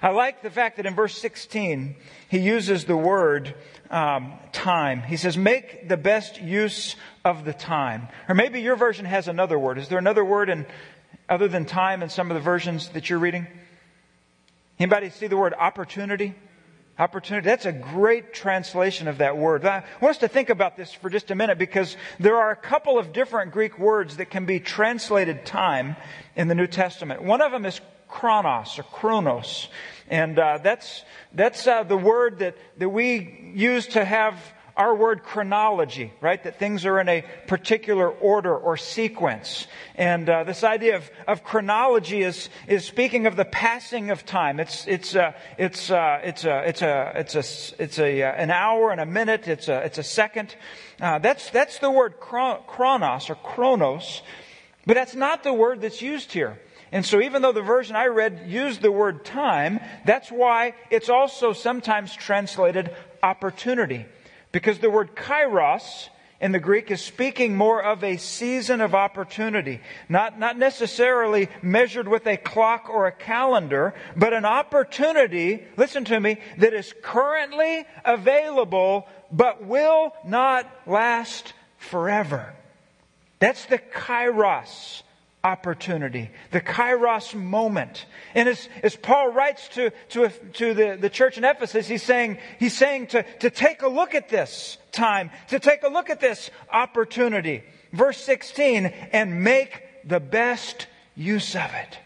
I 0.02 0.10
like 0.10 0.42
the 0.42 0.50
fact 0.50 0.76
that 0.76 0.86
in 0.86 0.94
verse 0.94 1.16
16, 1.18 1.96
he 2.28 2.38
uses 2.38 2.84
the 2.84 2.96
word 2.96 3.54
um, 3.90 4.34
time. 4.52 5.02
He 5.02 5.16
says, 5.16 5.36
make 5.36 5.88
the 5.88 5.96
best 5.96 6.40
use 6.40 6.96
of 7.24 7.44
the 7.44 7.52
time. 7.52 8.08
Or 8.28 8.34
maybe 8.34 8.60
your 8.60 8.76
version 8.76 9.04
has 9.04 9.26
another 9.26 9.58
word. 9.58 9.78
Is 9.78 9.88
there 9.88 9.98
another 9.98 10.24
word 10.24 10.48
in, 10.48 10.66
other 11.28 11.48
than 11.48 11.64
time 11.64 12.02
in 12.02 12.08
some 12.08 12.30
of 12.30 12.34
the 12.34 12.40
versions 12.40 12.90
that 12.90 13.10
you're 13.10 13.18
reading? 13.18 13.46
Anybody 14.78 15.10
see 15.10 15.26
the 15.26 15.36
word 15.36 15.54
opportunity? 15.58 16.34
Opportunity. 17.00 17.46
That's 17.46 17.64
a 17.64 17.72
great 17.72 18.34
translation 18.34 19.08
of 19.08 19.18
that 19.18 19.38
word. 19.38 19.64
I 19.64 19.84
want 20.02 20.16
us 20.16 20.18
to 20.18 20.28
think 20.28 20.50
about 20.50 20.76
this 20.76 20.92
for 20.92 21.08
just 21.08 21.30
a 21.30 21.34
minute 21.34 21.56
because 21.56 21.96
there 22.18 22.36
are 22.36 22.50
a 22.50 22.56
couple 22.56 22.98
of 22.98 23.14
different 23.14 23.52
Greek 23.52 23.78
words 23.78 24.18
that 24.18 24.26
can 24.26 24.44
be 24.44 24.60
translated 24.60 25.46
time 25.46 25.96
in 26.36 26.48
the 26.48 26.54
New 26.54 26.66
Testament. 26.66 27.22
One 27.22 27.40
of 27.40 27.52
them 27.52 27.64
is 27.64 27.80
chronos 28.06 28.78
or 28.78 28.82
chronos. 28.82 29.68
And 30.10 30.38
uh, 30.38 30.58
that's, 30.62 31.02
that's 31.32 31.66
uh, 31.66 31.84
the 31.84 31.96
word 31.96 32.40
that, 32.40 32.58
that 32.76 32.90
we 32.90 33.50
use 33.54 33.86
to 33.86 34.04
have 34.04 34.34
our 34.80 34.94
word 34.94 35.22
chronology, 35.22 36.10
right? 36.22 36.42
That 36.42 36.58
things 36.58 36.86
are 36.86 36.98
in 37.00 37.08
a 37.10 37.22
particular 37.46 38.08
order 38.08 38.56
or 38.56 38.78
sequence. 38.78 39.66
And 39.94 40.26
uh, 40.26 40.44
this 40.44 40.64
idea 40.64 40.96
of, 40.96 41.10
of 41.28 41.44
chronology 41.44 42.22
is, 42.22 42.48
is 42.66 42.86
speaking 42.86 43.26
of 43.26 43.36
the 43.36 43.44
passing 43.44 44.10
of 44.10 44.24
time. 44.24 44.58
It's, 44.58 44.86
an 47.98 48.50
hour 48.50 48.90
and 48.90 49.02
a 49.02 49.06
minute. 49.06 49.48
It's 49.48 49.68
a, 49.68 49.84
it's 49.84 49.98
a 49.98 50.02
second. 50.02 50.56
Uh, 50.98 51.18
that's, 51.18 51.50
that's 51.50 51.78
the 51.80 51.90
word 51.90 52.14
chronos 52.18 53.28
or 53.28 53.34
chronos, 53.34 54.22
but 54.86 54.94
that's 54.94 55.14
not 55.14 55.44
the 55.44 55.52
word 55.52 55.82
that's 55.82 56.00
used 56.00 56.32
here. 56.32 56.58
And 56.90 57.04
so 57.04 57.20
even 57.20 57.42
though 57.42 57.52
the 57.52 57.60
version 57.60 57.96
I 57.96 58.06
read 58.06 58.44
used 58.46 58.80
the 58.80 58.90
word 58.90 59.26
time, 59.26 59.78
that's 60.06 60.32
why 60.32 60.72
it's 60.90 61.10
also 61.10 61.52
sometimes 61.52 62.16
translated 62.16 62.96
opportunity. 63.22 64.06
Because 64.52 64.78
the 64.78 64.90
word 64.90 65.14
kairos 65.14 66.08
in 66.40 66.52
the 66.52 66.58
Greek 66.58 66.90
is 66.90 67.02
speaking 67.02 67.54
more 67.54 67.82
of 67.82 68.02
a 68.02 68.16
season 68.16 68.80
of 68.80 68.94
opportunity. 68.94 69.80
Not, 70.08 70.38
not 70.38 70.56
necessarily 70.56 71.48
measured 71.62 72.08
with 72.08 72.26
a 72.26 72.38
clock 72.38 72.88
or 72.88 73.06
a 73.06 73.12
calendar, 73.12 73.94
but 74.16 74.32
an 74.32 74.46
opportunity, 74.46 75.64
listen 75.76 76.04
to 76.06 76.18
me, 76.18 76.38
that 76.58 76.72
is 76.72 76.94
currently 77.02 77.84
available 78.04 79.06
but 79.30 79.64
will 79.64 80.12
not 80.24 80.66
last 80.86 81.52
forever. 81.76 82.54
That's 83.38 83.66
the 83.66 83.78
kairos 83.78 85.02
opportunity, 85.42 86.30
the 86.50 86.60
kairos 86.60 87.34
moment. 87.34 88.06
And 88.34 88.48
as, 88.48 88.68
as 88.82 88.96
Paul 88.96 89.32
writes 89.32 89.68
to, 89.70 89.90
to, 90.10 90.28
to 90.28 90.74
the, 90.74 90.98
the 91.00 91.10
church 91.10 91.38
in 91.38 91.44
Ephesus, 91.44 91.88
he's 91.88 92.02
saying, 92.02 92.38
he's 92.58 92.76
saying 92.76 93.08
to, 93.08 93.22
to 93.38 93.50
take 93.50 93.82
a 93.82 93.88
look 93.88 94.14
at 94.14 94.28
this 94.28 94.78
time, 94.92 95.30
to 95.48 95.58
take 95.58 95.82
a 95.82 95.88
look 95.88 96.10
at 96.10 96.20
this 96.20 96.50
opportunity. 96.70 97.62
Verse 97.92 98.18
16, 98.18 98.86
and 98.86 99.42
make 99.42 99.82
the 100.04 100.20
best 100.20 100.86
use 101.16 101.54
of 101.54 101.72
it. 101.74 101.98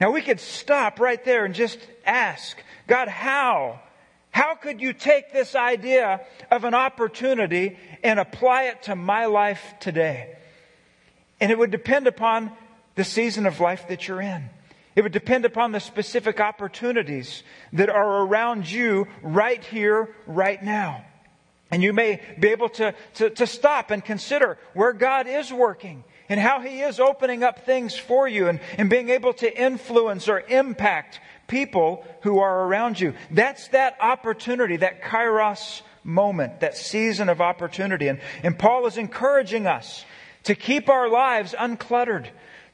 Now 0.00 0.10
we 0.10 0.22
could 0.22 0.40
stop 0.40 1.00
right 1.00 1.22
there 1.24 1.44
and 1.44 1.54
just 1.54 1.78
ask, 2.04 2.56
God, 2.86 3.08
how? 3.08 3.80
How 4.30 4.54
could 4.54 4.80
you 4.80 4.92
take 4.92 5.32
this 5.32 5.54
idea 5.54 6.20
of 6.50 6.64
an 6.64 6.74
opportunity 6.74 7.78
and 8.02 8.20
apply 8.20 8.64
it 8.64 8.84
to 8.84 8.96
my 8.96 9.26
life 9.26 9.74
today? 9.80 10.36
And 11.40 11.50
it 11.50 11.58
would 11.58 11.70
depend 11.70 12.06
upon 12.06 12.52
the 12.94 13.04
season 13.04 13.46
of 13.46 13.60
life 13.60 13.88
that 13.88 14.06
you're 14.06 14.20
in. 14.20 14.50
It 14.96 15.02
would 15.02 15.12
depend 15.12 15.44
upon 15.44 15.72
the 15.72 15.80
specific 15.80 16.40
opportunities 16.40 17.42
that 17.72 17.88
are 17.88 18.22
around 18.26 18.70
you 18.70 19.06
right 19.22 19.64
here, 19.64 20.14
right 20.26 20.62
now. 20.62 21.04
And 21.70 21.82
you 21.82 21.92
may 21.92 22.20
be 22.38 22.48
able 22.48 22.68
to, 22.70 22.94
to, 23.14 23.30
to, 23.30 23.46
stop 23.46 23.92
and 23.92 24.04
consider 24.04 24.58
where 24.74 24.92
God 24.92 25.28
is 25.28 25.52
working 25.52 26.02
and 26.28 26.40
how 26.40 26.60
He 26.60 26.80
is 26.80 26.98
opening 26.98 27.44
up 27.44 27.64
things 27.64 27.96
for 27.96 28.26
you 28.26 28.48
and, 28.48 28.58
and 28.76 28.90
being 28.90 29.08
able 29.08 29.32
to 29.34 29.56
influence 29.56 30.28
or 30.28 30.40
impact 30.40 31.20
people 31.46 32.04
who 32.22 32.40
are 32.40 32.66
around 32.66 32.98
you. 32.98 33.14
That's 33.30 33.68
that 33.68 33.96
opportunity, 34.00 34.78
that 34.78 35.02
kairos 35.02 35.82
moment, 36.02 36.60
that 36.60 36.76
season 36.76 37.28
of 37.28 37.40
opportunity. 37.40 38.08
And, 38.08 38.20
and 38.42 38.58
Paul 38.58 38.86
is 38.86 38.96
encouraging 38.96 39.68
us 39.68 40.04
to 40.44 40.54
keep 40.54 40.88
our 40.88 41.08
lives 41.08 41.54
uncluttered, 41.58 42.28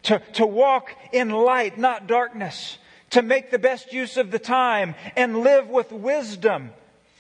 to, 0.04 0.20
to 0.35 0.46
walk 0.46 0.94
in 1.12 1.30
light, 1.30 1.78
not 1.78 2.06
darkness, 2.06 2.78
to 3.11 3.23
make 3.23 3.50
the 3.50 3.58
best 3.58 3.92
use 3.92 4.16
of 4.16 4.30
the 4.30 4.38
time 4.38 4.94
and 5.16 5.38
live 5.38 5.68
with 5.68 5.92
wisdom, 5.92 6.70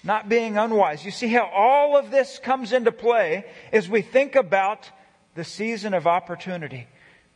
not 0.04 0.28
being 0.28 0.56
unwise. 0.56 1.04
You 1.04 1.10
see 1.10 1.28
how 1.28 1.46
all 1.46 1.96
of 1.96 2.10
this 2.10 2.38
comes 2.38 2.72
into 2.72 2.92
play 2.92 3.44
as 3.72 3.88
we 3.88 4.02
think 4.02 4.34
about 4.34 4.90
the 5.34 5.44
season 5.44 5.94
of 5.94 6.06
opportunity. 6.06 6.86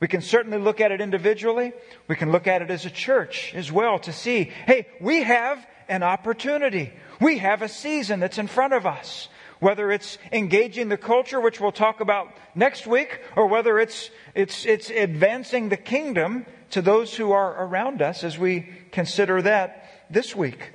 We 0.01 0.09
can 0.09 0.23
certainly 0.23 0.59
look 0.59 0.81
at 0.81 0.93
it 0.93 1.01
individually. 1.01 1.73
We 2.09 2.17
can 2.17 2.33
look 2.33 2.47
at 2.47 2.63
it 2.63 2.71
as 2.71 2.87
a 2.87 2.91
church 2.91 3.53
as 3.55 3.71
well 3.71 3.99
to 4.01 4.13
see, 4.13 4.45
hey, 4.67 4.87
we 5.01 5.23
have 5.23 5.65
an 5.89 6.03
opportunity. 6.03 6.93
We 7.21 7.39
have 7.39 7.61
a 7.61 7.69
season 7.69 8.21
that's 8.21 8.39
in 8.39 8.47
front 8.47 8.73
of 8.73 8.87
us 8.87 9.29
whether 9.61 9.93
it's 9.93 10.19
engaging 10.33 10.89
the 10.89 10.97
culture, 10.97 11.41
which 11.41 11.61
we'll 11.61 11.73
talk 11.73 12.01
about 12.01 12.29
next 12.55 12.87
week, 12.87 13.21
or 13.37 13.47
whether 13.47 13.79
it's, 13.79 14.11
it's, 14.35 14.67
it's 14.67 14.91
advancing 14.91 15.69
the 15.69 15.77
kingdom 15.77 16.47
to 16.71 16.83
those 16.83 17.15
who 17.15 17.33
are 17.33 17.65
around 17.65 18.03
us 18.03 18.25
as 18.25 18.39
we 18.39 18.69
consider 18.91 19.43
that 19.43 19.85
this 20.11 20.35
week. 20.35 20.73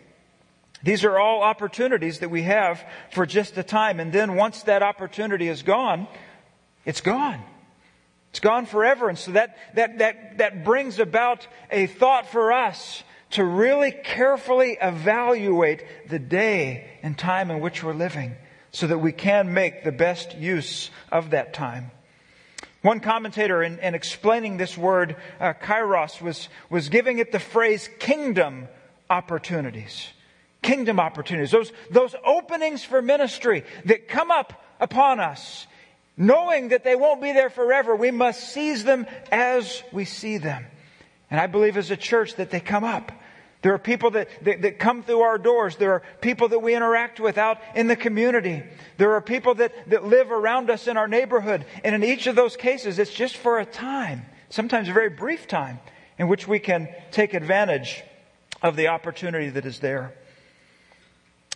These 0.84 1.04
are 1.04 1.18
all 1.18 1.42
opportunities 1.42 2.20
that 2.20 2.30
we 2.30 2.44
have 2.44 2.84
for 3.12 3.26
just 3.26 3.58
a 3.58 3.64
time. 3.64 4.00
And 4.00 4.14
then 4.14 4.36
once 4.36 4.64
that 4.64 4.84
opportunity 4.84 5.48
is 5.48 5.64
gone, 5.64 6.08
it's 6.86 7.02
gone. 7.02 7.42
It's 8.30 8.40
gone 8.40 8.68
forever. 8.68 9.10
And 9.10 9.18
so 9.18 9.32
that, 9.32 9.58
that, 9.74 9.98
that, 9.98 10.38
that 10.38 10.64
brings 10.64 11.00
about 11.00 11.48
a 11.72 11.88
thought 11.88 12.28
for 12.28 12.52
us 12.52 13.04
to 13.32 13.44
really 13.44 13.92
carefully 13.92 14.78
evaluate 14.80 15.84
the 16.08 16.20
day 16.20 17.00
and 17.02 17.18
time 17.18 17.50
in 17.50 17.62
which 17.62 17.84
we're 17.84 17.94
living 17.94 18.36
so 18.76 18.88
that 18.88 18.98
we 18.98 19.14
can 19.14 19.54
make 19.54 19.86
the 19.86 19.92
best 19.94 20.36
use 20.36 20.90
of 21.10 21.30
that 21.30 21.54
time. 21.54 21.92
One 22.82 23.00
commentator, 23.00 23.64
in, 23.64 23.80
in 23.80 23.96
explaining 23.96 24.58
this 24.58 24.78
word, 24.78 25.16
uh, 25.40 25.54
kairos, 25.54 26.22
was, 26.22 26.50
was 26.70 26.90
giving 26.90 27.20
it 27.20 27.32
the 27.32 27.40
phrase 27.40 27.90
kingdom 28.00 28.68
opportunities. 29.10 30.10
Kingdom 30.62 31.00
opportunities. 31.00 31.52
Those, 31.52 31.72
those 31.90 32.16
openings 32.26 32.84
for 32.84 33.02
ministry 33.02 33.64
that 33.86 34.10
come 34.10 34.30
up 34.30 34.62
upon 34.82 35.22
us, 35.22 35.68
knowing 36.18 36.68
that 36.70 36.84
they 36.84 36.98
won't 36.98 37.22
be 37.22 37.32
there 37.32 37.50
forever, 37.50 37.96
we 37.96 38.12
must 38.12 38.52
seize 38.52 38.84
them 38.84 39.08
as 39.32 39.84
we 39.94 40.04
see 40.04 40.38
them. 40.38 40.66
And 41.32 41.40
I 41.40 41.48
believe 41.48 41.78
as 41.78 41.92
a 41.92 41.98
church 41.98 42.36
that 42.36 42.52
they 42.52 42.60
come 42.60 42.84
up. 42.84 43.14
There 43.66 43.74
are 43.74 43.80
people 43.80 44.12
that, 44.12 44.30
that, 44.44 44.62
that, 44.62 44.78
come 44.78 45.02
through 45.02 45.22
our 45.22 45.40
doors. 45.40 45.76
There 45.78 45.94
are 45.94 46.04
people 46.22 46.50
that 46.50 46.60
we 46.60 46.76
interact 46.76 47.20
with 47.20 47.40
out 47.40 47.58
in 47.74 47.88
the 47.88 47.96
community. 47.96 48.62
There 48.98 49.14
are 49.14 49.22
people 49.22 49.56
that, 49.56 49.90
that 49.90 50.06
live 50.06 50.32
around 50.32 50.70
us 50.70 50.88
in 50.88 50.98
our 50.98 51.08
neighborhood. 51.08 51.66
And 51.84 51.96
in 51.96 52.04
each 52.04 52.28
of 52.28 52.36
those 52.36 52.56
cases, 52.56 53.00
it's 53.00 53.12
just 53.12 53.38
for 53.38 53.58
a 53.58 53.66
time, 53.66 54.28
sometimes 54.52 54.88
a 54.88 54.94
very 54.94 55.10
brief 55.10 55.48
time, 55.48 55.80
in 56.20 56.28
which 56.28 56.48
we 56.48 56.60
can 56.60 56.90
take 57.10 57.34
advantage 57.34 58.04
of 58.62 58.76
the 58.76 58.90
opportunity 58.90 59.50
that 59.50 59.66
is 59.66 59.80
there. 59.80 60.14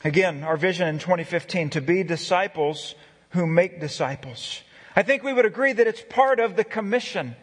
Again, 0.04 0.43
our 0.43 0.58
vision 0.58 0.88
in 0.88 0.98
2015 0.98 1.69
to 1.69 1.80
be 1.80 2.02
disciples 2.02 2.95
who 3.34 3.45
make 3.45 3.80
disciples. 3.80 4.63
I 4.95 5.04
think 5.04 5.22
we 5.22 5.32
would 5.32 5.45
agree 5.45 5.74
that 5.74 5.86
it's 5.86 6.02
part 6.10 6.39
of 6.39 6.56
the 6.56 6.63
commission 6.63 7.36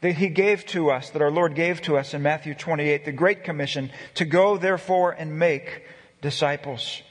that 0.00 0.16
he 0.16 0.28
gave 0.28 0.66
to 0.66 0.90
us, 0.90 1.10
that 1.10 1.22
our 1.22 1.30
Lord 1.30 1.54
gave 1.54 1.80
to 1.82 1.96
us 1.96 2.14
in 2.14 2.22
Matthew 2.22 2.54
28, 2.54 3.04
the 3.04 3.12
Great 3.12 3.44
Commission, 3.44 3.90
to 4.14 4.24
go 4.24 4.56
therefore 4.56 5.12
and 5.12 5.38
make 5.38 5.84
disciples. 6.20 7.02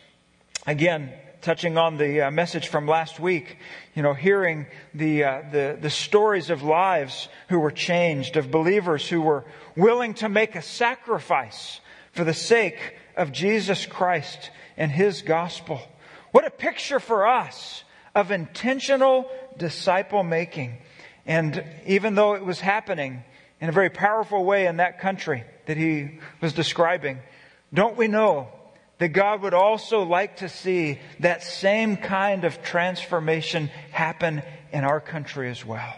Again, 0.67 1.13
touching 1.43 1.77
on 1.77 1.97
the 1.97 2.21
uh, 2.21 2.31
message 2.31 2.69
from 2.69 2.87
last 2.87 3.19
week, 3.19 3.57
you 3.95 4.01
know, 4.01 4.13
hearing 4.13 4.65
the, 4.93 5.23
uh, 5.23 5.41
the, 5.51 5.77
the 5.79 5.89
stories 5.89 6.49
of 6.49 6.63
lives 6.63 7.27
who 7.49 7.59
were 7.59 7.71
changed, 7.71 8.37
of 8.37 8.49
believers 8.49 9.07
who 9.07 9.21
were 9.21 9.43
willing 9.75 10.13
to 10.13 10.29
make 10.29 10.55
a 10.55 10.61
sacrifice 10.61 11.81
for 12.13 12.23
the 12.23 12.33
sake 12.33 12.95
of 13.17 13.31
Jesus 13.31 13.85
Christ 13.85 14.51
and 14.77 14.91
His 14.91 15.21
gospel. 15.21 15.81
What 16.31 16.47
a 16.47 16.51
picture 16.51 16.99
for 16.99 17.27
us 17.27 17.83
of 18.15 18.31
intentional 18.31 19.29
disciple 19.57 20.23
making. 20.23 20.77
And 21.25 21.63
even 21.85 22.15
though 22.15 22.33
it 22.35 22.43
was 22.43 22.59
happening 22.59 23.23
in 23.61 23.69
a 23.69 23.71
very 23.71 23.89
powerful 23.89 24.43
way 24.43 24.67
in 24.67 24.77
that 24.77 24.99
country 24.99 25.43
that 25.65 25.77
he 25.77 26.19
was 26.41 26.53
describing, 26.53 27.19
don't 27.73 27.97
we 27.97 28.07
know 28.07 28.49
that 28.97 29.09
God 29.09 29.41
would 29.41 29.53
also 29.53 30.03
like 30.03 30.37
to 30.37 30.49
see 30.49 30.99
that 31.19 31.43
same 31.43 31.97
kind 31.97 32.43
of 32.43 32.61
transformation 32.61 33.69
happen 33.91 34.43
in 34.71 34.83
our 34.83 34.99
country 34.99 35.49
as 35.49 35.65
well? 35.65 35.93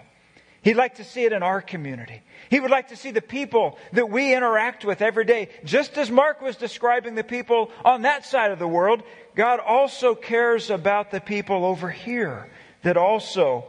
He'd 0.61 0.75
like 0.75 0.95
to 0.95 1.03
see 1.03 1.23
it 1.25 1.33
in 1.33 1.43
our 1.43 1.61
community. 1.61 2.23
He 2.49 2.59
would 2.59 2.71
like 2.71 2.87
to 2.87 2.95
see 2.95 3.11
the 3.11 3.21
people 3.21 3.77
that 3.93 4.09
we 4.09 4.33
interact 4.33 4.83
with 4.83 5.03
every 5.03 5.23
day. 5.23 5.49
Just 5.63 5.95
as 5.97 6.09
Mark 6.09 6.41
was 6.41 6.55
describing 6.55 7.13
the 7.13 7.23
people 7.23 7.69
on 7.83 8.01
that 8.01 8.25
side 8.25 8.49
of 8.49 8.57
the 8.57 8.67
world, 8.67 9.03
God 9.35 9.59
also 9.59 10.15
cares 10.15 10.71
about 10.71 11.11
the 11.11 11.21
people 11.21 11.65
over 11.65 11.91
here 11.91 12.49
that 12.81 12.97
also 12.97 13.65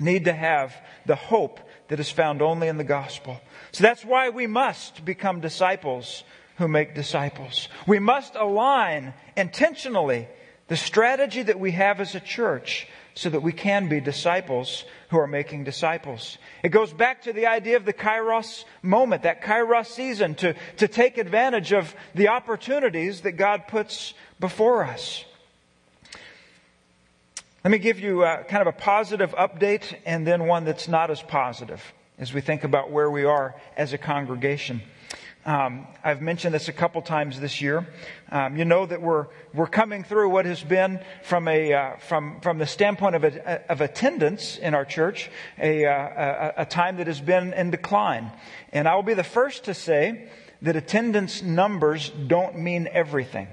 need 0.00 0.24
to 0.24 0.32
have 0.32 0.74
the 1.06 1.16
hope 1.16 1.60
that 1.88 2.00
is 2.00 2.10
found 2.10 2.42
only 2.42 2.68
in 2.68 2.76
the 2.76 2.84
gospel. 2.84 3.40
So 3.72 3.82
that's 3.82 4.04
why 4.04 4.30
we 4.30 4.46
must 4.46 5.04
become 5.04 5.40
disciples 5.40 6.24
who 6.56 6.68
make 6.68 6.94
disciples. 6.94 7.68
We 7.86 7.98
must 7.98 8.34
align 8.36 9.14
intentionally 9.36 10.28
the 10.68 10.76
strategy 10.76 11.42
that 11.42 11.58
we 11.58 11.72
have 11.72 12.00
as 12.00 12.14
a 12.14 12.20
church 12.20 12.86
so 13.14 13.28
that 13.28 13.42
we 13.42 13.52
can 13.52 13.88
be 13.88 14.00
disciples 14.00 14.84
who 15.08 15.18
are 15.18 15.26
making 15.26 15.64
disciples. 15.64 16.38
It 16.62 16.68
goes 16.68 16.92
back 16.92 17.22
to 17.22 17.32
the 17.32 17.46
idea 17.46 17.76
of 17.76 17.84
the 17.84 17.92
Kairos 17.92 18.64
moment, 18.82 19.24
that 19.24 19.42
Kairos 19.42 19.86
season, 19.86 20.36
to, 20.36 20.54
to 20.76 20.86
take 20.86 21.18
advantage 21.18 21.72
of 21.72 21.94
the 22.14 22.28
opportunities 22.28 23.22
that 23.22 23.32
God 23.32 23.66
puts 23.66 24.14
before 24.38 24.84
us. 24.84 25.24
Let 27.62 27.72
me 27.72 27.78
give 27.78 28.00
you 28.00 28.22
a, 28.22 28.26
uh, 28.26 28.42
kind 28.44 28.62
of 28.62 28.68
a 28.68 28.72
positive 28.72 29.32
update 29.32 29.94
and 30.06 30.26
then 30.26 30.46
one 30.46 30.64
that's 30.64 30.88
not 30.88 31.10
as 31.10 31.20
positive 31.20 31.92
as 32.18 32.32
we 32.32 32.40
think 32.40 32.64
about 32.64 32.90
where 32.90 33.10
we 33.10 33.24
are 33.24 33.54
as 33.76 33.92
a 33.92 33.98
congregation. 33.98 34.80
Um, 35.44 35.86
I've 36.02 36.22
mentioned 36.22 36.54
this 36.54 36.68
a 36.68 36.72
couple 36.72 37.02
times 37.02 37.38
this 37.38 37.60
year. 37.60 37.86
Um, 38.30 38.56
you 38.56 38.64
know 38.64 38.86
that 38.86 39.02
we're 39.02 39.26
we're 39.52 39.66
coming 39.66 40.04
through 40.04 40.30
what 40.30 40.46
has 40.46 40.62
been 40.62 41.00
from 41.22 41.48
a 41.48 41.74
uh, 41.74 41.96
from 41.98 42.40
from 42.40 42.56
the 42.56 42.66
standpoint 42.66 43.16
of 43.16 43.24
a, 43.24 43.70
of 43.70 43.82
attendance 43.82 44.56
in 44.56 44.74
our 44.74 44.86
church 44.86 45.30
a, 45.58 45.84
uh, 45.84 46.52
a, 46.56 46.62
a 46.62 46.64
time 46.64 46.96
that 46.96 47.08
has 47.08 47.20
been 47.20 47.52
in 47.52 47.70
decline, 47.70 48.32
and 48.72 48.88
I 48.88 48.94
will 48.94 49.02
be 49.02 49.14
the 49.14 49.22
first 49.22 49.64
to 49.64 49.74
say 49.74 50.30
that 50.62 50.76
attendance 50.76 51.42
numbers 51.42 52.08
don't 52.08 52.56
mean 52.56 52.88
everything. 52.90 53.48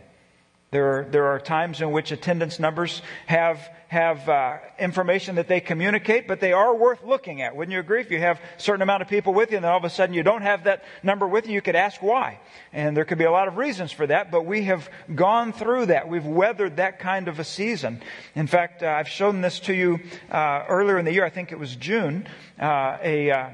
There 0.70 1.00
are, 1.00 1.04
there 1.06 1.26
are 1.28 1.40
times 1.40 1.80
in 1.80 1.92
which 1.92 2.12
attendance 2.12 2.60
numbers 2.60 3.02
have, 3.26 3.58
have 3.88 4.28
uh, 4.28 4.58
information 4.78 5.36
that 5.36 5.48
they 5.48 5.62
communicate, 5.62 6.28
but 6.28 6.42
they 6.42 6.52
are 6.52 6.76
worth 6.76 7.06
looking 7.06 7.42
at. 7.42 7.56
Wouldn't 7.56 7.72
you 7.72 7.80
agree? 7.80 8.02
If 8.02 8.12
you 8.12 8.20
have 8.20 8.38
a 8.38 8.62
certain 8.62 8.82
amount 8.82 9.02
of 9.02 9.08
people 9.08 9.34
with 9.34 9.52
you 9.52 9.58
and 9.58 9.64
then 9.64 9.72
all 9.72 9.78
of 9.78 9.86
a 9.86 9.90
sudden 9.90 10.14
you 10.14 10.24
don't 10.24 10.42
have 10.42 10.66
that 10.66 10.84
number 11.04 11.26
with 11.26 11.48
you, 11.48 11.54
you 11.54 11.62
could 11.62 11.78
ask 11.78 12.02
why. 12.02 12.42
And 12.74 12.98
there 12.98 13.06
could 13.06 13.18
be 13.18 13.24
a 13.24 13.32
lot 13.32 13.48
of 13.48 13.56
reasons 13.56 13.94
for 13.94 14.06
that, 14.08 14.30
but 14.30 14.46
we 14.46 14.64
have 14.64 14.90
gone 15.16 15.54
through 15.54 15.86
that. 15.86 16.10
We've 16.10 16.26
weathered 16.26 16.76
that 16.78 17.00
kind 17.00 17.30
of 17.30 17.40
a 17.40 17.46
season. 17.46 18.02
In 18.36 18.48
fact, 18.48 18.84
uh, 18.84 18.88
I've 18.88 19.08
shown 19.08 19.40
this 19.40 19.62
to 19.62 19.74
you 19.74 20.02
uh, 20.30 20.66
earlier 20.68 21.00
in 21.00 21.06
the 21.06 21.14
year, 21.14 21.24
I 21.24 21.30
think 21.30 21.54
it 21.54 21.60
was 21.60 21.78
June, 21.78 22.28
uh, 22.60 22.98
a, 23.02 23.32
uh, 23.32 23.50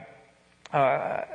uh, 0.75 1.25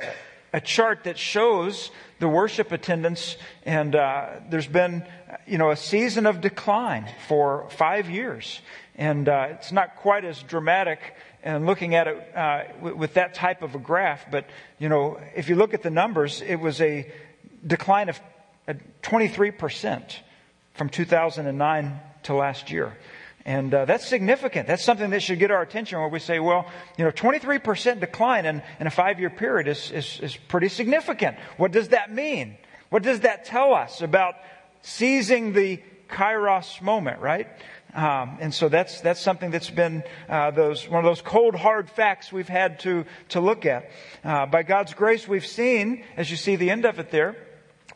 a 0.52 0.60
chart 0.60 1.04
that 1.04 1.18
shows 1.18 1.92
the 2.18 2.28
worship 2.28 2.72
attendance, 2.72 3.36
and 3.64 3.94
uh, 3.94 4.30
there's 4.50 4.66
been, 4.66 5.04
you 5.46 5.58
know, 5.58 5.70
a 5.70 5.76
season 5.76 6.26
of 6.26 6.40
decline 6.40 7.08
for 7.26 7.68
five 7.70 8.08
years, 8.08 8.60
and 8.96 9.28
uh, 9.28 9.48
it's 9.50 9.72
not 9.72 9.96
quite 9.96 10.24
as 10.24 10.42
dramatic. 10.42 11.00
And 11.42 11.66
looking 11.66 11.94
at 11.94 12.08
it 12.08 12.36
uh, 12.36 12.64
with, 12.80 12.94
with 12.94 13.14
that 13.14 13.34
type 13.34 13.62
of 13.62 13.74
a 13.74 13.78
graph, 13.78 14.30
but 14.30 14.46
you 14.78 14.88
know, 14.88 15.20
if 15.36 15.48
you 15.48 15.54
look 15.54 15.72
at 15.72 15.82
the 15.82 15.90
numbers, 15.90 16.42
it 16.42 16.56
was 16.56 16.80
a 16.80 17.10
decline 17.64 18.08
of 18.08 18.20
23% 19.02 20.16
from 20.74 20.88
2009 20.88 22.00
to 22.24 22.34
last 22.34 22.70
year. 22.70 22.96
And 23.44 23.72
uh, 23.72 23.84
that's 23.86 24.06
significant. 24.06 24.66
That's 24.68 24.84
something 24.84 25.10
that 25.10 25.22
should 25.22 25.38
get 25.38 25.50
our 25.50 25.62
attention 25.62 25.98
where 25.98 26.08
we 26.08 26.18
say, 26.18 26.38
well, 26.38 26.66
you 26.98 27.04
know, 27.04 27.10
23% 27.10 27.98
decline 27.98 28.44
in, 28.44 28.62
in 28.78 28.86
a 28.86 28.90
five 28.90 29.18
year 29.18 29.30
period 29.30 29.68
is, 29.68 29.90
is, 29.90 30.20
is 30.20 30.36
pretty 30.36 30.68
significant. 30.68 31.38
What 31.56 31.72
does 31.72 31.88
that 31.88 32.12
mean? 32.12 32.58
What 32.90 33.02
does 33.02 33.20
that 33.20 33.44
tell 33.44 33.72
us 33.72 34.02
about 34.02 34.34
seizing 34.82 35.52
the 35.52 35.82
kairos 36.08 36.80
moment, 36.80 37.20
right? 37.20 37.46
Um, 37.94 38.36
and 38.40 38.52
so 38.52 38.68
that's 38.68 39.00
that's 39.00 39.20
something 39.20 39.50
that's 39.50 39.70
been 39.70 40.02
uh, 40.28 40.50
those 40.50 40.88
one 40.88 41.04
of 41.04 41.08
those 41.08 41.22
cold 41.22 41.54
hard 41.54 41.88
facts 41.88 42.30
we've 42.30 42.48
had 42.48 42.80
to 42.80 43.06
to 43.30 43.40
look 43.40 43.64
at. 43.64 43.90
Uh, 44.22 44.46
by 44.46 44.62
God's 44.62 44.94
grace, 44.94 45.26
we've 45.26 45.46
seen, 45.46 46.04
as 46.16 46.30
you 46.30 46.36
see 46.36 46.56
the 46.56 46.70
end 46.70 46.84
of 46.84 46.98
it 46.98 47.10
there, 47.10 47.36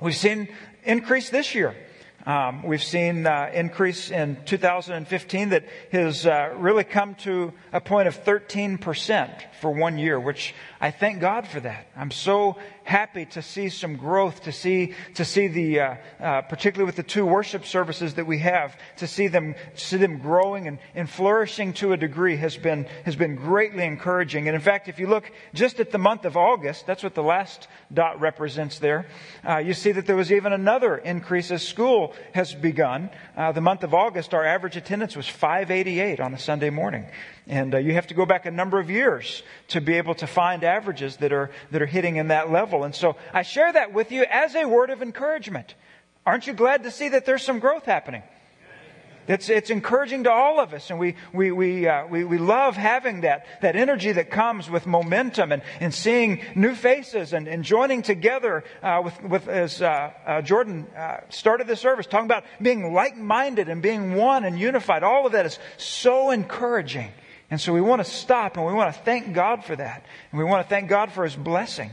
we've 0.01 0.17
seen 0.17 0.49
increase 0.85 1.31
this 1.31 1.55
year. 1.55 1.77
Um, 2.25 2.63
we've 2.63 2.83
seen 2.83 3.27
uh, 3.27 3.51
increase 3.53 4.11
in 4.13 4.39
2015 4.45 5.49
that 5.49 5.65
has 5.91 6.25
uh, 6.25 6.55
really 6.57 6.85
come 6.85 7.17
to 7.17 7.53
a 7.73 7.81
point 7.81 8.07
of 8.07 8.23
13% 8.25 9.43
for 9.61 9.73
one 9.73 9.99
year, 9.99 10.21
which 10.21 10.55
I 10.81 10.93
thank 10.93 11.21
God 11.21 11.49
for 11.49 11.59
that. 11.59 11.89
I'm 11.97 12.13
so 12.13 12.59
happy 12.93 13.25
to 13.25 13.41
see 13.41 13.71
some 13.71 13.97
growth, 13.97 14.43
to 14.43 14.53
see 14.53 14.93
to 15.15 15.25
see 15.25 15.49
the 15.49 15.81
uh, 15.81 15.95
uh, 16.21 16.43
particularly 16.43 16.85
with 16.85 16.97
the 16.97 17.03
two 17.03 17.25
worship 17.25 17.65
services 17.65 18.15
that 18.15 18.27
we 18.27 18.39
have, 18.39 18.77
to 18.99 19.07
see 19.07 19.29
them 19.29 19.55
see 19.75 19.97
them 19.97 20.19
growing 20.19 20.69
and, 20.69 20.79
and 20.95 21.09
flourishing 21.09 21.73
to 21.73 21.95
a 21.95 21.97
degree 21.97 22.37
has 22.37 22.59
been 22.59 22.85
has 23.07 23.17
been 23.17 23.35
greatly 23.35 23.85
encouraging. 23.85 24.47
And 24.47 24.55
in 24.55 24.61
fact, 24.61 24.89
if 24.89 24.99
you 24.99 25.07
look 25.07 25.33
just 25.55 25.81
at 25.81 25.91
the 25.91 25.97
month 25.97 26.27
of 26.27 26.37
August, 26.37 26.87
that's 26.87 27.03
what 27.03 27.15
the 27.15 27.23
last 27.23 27.67
dot 27.91 28.21
represents 28.21 28.79
there. 28.79 29.07
Uh, 29.49 29.57
you 29.57 29.73
see 29.73 29.93
that 29.93 30.05
there 30.05 30.17
was 30.17 30.31
even 30.31 30.53
another 30.53 30.99
increase 30.99 31.51
as 31.51 31.67
school 31.67 32.13
has 32.35 32.53
begun. 32.53 33.09
Uh, 33.35 33.53
the 33.53 33.63
month 33.63 33.85
of 33.85 33.95
August, 33.95 34.35
our 34.35 34.45
average 34.45 34.77
attendance 34.77 35.17
was 35.17 35.27
588 35.27 36.21
on 36.21 36.35
a 36.35 36.39
Sunday 36.39 36.69
morning. 36.69 37.07
And 37.47 37.75
uh, 37.75 37.79
you 37.79 37.95
have 37.95 38.07
to 38.09 38.15
go 38.15 38.25
back 38.25 38.47
a 38.47 38.51
number 38.51 38.79
of 38.79 38.89
years 38.89 39.43
to 39.69 39.81
be 39.81 39.95
able 39.95 40.15
to 40.17 40.27
find 40.27 40.63
averages 40.63 41.17
that 41.17 41.33
are, 41.33 41.51
that 41.73 41.83
are 41.83 41.87
hitting 41.87 42.17
in 42.17 42.29
that 42.29 42.51
level. 42.51 42.85
And 42.85 42.95
so 42.95 43.17
I 43.33 43.43
share 43.43 43.73
that 43.73 43.93
with 43.93 44.13
you 44.13 44.25
as 44.31 44.55
a 44.55 44.65
word 44.65 44.91
of 44.91 45.03
encouragement. 45.03 45.75
Aren't 46.25 46.47
you 46.47 46.53
glad 46.53 46.85
to 46.85 46.91
see 46.91 47.09
that 47.09 47.27
there's 47.27 47.43
some 47.43 47.59
growth 47.59 47.85
happening? 47.85 48.23
It's, 49.29 49.49
it's 49.49 49.71
encouraging 49.71 50.25
to 50.25 50.33
all 50.33 50.59
of 50.59 50.75
us, 50.75 50.91
and 50.91 50.99
we, 50.99 51.15
we, 51.33 51.53
we, 51.53 51.87
uh, 51.87 52.07
we, 52.09 52.25
we 52.25 52.39
love 52.39 52.77
having 52.77 53.21
that, 53.21 53.47
that 53.61 53.77
energy 53.77 54.11
that 54.11 54.31
comes 54.31 54.69
with 54.69 54.85
momentum 54.85 55.53
and, 55.53 55.63
and 55.79 55.95
seeing 55.95 56.43
new 56.57 56.75
faces 56.75 57.33
and, 57.33 57.47
and 57.47 57.63
joining 57.63 58.03
together 58.03 58.65
uh, 58.83 59.01
with, 59.05 59.23
with, 59.23 59.49
as 59.49 59.81
uh, 59.81 60.11
uh 60.27 60.43
Jordan 60.43 60.89
uh, 60.97 61.19
started 61.29 61.69
the 61.69 61.77
service, 61.77 62.07
talking 62.07 62.27
about 62.27 62.45
being 62.61 62.93
like 62.93 63.17
minded 63.17 63.69
and 63.69 63.81
being 63.81 64.15
one 64.15 64.45
and 64.45 64.59
unified. 64.59 65.05
All 65.05 65.25
of 65.25 65.33
that 65.33 65.47
is 65.47 65.57
so 65.77 66.31
encouraging. 66.31 67.13
And 67.53 67.61
so 67.61 67.75
we 67.75 67.83
want 67.83 68.03
to 68.03 68.11
stop 68.11 68.57
and 68.57 68.65
we 68.65 68.73
want 68.73 68.95
to 68.95 69.01
thank 69.03 69.35
God 69.35 69.63
for 69.63 69.77
that. 69.77 70.07
And 70.31 70.39
we 70.39 70.45
want 70.45 70.65
to 70.65 70.69
thank 70.71 70.89
God 70.89 71.13
for 71.13 71.23
His 71.23 71.37
blessing. 71.37 71.91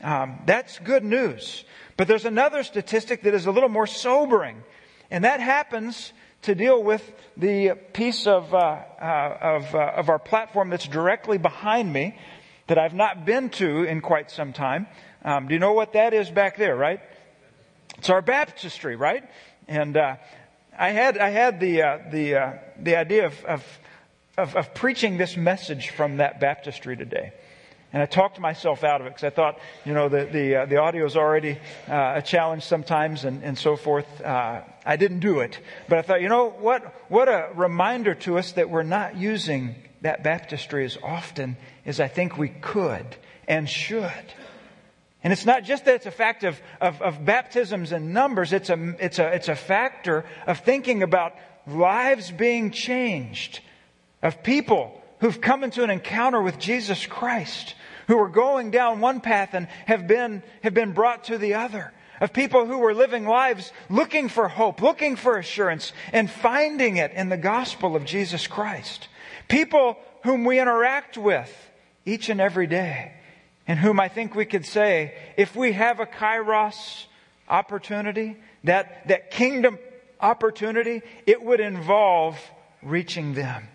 Um, 0.00 0.40
that's 0.46 0.80
good 0.80 1.04
news. 1.04 1.64
But 1.96 2.08
there's 2.08 2.24
another 2.24 2.64
statistic 2.64 3.22
that 3.22 3.32
is 3.32 3.46
a 3.46 3.52
little 3.52 3.68
more 3.68 3.86
sobering. 3.86 4.64
And 5.08 5.22
that 5.22 5.38
happens 5.38 6.12
to 6.42 6.56
deal 6.56 6.82
with 6.82 7.08
the 7.36 7.74
piece 7.92 8.26
of, 8.26 8.52
uh, 8.52 8.56
uh, 9.00 9.38
of, 9.40 9.74
uh, 9.76 9.92
of 9.94 10.08
our 10.08 10.18
platform 10.18 10.70
that's 10.70 10.88
directly 10.88 11.38
behind 11.38 11.92
me 11.92 12.18
that 12.66 12.76
I've 12.76 12.92
not 12.92 13.24
been 13.24 13.50
to 13.50 13.84
in 13.84 14.00
quite 14.00 14.32
some 14.32 14.52
time. 14.52 14.88
Um, 15.24 15.46
do 15.46 15.54
you 15.54 15.60
know 15.60 15.72
what 15.72 15.92
that 15.92 16.14
is 16.14 16.32
back 16.32 16.56
there, 16.56 16.74
right? 16.74 16.98
It's 17.98 18.10
our 18.10 18.22
baptistry, 18.22 18.96
right? 18.96 19.22
And 19.68 19.96
uh, 19.96 20.16
I 20.76 20.88
had 20.88 21.16
I 21.16 21.28
had 21.28 21.60
the 21.60 21.82
uh, 21.82 21.98
the 22.10 22.34
uh, 22.34 22.52
the 22.80 22.96
idea 22.96 23.26
of, 23.26 23.44
of 23.44 23.78
of, 24.36 24.56
of 24.56 24.74
preaching 24.74 25.16
this 25.16 25.36
message 25.36 25.90
from 25.90 26.18
that 26.18 26.40
baptistry 26.40 26.96
today. 26.96 27.32
And 27.92 28.02
I 28.02 28.06
talked 28.06 28.38
myself 28.40 28.84
out 28.84 29.00
of 29.00 29.06
it 29.06 29.10
because 29.10 29.24
I 29.24 29.30
thought, 29.30 29.58
you 29.84 29.94
know, 29.94 30.08
the, 30.08 30.24
the, 30.24 30.56
uh, 30.56 30.66
the 30.66 30.76
audio 30.78 31.06
is 31.06 31.16
already 31.16 31.58
uh, 31.88 32.14
a 32.16 32.22
challenge 32.22 32.64
sometimes 32.64 33.24
and, 33.24 33.42
and 33.42 33.56
so 33.56 33.76
forth. 33.76 34.20
Uh, 34.20 34.62
I 34.84 34.96
didn't 34.96 35.20
do 35.20 35.40
it. 35.40 35.58
But 35.88 35.98
I 35.98 36.02
thought, 36.02 36.20
you 36.20 36.28
know, 36.28 36.50
what, 36.50 36.82
what 37.08 37.28
a 37.28 37.48
reminder 37.54 38.14
to 38.16 38.38
us 38.38 38.52
that 38.52 38.68
we're 38.68 38.82
not 38.82 39.16
using 39.16 39.76
that 40.02 40.22
baptistry 40.22 40.84
as 40.84 40.98
often 41.02 41.56
as 41.86 42.00
I 42.00 42.08
think 42.08 42.36
we 42.36 42.48
could 42.48 43.06
and 43.48 43.68
should. 43.68 44.34
And 45.24 45.32
it's 45.32 45.46
not 45.46 45.64
just 45.64 45.86
that 45.86 45.94
it's 45.94 46.06
a 46.06 46.10
fact 46.10 46.44
of, 46.44 46.60
of, 46.80 47.00
of 47.00 47.24
baptisms 47.24 47.92
and 47.92 48.12
numbers, 48.12 48.52
it's 48.52 48.68
a, 48.68 48.94
it's, 49.00 49.18
a, 49.18 49.32
it's 49.32 49.48
a 49.48 49.56
factor 49.56 50.24
of 50.46 50.60
thinking 50.60 51.02
about 51.02 51.34
lives 51.66 52.30
being 52.30 52.72
changed 52.72 53.60
of 54.22 54.42
people 54.42 55.02
who've 55.20 55.40
come 55.40 55.64
into 55.64 55.82
an 55.82 55.90
encounter 55.90 56.40
with 56.40 56.58
Jesus 56.58 57.06
Christ, 57.06 57.74
who 58.06 58.18
are 58.18 58.28
going 58.28 58.70
down 58.70 59.00
one 59.00 59.20
path 59.20 59.54
and 59.54 59.68
have 59.86 60.06
been, 60.06 60.42
have 60.62 60.74
been 60.74 60.92
brought 60.92 61.24
to 61.24 61.38
the 61.38 61.54
other. 61.54 61.92
Of 62.18 62.32
people 62.32 62.64
who 62.64 62.78
were 62.78 62.94
living 62.94 63.26
lives 63.26 63.72
looking 63.90 64.30
for 64.30 64.48
hope, 64.48 64.80
looking 64.80 65.16
for 65.16 65.36
assurance, 65.36 65.92
and 66.12 66.30
finding 66.30 66.96
it 66.96 67.12
in 67.12 67.28
the 67.28 67.36
gospel 67.36 67.94
of 67.94 68.06
Jesus 68.06 68.46
Christ. 68.46 69.08
People 69.48 69.98
whom 70.22 70.44
we 70.44 70.58
interact 70.58 71.18
with 71.18 71.52
each 72.06 72.30
and 72.30 72.40
every 72.40 72.66
day, 72.66 73.12
and 73.66 73.78
whom 73.78 74.00
I 74.00 74.08
think 74.08 74.34
we 74.34 74.46
could 74.46 74.64
say, 74.64 75.14
if 75.36 75.54
we 75.54 75.72
have 75.72 76.00
a 76.00 76.06
kairos 76.06 77.04
opportunity, 77.48 78.36
that, 78.64 79.08
that 79.08 79.30
kingdom 79.30 79.78
opportunity, 80.20 81.02
it 81.26 81.42
would 81.42 81.60
involve 81.60 82.38
reaching 82.82 83.34
them. 83.34 83.68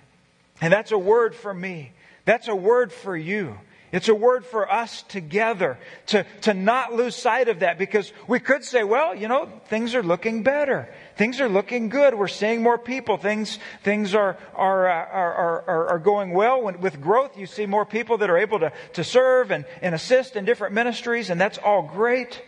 And 0.62 0.72
that's 0.72 0.92
a 0.92 0.98
word 0.98 1.36
for 1.36 1.54
me. 1.54 1.92
That's 2.26 2.48
a 2.48 2.56
word 2.56 2.94
for 2.94 3.18
you. 3.18 3.58
It's 3.92 4.08
a 4.08 4.16
word 4.16 4.46
for 4.46 4.72
us 4.72 5.04
together 5.04 5.78
to, 6.08 6.26
to 6.42 6.54
not 6.54 6.94
lose 6.94 7.14
sight 7.14 7.50
of 7.50 7.60
that 7.60 7.78
because 7.78 8.14
we 8.26 8.40
could 8.40 8.64
say, 8.64 8.86
well, 8.86 9.14
you 9.14 9.28
know, 9.28 9.50
things 9.68 9.96
are 9.96 10.04
looking 10.04 10.44
better. 10.44 10.94
Things 11.18 11.42
are 11.42 11.50
looking 11.50 11.90
good. 11.90 12.14
We're 12.14 12.30
seeing 12.30 12.64
more 12.64 12.78
people. 12.78 13.18
Things, 13.18 13.60
things 13.84 14.16
are, 14.16 14.38
are, 14.56 14.90
uh, 14.90 14.94
are, 14.94 15.62
are, 15.68 15.88
are 15.90 16.00
going 16.00 16.32
well. 16.32 16.62
When, 16.62 16.80
with 16.80 17.02
growth, 17.02 17.38
you 17.38 17.48
see 17.48 17.66
more 17.66 17.86
people 17.86 18.20
that 18.20 18.30
are 18.30 18.38
able 18.38 18.60
to, 18.60 18.72
to 18.94 19.04
serve 19.04 19.52
and, 19.52 19.66
and 19.82 19.94
assist 19.94 20.38
in 20.38 20.46
different 20.46 20.74
ministries, 20.74 21.30
and 21.30 21.42
that's 21.42 21.58
all 21.58 21.82
great. 21.82 22.42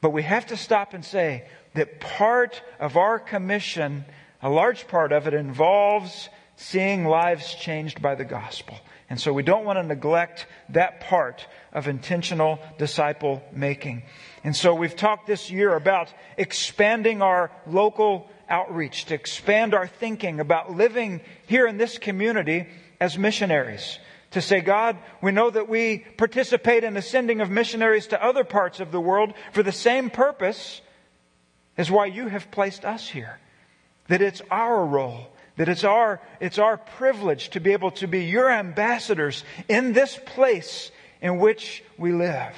But 0.00 0.10
we 0.10 0.22
have 0.22 0.46
to 0.46 0.56
stop 0.56 0.94
and 0.94 1.04
say 1.04 1.48
that 1.74 2.00
part 2.00 2.62
of 2.80 2.96
our 2.96 3.18
commission, 3.18 4.06
a 4.40 4.48
large 4.48 4.88
part 4.88 5.12
of 5.12 5.26
it, 5.26 5.34
involves 5.34 6.30
seeing 6.56 7.04
lives 7.04 7.54
changed 7.54 8.00
by 8.02 8.14
the 8.14 8.24
gospel. 8.24 8.76
And 9.10 9.20
so 9.20 9.32
we 9.32 9.42
don't 9.42 9.64
want 9.64 9.78
to 9.78 9.82
neglect 9.82 10.46
that 10.70 11.00
part 11.00 11.46
of 11.72 11.86
intentional 11.86 12.58
disciple 12.78 13.42
making. 13.52 14.04
And 14.42 14.56
so 14.56 14.74
we've 14.74 14.96
talked 14.96 15.26
this 15.26 15.50
year 15.50 15.74
about 15.74 16.12
expanding 16.38 17.20
our 17.20 17.50
local 17.66 18.30
outreach, 18.48 19.06
to 19.06 19.14
expand 19.14 19.74
our 19.74 19.86
thinking 19.86 20.40
about 20.40 20.72
living 20.72 21.20
here 21.46 21.66
in 21.66 21.76
this 21.76 21.98
community 21.98 22.68
as 23.00 23.18
missionaries. 23.18 23.98
To 24.32 24.40
say, 24.40 24.60
God, 24.60 24.96
we 25.20 25.30
know 25.30 25.50
that 25.50 25.68
we 25.68 25.98
participate 26.16 26.84
in 26.84 26.94
the 26.94 27.02
sending 27.02 27.42
of 27.42 27.50
missionaries 27.50 28.06
to 28.08 28.24
other 28.24 28.44
parts 28.44 28.80
of 28.80 28.92
the 28.92 29.00
world 29.00 29.34
for 29.52 29.62
the 29.62 29.72
same 29.72 30.08
purpose 30.08 30.80
as 31.76 31.90
why 31.90 32.06
you 32.06 32.28
have 32.28 32.50
placed 32.50 32.84
us 32.84 33.08
here. 33.08 33.38
That 34.08 34.22
it's 34.22 34.40
our 34.50 34.84
role 34.86 35.28
that 35.56 35.68
it's 35.68 35.84
our, 35.84 36.20
it's 36.40 36.58
our 36.58 36.76
privilege 36.76 37.50
to 37.50 37.60
be 37.60 37.72
able 37.72 37.90
to 37.92 38.06
be 38.06 38.24
your 38.24 38.50
ambassadors 38.50 39.44
in 39.68 39.92
this 39.92 40.18
place 40.26 40.90
in 41.20 41.38
which 41.38 41.84
we 41.98 42.12
live. 42.12 42.54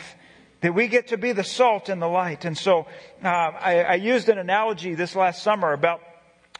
That 0.60 0.74
we 0.74 0.88
get 0.88 1.08
to 1.08 1.18
be 1.18 1.32
the 1.32 1.44
salt 1.44 1.88
and 1.88 2.00
the 2.00 2.06
light. 2.06 2.44
And 2.44 2.56
so 2.56 2.86
uh, 3.22 3.28
I, 3.28 3.82
I 3.82 3.94
used 3.94 4.28
an 4.28 4.38
analogy 4.38 4.94
this 4.94 5.14
last 5.14 5.42
summer 5.42 5.72
about 5.72 6.00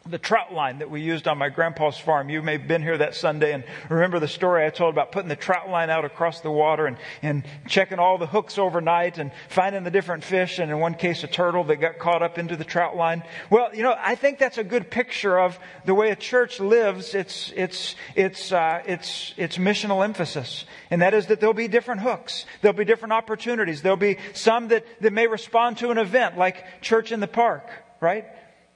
the 0.07 0.19
trout 0.19 0.53
line 0.53 0.79
that 0.79 0.91
we 0.91 1.01
used 1.01 1.27
on 1.27 1.35
my 1.39 1.49
grandpa's 1.49 1.97
farm. 1.97 2.29
You 2.29 2.43
may 2.43 2.59
have 2.59 2.67
been 2.67 2.83
here 2.83 2.99
that 2.99 3.15
Sunday 3.15 3.53
and 3.53 3.63
remember 3.89 4.19
the 4.19 4.27
story 4.27 4.63
I 4.63 4.69
told 4.69 4.93
about 4.93 5.11
putting 5.11 5.29
the 5.29 5.35
trout 5.35 5.67
line 5.67 5.89
out 5.89 6.05
across 6.05 6.41
the 6.41 6.51
water 6.51 6.85
and, 6.85 6.97
and 7.23 7.43
checking 7.67 7.97
all 7.97 8.19
the 8.19 8.27
hooks 8.27 8.59
overnight 8.59 9.17
and 9.17 9.31
finding 9.49 9.83
the 9.83 9.89
different 9.89 10.23
fish 10.23 10.59
and 10.59 10.69
in 10.69 10.77
one 10.77 10.93
case 10.93 11.23
a 11.23 11.27
turtle 11.27 11.63
that 11.65 11.77
got 11.77 11.97
caught 11.97 12.21
up 12.21 12.37
into 12.37 12.55
the 12.55 12.63
trout 12.63 12.95
line. 12.95 13.23
Well, 13.49 13.75
you 13.75 13.81
know, 13.81 13.95
I 13.97 14.13
think 14.13 14.37
that's 14.37 14.59
a 14.59 14.63
good 14.63 14.91
picture 14.91 15.39
of 15.39 15.57
the 15.85 15.95
way 15.95 16.11
a 16.11 16.15
church 16.15 16.59
lives 16.59 17.15
its, 17.15 17.51
its, 17.55 17.95
its, 18.13 18.51
uh, 18.51 18.83
its, 18.85 19.33
its 19.37 19.57
missional 19.57 20.03
emphasis. 20.03 20.65
And 20.91 21.01
that 21.01 21.15
is 21.15 21.25
that 21.27 21.39
there'll 21.39 21.55
be 21.55 21.67
different 21.67 22.01
hooks. 22.01 22.45
There'll 22.61 22.77
be 22.77 22.85
different 22.85 23.13
opportunities. 23.13 23.81
There'll 23.81 23.97
be 23.97 24.19
some 24.33 24.67
that, 24.67 24.85
that 25.01 25.13
may 25.13 25.25
respond 25.25 25.79
to 25.79 25.89
an 25.89 25.97
event 25.97 26.37
like 26.37 26.83
church 26.83 27.11
in 27.11 27.21
the 27.21 27.27
park, 27.27 27.67
right? 27.99 28.25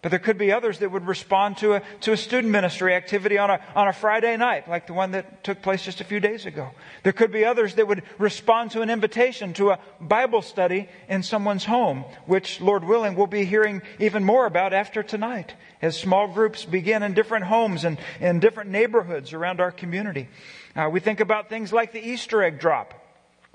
But 0.02 0.12
there 0.12 0.20
could 0.20 0.38
be 0.38 0.54
others 0.54 0.80
that 0.80 0.92
would 0.92 1.08
respond 1.08 1.58
to 1.58 1.74
a, 1.74 1.82
to 2.02 2.14
a 2.14 2.18
student 2.18 2.54
ministry 2.54 2.94
activity 2.94 3.38
on 3.38 3.50
a, 3.50 3.60
on 3.76 3.90
a 3.90 3.94
Friday 3.94 4.38
night, 4.38 4.70
like 4.70 4.88
the 4.88 4.94
one 4.94 5.12
that 5.12 5.44
took 5.44 5.62
place 5.62 5.84
just 5.84 6.00
a 6.00 6.06
few 6.06 6.22
days 6.22 6.46
ago. 6.46 6.70
There 7.04 7.12
could 7.12 7.34
be 7.34 7.44
others 7.44 7.76
that 7.76 7.86
would 7.86 8.04
respond 8.18 8.72
to 8.72 8.82
an 8.82 8.90
invitation 8.90 9.52
to 9.56 9.72
a 9.72 9.80
Bible 10.00 10.42
study 10.42 10.88
in 11.10 11.22
someone's 11.22 11.66
home, 11.66 12.06
which, 12.26 12.62
Lord 12.62 12.86
willing, 12.86 13.16
we'll 13.16 13.28
be 13.28 13.44
hearing 13.44 13.82
even 14.00 14.24
more 14.24 14.46
about 14.46 14.72
after 14.72 15.04
tonight 15.04 15.54
as 15.82 16.00
small 16.00 16.30
groups 16.30 16.64
begin 16.64 17.04
in 17.04 17.14
different 17.14 17.46
homes 17.46 17.84
and 17.84 17.98
in 18.22 18.40
different 18.40 18.70
neighborhoods 18.70 19.34
around 19.34 19.60
our 19.60 19.72
community. 19.72 20.30
Uh, 20.78 20.88
we 20.90 21.02
think 21.02 21.20
about 21.20 21.50
things 21.50 21.74
like 21.74 21.92
the 21.92 22.00
Easter 22.00 22.42
egg 22.42 22.58
drop 22.58 22.94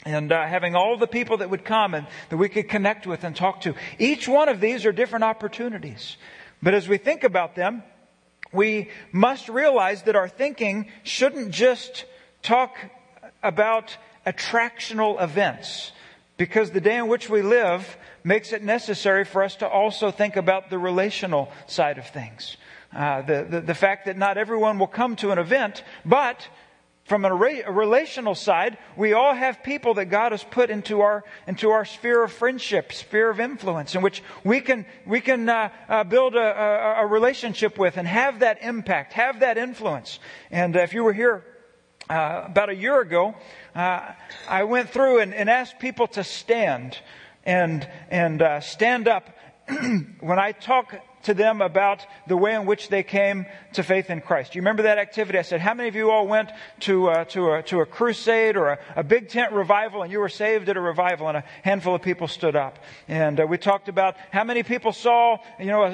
and 0.04 0.32
uh, 0.32 0.46
having 0.46 0.74
all 0.74 0.96
the 0.96 1.06
people 1.06 1.38
that 1.38 1.50
would 1.50 1.64
come 1.64 1.94
and 1.94 2.06
that 2.28 2.36
we 2.36 2.48
could 2.48 2.68
connect 2.68 3.06
with 3.06 3.24
and 3.24 3.34
talk 3.34 3.62
to. 3.62 3.74
Each 3.98 4.28
one 4.28 4.48
of 4.48 4.60
these 4.60 4.84
are 4.84 4.92
different 4.92 5.24
opportunities. 5.24 6.16
But 6.62 6.74
as 6.74 6.88
we 6.88 6.98
think 6.98 7.24
about 7.24 7.54
them, 7.54 7.82
we 8.52 8.90
must 9.12 9.48
realize 9.48 10.02
that 10.02 10.16
our 10.16 10.28
thinking 10.28 10.90
shouldn't 11.02 11.50
just 11.50 12.04
talk 12.42 12.76
about 13.42 13.96
attractional 14.26 15.20
events 15.22 15.92
because 16.36 16.70
the 16.70 16.80
day 16.80 16.96
in 16.96 17.08
which 17.08 17.28
we 17.28 17.42
live 17.42 17.96
makes 18.22 18.52
it 18.52 18.62
necessary 18.62 19.24
for 19.24 19.42
us 19.42 19.56
to 19.56 19.68
also 19.68 20.10
think 20.10 20.36
about 20.36 20.70
the 20.70 20.78
relational 20.78 21.50
side 21.66 21.98
of 21.98 22.06
things. 22.06 22.56
Uh, 22.92 23.22
the, 23.22 23.46
the, 23.48 23.60
the 23.60 23.74
fact 23.74 24.06
that 24.06 24.16
not 24.16 24.38
everyone 24.38 24.78
will 24.78 24.86
come 24.86 25.16
to 25.16 25.30
an 25.30 25.38
event, 25.38 25.82
but 26.04 26.48
from 27.04 27.26
a, 27.26 27.28
a, 27.28 27.70
relational 27.70 28.34
side, 28.34 28.78
we 28.96 29.12
all 29.12 29.34
have 29.34 29.62
people 29.62 29.94
that 29.94 30.06
God 30.06 30.32
has 30.32 30.42
put 30.42 30.70
into 30.70 31.02
our 31.02 31.22
into 31.46 31.70
our 31.70 31.84
sphere 31.84 32.24
of 32.24 32.32
friendship, 32.32 32.92
sphere 32.92 33.28
of 33.28 33.40
influence, 33.40 33.94
in 33.94 34.00
which 34.00 34.22
we 34.42 34.60
can 34.60 34.86
we 35.06 35.20
can 35.20 35.48
uh, 35.48 35.68
uh, 35.88 36.04
build 36.04 36.34
a, 36.34 36.38
a, 36.38 37.04
a, 37.04 37.06
relationship 37.06 37.78
with 37.78 37.98
and 37.98 38.08
have 38.08 38.40
that 38.40 38.62
impact, 38.62 39.12
have 39.12 39.40
that 39.40 39.58
influence. 39.58 40.18
And 40.50 40.76
uh, 40.76 40.80
if 40.80 40.94
you 40.94 41.04
were 41.04 41.12
here 41.12 41.44
uh, 42.08 42.44
about 42.46 42.70
a 42.70 42.74
year 42.74 42.98
ago, 43.00 43.34
uh, 43.74 44.12
I 44.48 44.64
went 44.64 44.88
through 44.88 45.20
and, 45.20 45.34
and, 45.34 45.50
asked 45.50 45.78
people 45.78 46.06
to 46.08 46.24
stand 46.24 46.98
and 47.44 47.86
and 48.08 48.40
uh, 48.40 48.60
stand 48.60 49.08
up 49.08 49.28
when 50.20 50.38
I 50.38 50.52
talk 50.52 50.94
to 51.24 51.34
them 51.34 51.60
about 51.60 52.06
the 52.26 52.36
way 52.36 52.54
in 52.54 52.66
which 52.66 52.88
they 52.88 53.02
came 53.02 53.46
to 53.74 53.82
faith 53.82 54.10
in 54.10 54.20
Christ. 54.20 54.54
You 54.54 54.60
remember 54.60 54.84
that 54.84 54.98
activity? 54.98 55.38
I 55.38 55.42
said, 55.42 55.60
how 55.60 55.74
many 55.74 55.88
of 55.88 55.94
you 55.94 56.10
all 56.10 56.26
went 56.26 56.50
to, 56.80 57.08
uh, 57.08 57.24
to, 57.26 57.52
a, 57.52 57.62
to 57.64 57.80
a 57.80 57.86
crusade 57.86 58.56
or 58.56 58.70
a, 58.70 58.78
a, 58.96 59.04
big 59.04 59.28
tent 59.28 59.52
revival 59.52 60.02
and 60.02 60.12
you 60.12 60.20
were 60.20 60.28
saved 60.28 60.68
at 60.68 60.76
a 60.76 60.80
revival 60.80 61.28
and 61.28 61.38
a 61.38 61.44
handful 61.62 61.94
of 61.94 62.02
people 62.02 62.28
stood 62.28 62.56
up? 62.56 62.78
And 63.08 63.40
uh, 63.40 63.46
we 63.46 63.58
talked 63.58 63.88
about 63.88 64.16
how 64.30 64.44
many 64.44 64.62
people 64.62 64.92
saw, 64.92 65.38
you 65.58 65.66
know, 65.66 65.82
a, 65.82 65.90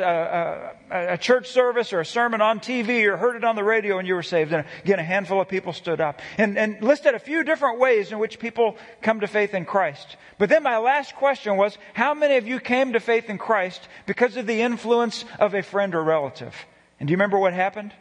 a, 0.90 1.14
a, 1.14 1.18
church 1.18 1.48
service 1.48 1.92
or 1.92 2.00
a 2.00 2.06
sermon 2.06 2.40
on 2.40 2.60
TV 2.60 3.06
or 3.06 3.16
heard 3.16 3.36
it 3.36 3.44
on 3.44 3.56
the 3.56 3.64
radio 3.64 3.98
and 3.98 4.06
you 4.06 4.14
were 4.14 4.22
saved. 4.22 4.52
And 4.52 4.64
again, 4.84 4.98
a 4.98 5.04
handful 5.04 5.40
of 5.40 5.48
people 5.48 5.72
stood 5.72 6.00
up 6.00 6.20
and, 6.38 6.58
and 6.58 6.82
listed 6.82 7.14
a 7.14 7.18
few 7.18 7.44
different 7.44 7.78
ways 7.78 8.12
in 8.12 8.18
which 8.18 8.38
people 8.38 8.76
come 9.02 9.20
to 9.20 9.26
faith 9.26 9.54
in 9.54 9.64
Christ. 9.64 10.16
But 10.38 10.48
then 10.48 10.62
my 10.62 10.78
last 10.78 11.14
question 11.16 11.56
was, 11.56 11.76
how 11.92 12.14
many 12.14 12.36
of 12.36 12.46
you 12.46 12.60
came 12.60 12.94
to 12.94 13.00
faith 13.00 13.28
in 13.28 13.38
Christ 13.38 13.86
because 14.06 14.36
of 14.36 14.46
the 14.46 14.62
influence 14.62 15.19
of 15.38 15.54
a 15.54 15.62
friend 15.62 15.94
or 15.94 16.02
relative. 16.02 16.54
And 16.98 17.06
do 17.06 17.12
you 17.12 17.16
remember 17.16 17.38
what 17.38 17.52
happened? 17.52 17.92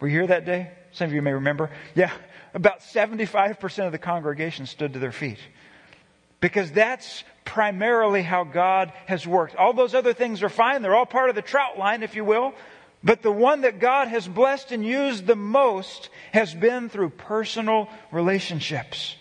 Were 0.00 0.08
you 0.08 0.18
here 0.18 0.26
that 0.28 0.44
day? 0.44 0.70
Some 0.92 1.08
of 1.08 1.12
you 1.12 1.22
may 1.22 1.32
remember. 1.32 1.70
Yeah, 1.94 2.12
about 2.54 2.80
75% 2.80 3.86
of 3.86 3.92
the 3.92 3.98
congregation 3.98 4.66
stood 4.66 4.92
to 4.92 4.98
their 4.98 5.12
feet. 5.12 5.38
Because 6.40 6.70
that's 6.70 7.24
primarily 7.44 8.22
how 8.22 8.44
God 8.44 8.92
has 9.06 9.26
worked. 9.26 9.56
All 9.56 9.72
those 9.72 9.94
other 9.94 10.12
things 10.12 10.42
are 10.42 10.48
fine. 10.48 10.82
They're 10.82 10.94
all 10.94 11.06
part 11.06 11.30
of 11.30 11.34
the 11.34 11.42
trout 11.42 11.78
line, 11.78 12.02
if 12.02 12.14
you 12.14 12.24
will. 12.24 12.54
But 13.02 13.22
the 13.22 13.32
one 13.32 13.62
that 13.62 13.78
God 13.78 14.08
has 14.08 14.26
blessed 14.26 14.72
and 14.72 14.84
used 14.84 15.26
the 15.26 15.36
most 15.36 16.10
has 16.32 16.54
been 16.54 16.88
through 16.88 17.10
personal 17.10 17.88
relationships. 18.10 19.16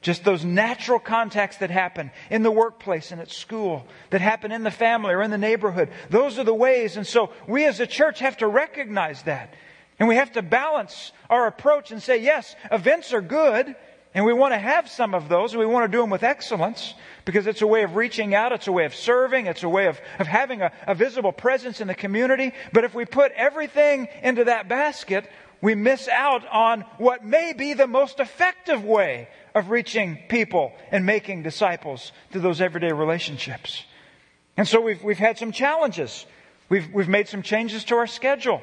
Just 0.00 0.22
those 0.22 0.44
natural 0.44 1.00
contacts 1.00 1.56
that 1.56 1.70
happen 1.70 2.12
in 2.30 2.42
the 2.42 2.52
workplace 2.52 3.10
and 3.10 3.20
at 3.20 3.30
school, 3.30 3.84
that 4.10 4.20
happen 4.20 4.52
in 4.52 4.62
the 4.62 4.70
family 4.70 5.12
or 5.12 5.22
in 5.22 5.32
the 5.32 5.38
neighborhood. 5.38 5.90
Those 6.08 6.38
are 6.38 6.44
the 6.44 6.54
ways. 6.54 6.96
And 6.96 7.06
so 7.06 7.32
we 7.48 7.64
as 7.64 7.80
a 7.80 7.86
church 7.86 8.20
have 8.20 8.36
to 8.36 8.46
recognize 8.46 9.22
that. 9.24 9.54
And 9.98 10.08
we 10.08 10.14
have 10.14 10.32
to 10.32 10.42
balance 10.42 11.10
our 11.28 11.48
approach 11.48 11.90
and 11.90 12.00
say, 12.00 12.18
yes, 12.18 12.54
events 12.70 13.12
are 13.12 13.20
good. 13.20 13.74
And 14.14 14.24
we 14.24 14.32
want 14.32 14.54
to 14.54 14.58
have 14.58 14.88
some 14.88 15.14
of 15.14 15.28
those. 15.28 15.52
And 15.52 15.58
we 15.58 15.66
want 15.66 15.90
to 15.90 15.96
do 15.96 16.00
them 16.00 16.10
with 16.10 16.22
excellence 16.22 16.94
because 17.24 17.48
it's 17.48 17.62
a 17.62 17.66
way 17.66 17.82
of 17.82 17.96
reaching 17.96 18.36
out. 18.36 18.52
It's 18.52 18.68
a 18.68 18.72
way 18.72 18.84
of 18.84 18.94
serving. 18.94 19.46
It's 19.46 19.64
a 19.64 19.68
way 19.68 19.86
of, 19.86 20.00
of 20.20 20.28
having 20.28 20.62
a, 20.62 20.70
a 20.86 20.94
visible 20.94 21.32
presence 21.32 21.80
in 21.80 21.88
the 21.88 21.94
community. 21.94 22.52
But 22.72 22.84
if 22.84 22.94
we 22.94 23.04
put 23.04 23.32
everything 23.32 24.06
into 24.22 24.44
that 24.44 24.68
basket, 24.68 25.28
we 25.60 25.74
miss 25.74 26.06
out 26.06 26.46
on 26.46 26.82
what 26.98 27.24
may 27.24 27.52
be 27.52 27.74
the 27.74 27.88
most 27.88 28.20
effective 28.20 28.84
way 28.84 29.28
of 29.58 29.70
reaching 29.70 30.18
people 30.28 30.72
and 30.90 31.04
making 31.04 31.42
disciples 31.42 32.12
through 32.30 32.42
those 32.42 32.60
everyday 32.60 32.92
relationships. 32.92 33.84
And 34.56 34.66
so 34.66 34.80
we've, 34.80 35.02
we've 35.02 35.18
had 35.18 35.38
some 35.38 35.52
challenges. 35.52 36.26
We've, 36.68 36.92
we've 36.92 37.08
made 37.08 37.28
some 37.28 37.42
changes 37.42 37.84
to 37.84 37.96
our 37.96 38.06
schedule. 38.06 38.60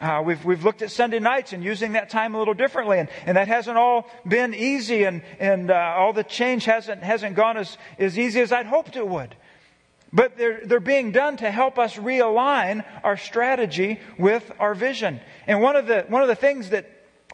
Uh, 0.00 0.22
we've, 0.24 0.44
we've 0.44 0.62
looked 0.62 0.82
at 0.82 0.90
Sunday 0.90 1.18
nights 1.18 1.52
and 1.52 1.64
using 1.64 1.92
that 1.92 2.10
time 2.10 2.34
a 2.34 2.38
little 2.38 2.54
differently, 2.54 2.98
and, 2.98 3.08
and 3.24 3.36
that 3.36 3.48
hasn't 3.48 3.78
all 3.78 4.06
been 4.28 4.54
easy, 4.54 5.04
and, 5.04 5.22
and 5.38 5.70
uh, 5.70 5.94
all 5.96 6.12
the 6.12 6.24
change 6.24 6.66
hasn't, 6.66 7.02
hasn't 7.02 7.34
gone 7.34 7.56
as, 7.56 7.78
as 7.98 8.18
easy 8.18 8.40
as 8.40 8.52
I'd 8.52 8.66
hoped 8.66 8.96
it 8.96 9.08
would. 9.08 9.34
But 10.12 10.36
they're, 10.36 10.60
they're 10.64 10.80
being 10.80 11.12
done 11.12 11.38
to 11.38 11.50
help 11.50 11.78
us 11.78 11.96
realign 11.96 12.84
our 13.02 13.16
strategy 13.16 13.98
with 14.18 14.52
our 14.58 14.74
vision. 14.74 15.20
And 15.46 15.62
one 15.62 15.76
of 15.76 15.86
the, 15.86 16.04
one 16.08 16.22
of 16.22 16.28
the 16.28 16.34
things 16.34 16.70
that 16.70 16.86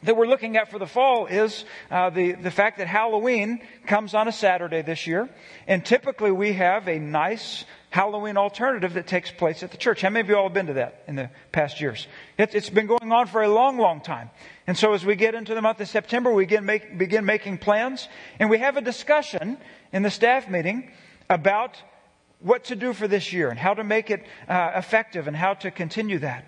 that 0.02 0.16
we're 0.16 0.26
looking 0.26 0.56
at 0.56 0.70
for 0.70 0.78
the 0.78 0.86
fall 0.86 1.26
is 1.26 1.64
uh, 1.90 2.10
the, 2.10 2.32
the 2.32 2.50
fact 2.50 2.78
that 2.78 2.86
Halloween 2.86 3.60
comes 3.86 4.14
on 4.14 4.28
a 4.28 4.32
Saturday 4.32 4.82
this 4.82 5.06
year. 5.06 5.28
And 5.66 5.84
typically 5.84 6.30
we 6.30 6.54
have 6.54 6.88
a 6.88 6.98
nice 6.98 7.64
Halloween 7.90 8.36
alternative 8.36 8.94
that 8.94 9.06
takes 9.06 9.30
place 9.30 9.62
at 9.62 9.70
the 9.70 9.76
church. 9.76 10.00
How 10.00 10.10
many 10.10 10.20
of 10.20 10.28
you 10.28 10.36
all 10.36 10.44
have 10.44 10.54
been 10.54 10.66
to 10.66 10.72
that 10.74 11.04
in 11.06 11.14
the 11.14 11.30
past 11.52 11.80
years? 11.80 12.06
It, 12.38 12.52
has 12.52 12.70
been 12.70 12.86
going 12.86 13.12
on 13.12 13.26
for 13.26 13.42
a 13.42 13.48
long, 13.52 13.78
long 13.78 14.00
time. 14.00 14.30
And 14.66 14.76
so 14.76 14.94
as 14.94 15.04
we 15.04 15.14
get 15.14 15.34
into 15.34 15.54
the 15.54 15.62
month 15.62 15.80
of 15.80 15.88
September, 15.88 16.32
we 16.32 16.44
begin, 16.44 16.64
make, 16.64 16.98
begin 16.98 17.24
making 17.24 17.58
plans 17.58 18.08
and 18.38 18.50
we 18.50 18.58
have 18.58 18.76
a 18.76 18.80
discussion 18.80 19.58
in 19.92 20.02
the 20.02 20.10
staff 20.10 20.48
meeting 20.48 20.90
about 21.28 21.80
what 22.40 22.64
to 22.64 22.76
do 22.76 22.92
for 22.92 23.06
this 23.06 23.32
year 23.32 23.50
and 23.50 23.58
how 23.58 23.74
to 23.74 23.84
make 23.84 24.10
it 24.10 24.26
uh, 24.48 24.72
effective 24.74 25.28
and 25.28 25.36
how 25.36 25.54
to 25.54 25.70
continue 25.70 26.18
that. 26.18 26.44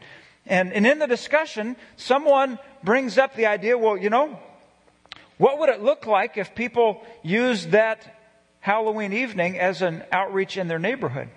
And, 0.46 0.72
and 0.72 0.87
in 0.87 0.98
the 0.98 1.07
discussion, 1.07 1.76
someone 1.96 2.59
brings 2.83 3.16
up 3.16 3.35
the 3.35 3.46
idea 3.46 3.78
well, 3.78 3.96
you 3.96 4.11
know, 4.11 4.38
what 5.38 5.59
would 5.59 5.68
it 5.68 5.83
look 5.83 6.07
like 6.07 6.37
if 6.37 6.54
people 6.54 7.02
used 7.22 7.70
that 7.70 8.20
Halloween 8.61 9.12
evening 9.12 9.59
as 9.59 9.83
an 9.83 10.04
outreach 10.12 10.57
in 10.57 10.68
their 10.68 10.78
neighborhood? 10.78 11.28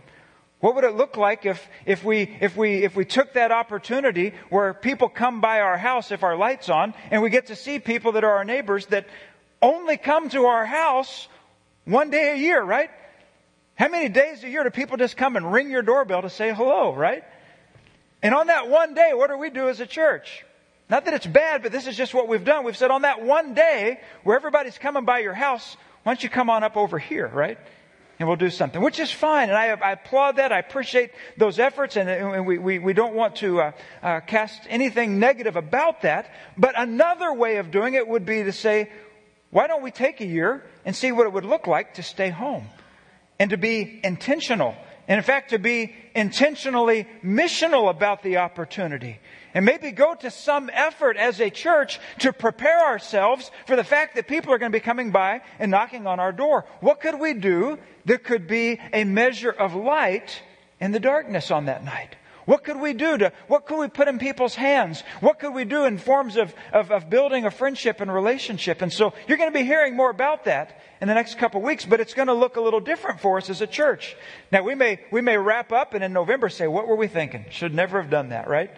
What 0.60 0.76
would 0.76 0.84
it 0.84 0.96
look 0.96 1.18
like 1.18 1.46
if, 1.46 1.68
if, 1.86 2.04
we, 2.04 2.36
if, 2.42 2.58
we, 2.58 2.84
if 2.84 2.96
we 2.96 3.06
took 3.06 3.34
that 3.34 3.52
opportunity 3.52 4.34
where 4.50 4.74
people 4.74 5.08
come 5.08 5.40
by 5.40 5.62
our 5.62 5.78
house 5.78 6.12
if 6.12 6.24
our 6.24 6.36
light's 6.36 6.68
on 6.68 6.96
and 7.12 7.22
we 7.22 7.30
get 7.30 7.48
to 7.48 7.56
see 7.56 7.80
people 7.80 8.14
that 8.14 8.24
are 8.24 8.38
our 8.38 8.46
neighbors 8.46 8.88
that 8.88 9.08
only 9.62 9.98
come 9.98 10.30
to 10.30 10.46
our 10.46 10.66
house 10.66 11.28
one 11.86 12.10
day 12.10 12.34
a 12.34 12.38
year, 12.38 12.62
right? 12.62 12.90
How 13.76 13.88
many 13.88 14.10
days 14.10 14.44
a 14.44 14.50
year 14.50 14.64
do 14.64 14.72
people 14.72 14.98
just 14.98 15.16
come 15.16 15.36
and 15.36 15.52
ring 15.52 15.70
your 15.70 15.84
doorbell 15.84 16.24
to 16.24 16.30
say 16.30 16.54
hello, 16.54 16.94
right? 16.94 17.24
And 18.22 18.34
on 18.34 18.48
that 18.48 18.70
one 18.70 18.94
day, 18.94 19.12
what 19.14 19.30
do 19.30 19.38
we 19.38 19.50
do 19.50 19.70
as 19.70 19.80
a 19.80 19.86
church? 19.86 20.46
Not 20.90 21.06
that 21.06 21.14
it's 21.14 21.28
bad, 21.28 21.64
but 21.64 21.72
this 21.72 21.88
is 21.88 21.98
just 21.98 22.14
what 22.14 22.28
we've 22.28 22.44
done. 22.44 22.64
We've 22.64 22.78
said 22.78 22.92
on 22.92 23.02
that 23.02 23.22
one 23.22 23.54
day 23.54 24.00
where 24.24 24.36
everybody's 24.36 24.78
coming 24.78 25.06
by 25.06 25.20
your 25.20 25.34
house, 25.34 25.76
why 26.04 26.14
don't 26.14 26.24
you 26.24 26.30
come 26.30 26.50
on 26.50 26.64
up 26.64 26.78
over 26.78 26.98
here, 26.98 27.28
right? 27.28 27.58
and 28.20 28.28
we'll 28.28 28.38
do 28.38 28.50
something, 28.50 28.82
which 28.82 29.00
is 29.00 29.12
fine. 29.12 29.50
And 29.50 29.58
I, 29.58 29.68
I 29.68 29.92
applaud 29.92 30.38
that. 30.38 30.52
I 30.52 30.60
appreciate 30.60 31.12
those 31.38 31.60
efforts, 31.60 31.96
and, 31.98 32.10
and 32.10 32.48
we, 32.48 32.58
we, 32.58 32.80
we, 32.80 32.94
don't 32.94 33.14
want 33.14 33.38
to 33.38 33.62
uh, 33.62 33.72
uh, 34.02 34.20
cast 34.22 34.62
anything 34.70 35.20
negative 35.20 35.56
about 35.56 36.02
that. 36.02 36.32
But 36.58 36.74
another 36.78 37.34
way 37.34 37.58
of 37.58 37.70
doing 37.70 37.94
it 37.94 38.08
would 38.08 38.26
be 38.26 38.44
to 38.44 38.52
say, 38.52 38.90
why 39.52 39.68
don't 39.68 39.84
we 39.84 39.92
take 39.92 40.20
a 40.20 40.26
year 40.26 40.66
and 40.84 40.96
see 40.96 41.12
what 41.12 41.28
it 41.28 41.34
would 41.34 41.46
look 41.46 41.68
like 41.68 41.96
to 41.96 42.04
stay 42.04 42.30
home 42.30 42.68
and 43.40 43.52
to 43.52 43.58
be 43.58 44.00
intentional 44.04 44.76
and 45.08 45.18
in 45.18 45.24
fact, 45.24 45.52
to 45.52 45.60
be 45.60 45.96
intentionally 46.16 47.08
missional 47.24 47.90
about 47.90 48.24
the 48.24 48.38
opportunity. 48.38 49.20
And 49.54 49.66
maybe 49.66 49.92
go 49.92 50.14
to 50.16 50.30
some 50.30 50.70
effort 50.72 51.16
as 51.16 51.40
a 51.40 51.50
church 51.50 52.00
to 52.20 52.34
prepare 52.34 52.86
ourselves 52.86 53.50
for 53.66 53.76
the 53.78 53.84
fact 53.84 54.16
that 54.16 54.28
people 54.28 54.54
are 54.54 54.58
going 54.58 54.72
to 54.72 54.76
be 54.76 54.84
coming 54.84 55.12
by 55.12 55.42
and 55.60 55.72
knocking 55.72 56.06
on 56.06 56.20
our 56.20 56.34
door. 56.34 56.66
What 56.82 57.00
could 57.00 57.20
we 57.20 57.34
do 57.34 57.80
that 58.06 58.26
could 58.26 58.48
be 58.48 58.80
a 58.92 59.06
measure 59.06 59.52
of 59.52 59.76
light 59.76 60.42
in 60.80 60.92
the 60.92 61.00
darkness 61.00 61.52
on 61.52 61.66
that 61.66 61.86
night? 61.86 62.18
What 62.48 62.64
could 62.64 62.80
we 62.80 62.94
do 62.94 63.18
to, 63.18 63.34
what 63.50 63.66
could 63.66 63.78
we 63.78 63.90
put 63.90 64.08
in 64.08 64.20
people's 64.20 64.56
hands? 64.56 65.04
What 65.20 65.38
could 65.38 65.54
we 65.54 65.66
do 65.66 65.84
in 65.84 65.98
forms 65.98 66.38
of, 66.38 66.56
of, 66.72 66.92
of 66.92 67.10
building 67.10 67.44
a 67.44 67.52
friendship 67.52 68.00
and 68.00 68.12
relationship? 68.12 68.82
And 68.82 68.92
so 68.92 69.14
you're 69.28 69.38
going 69.38 69.52
to 69.52 69.60
be 69.60 69.66
hearing 69.66 69.98
more 69.98 70.10
about 70.10 70.46
that 70.46 70.80
in 71.02 71.10
the 71.10 71.14
next 71.14 71.38
couple 71.40 71.62
weeks, 71.62 71.84
but 71.84 72.00
it's 72.00 72.14
going 72.14 72.30
to 72.30 72.34
look 72.34 72.56
a 72.56 72.62
little 72.62 72.80
different 72.80 73.20
for 73.20 73.38
us 73.38 73.50
as 73.50 73.62
a 73.62 73.68
church. 73.68 74.16
Now 74.50 74.64
we 74.64 74.76
may, 74.76 75.02
we 75.12 75.20
may 75.20 75.36
wrap 75.38 75.74
up 75.74 75.94
and 75.94 76.02
in 76.02 76.14
November 76.14 76.48
say, 76.48 76.68
what 76.68 76.88
were 76.88 76.96
we 76.96 77.10
thinking? 77.10 77.44
Should 77.50 77.74
never 77.74 78.02
have 78.02 78.10
done 78.10 78.30
that, 78.30 78.48
right? 78.48 78.72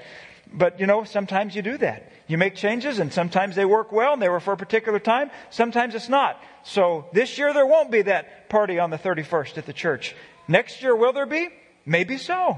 But 0.51 0.79
you 0.79 0.88
know, 0.88 1.03
sometimes 1.03 1.55
you 1.55 1.62
do 1.62 1.77
that. 1.77 2.12
You 2.25 2.39
make 2.39 2.55
changes 2.55 2.97
and 2.97 3.13
sometimes 3.13 3.55
they 3.55 3.65
work 3.65 3.91
well 3.91 4.13
and 4.13 4.21
they 4.21 4.29
were 4.29 4.39
for 4.39 4.53
a 4.53 4.58
particular 4.58 4.97
time. 4.97 5.29
Sometimes 5.51 5.93
it's 5.93 6.10
not. 6.10 6.41
So 6.63 7.05
this 7.13 7.38
year 7.38 7.53
there 7.53 7.67
won't 7.67 7.91
be 7.91 8.01
that 8.01 8.49
party 8.49 8.79
on 8.79 8.89
the 8.89 8.97
31st 8.97 9.60
at 9.60 9.67
the 9.67 9.73
church. 9.73 10.15
Next 10.47 10.82
year 10.82 10.95
will 10.95 11.13
there 11.13 11.27
be? 11.27 11.49
Maybe 11.86 12.17
so. 12.17 12.58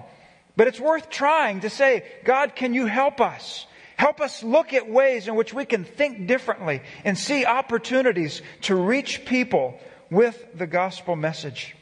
But 0.61 0.67
it's 0.67 0.79
worth 0.79 1.09
trying 1.09 1.61
to 1.61 1.71
say, 1.71 2.03
God, 2.23 2.55
can 2.55 2.75
you 2.75 2.85
help 2.85 3.19
us? 3.19 3.65
Help 3.97 4.21
us 4.21 4.43
look 4.43 4.75
at 4.75 4.87
ways 4.87 5.27
in 5.27 5.33
which 5.33 5.55
we 5.55 5.65
can 5.65 5.83
think 5.83 6.27
differently 6.27 6.83
and 7.03 7.17
see 7.17 7.45
opportunities 7.45 8.43
to 8.61 8.75
reach 8.75 9.25
people 9.25 9.79
with 10.11 10.45
the 10.53 10.67
gospel 10.67 11.15
message. 11.15 11.75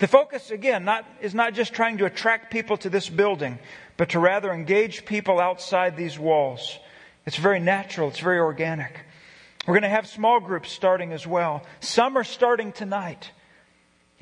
The 0.00 0.06
focus, 0.06 0.50
again, 0.50 0.84
not, 0.84 1.06
is 1.22 1.34
not 1.34 1.54
just 1.54 1.72
trying 1.72 1.96
to 1.96 2.04
attract 2.04 2.52
people 2.52 2.76
to 2.76 2.90
this 2.90 3.08
building, 3.08 3.58
but 3.96 4.10
to 4.10 4.18
rather 4.18 4.52
engage 4.52 5.06
people 5.06 5.40
outside 5.40 5.96
these 5.96 6.18
walls. 6.18 6.78
It's 7.24 7.38
very 7.38 7.58
natural. 7.58 8.10
It's 8.10 8.20
very 8.20 8.38
organic. 8.38 9.00
We're 9.66 9.80
going 9.80 9.82
to 9.84 9.88
have 9.88 10.06
small 10.06 10.40
groups 10.40 10.70
starting 10.70 11.14
as 11.14 11.26
well. 11.26 11.62
Some 11.80 12.18
are 12.18 12.24
starting 12.24 12.72
tonight. 12.72 13.30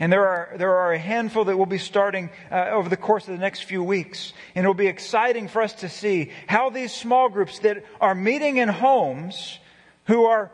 And 0.03 0.13
there 0.13 0.27
are, 0.27 0.55
there 0.57 0.75
are 0.75 0.93
a 0.93 0.99
handful 0.99 1.45
that 1.45 1.57
will 1.57 1.65
be 1.65 1.79
starting 1.79 2.31
uh, 2.51 2.71
over 2.73 2.89
the 2.89 2.97
course 2.97 3.29
of 3.29 3.35
the 3.35 3.41
next 3.41 3.63
few 3.63 3.85
weeks. 3.85 4.33
And 4.57 4.65
it'll 4.65 4.75
be 4.75 4.89
exciting 4.89 5.47
for 5.47 5.63
us 5.63 5.75
to 5.75 5.89
see 5.89 6.33
how 6.49 6.71
these 6.71 6.93
small 6.93 7.29
groups 7.29 7.61
that 7.61 7.85
are 8.01 8.13
meeting 8.13 8.57
in 8.57 8.69
homes 8.69 9.61
who 10.09 10.25
are 10.25 10.51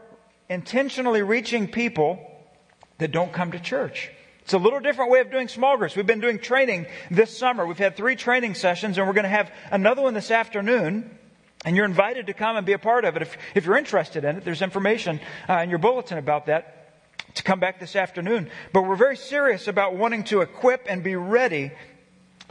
intentionally 0.50 1.22
reaching 1.22 1.66
people 1.66 2.20
that 2.98 3.10
don't 3.10 3.32
come 3.32 3.52
to 3.52 3.58
church. 3.58 4.10
It's 4.42 4.52
a 4.52 4.58
little 4.58 4.80
different 4.80 5.10
way 5.10 5.20
of 5.20 5.30
doing 5.30 5.48
small 5.48 5.78
groups. 5.78 5.96
We've 5.96 6.06
been 6.06 6.20
doing 6.20 6.40
training 6.40 6.84
this 7.10 7.34
summer. 7.34 7.66
We've 7.66 7.78
had 7.78 7.96
three 7.96 8.16
training 8.16 8.54
sessions 8.54 8.98
and 8.98 9.06
we're 9.06 9.14
going 9.14 9.22
to 9.22 9.30
have 9.30 9.50
another 9.70 10.02
one 10.02 10.12
this 10.12 10.30
afternoon. 10.30 11.16
And 11.64 11.74
you're 11.74 11.86
invited 11.86 12.26
to 12.26 12.34
come 12.34 12.56
and 12.56 12.66
be 12.66 12.74
a 12.74 12.78
part 12.78 13.06
of 13.06 13.16
it. 13.16 13.22
If, 13.22 13.38
if 13.54 13.64
you're 13.64 13.78
interested 13.78 14.24
in 14.24 14.36
it, 14.36 14.44
there's 14.44 14.60
information 14.60 15.20
uh, 15.48 15.54
in 15.60 15.70
your 15.70 15.78
bulletin 15.78 16.18
about 16.18 16.44
that 16.46 16.77
to 17.38 17.44
come 17.44 17.60
back 17.60 17.80
this 17.80 17.96
afternoon. 17.96 18.50
But 18.72 18.82
we're 18.82 18.96
very 18.96 19.16
serious 19.16 19.68
about 19.68 19.94
wanting 19.94 20.24
to 20.24 20.40
equip 20.40 20.86
and 20.88 21.02
be 21.02 21.14
ready 21.16 21.70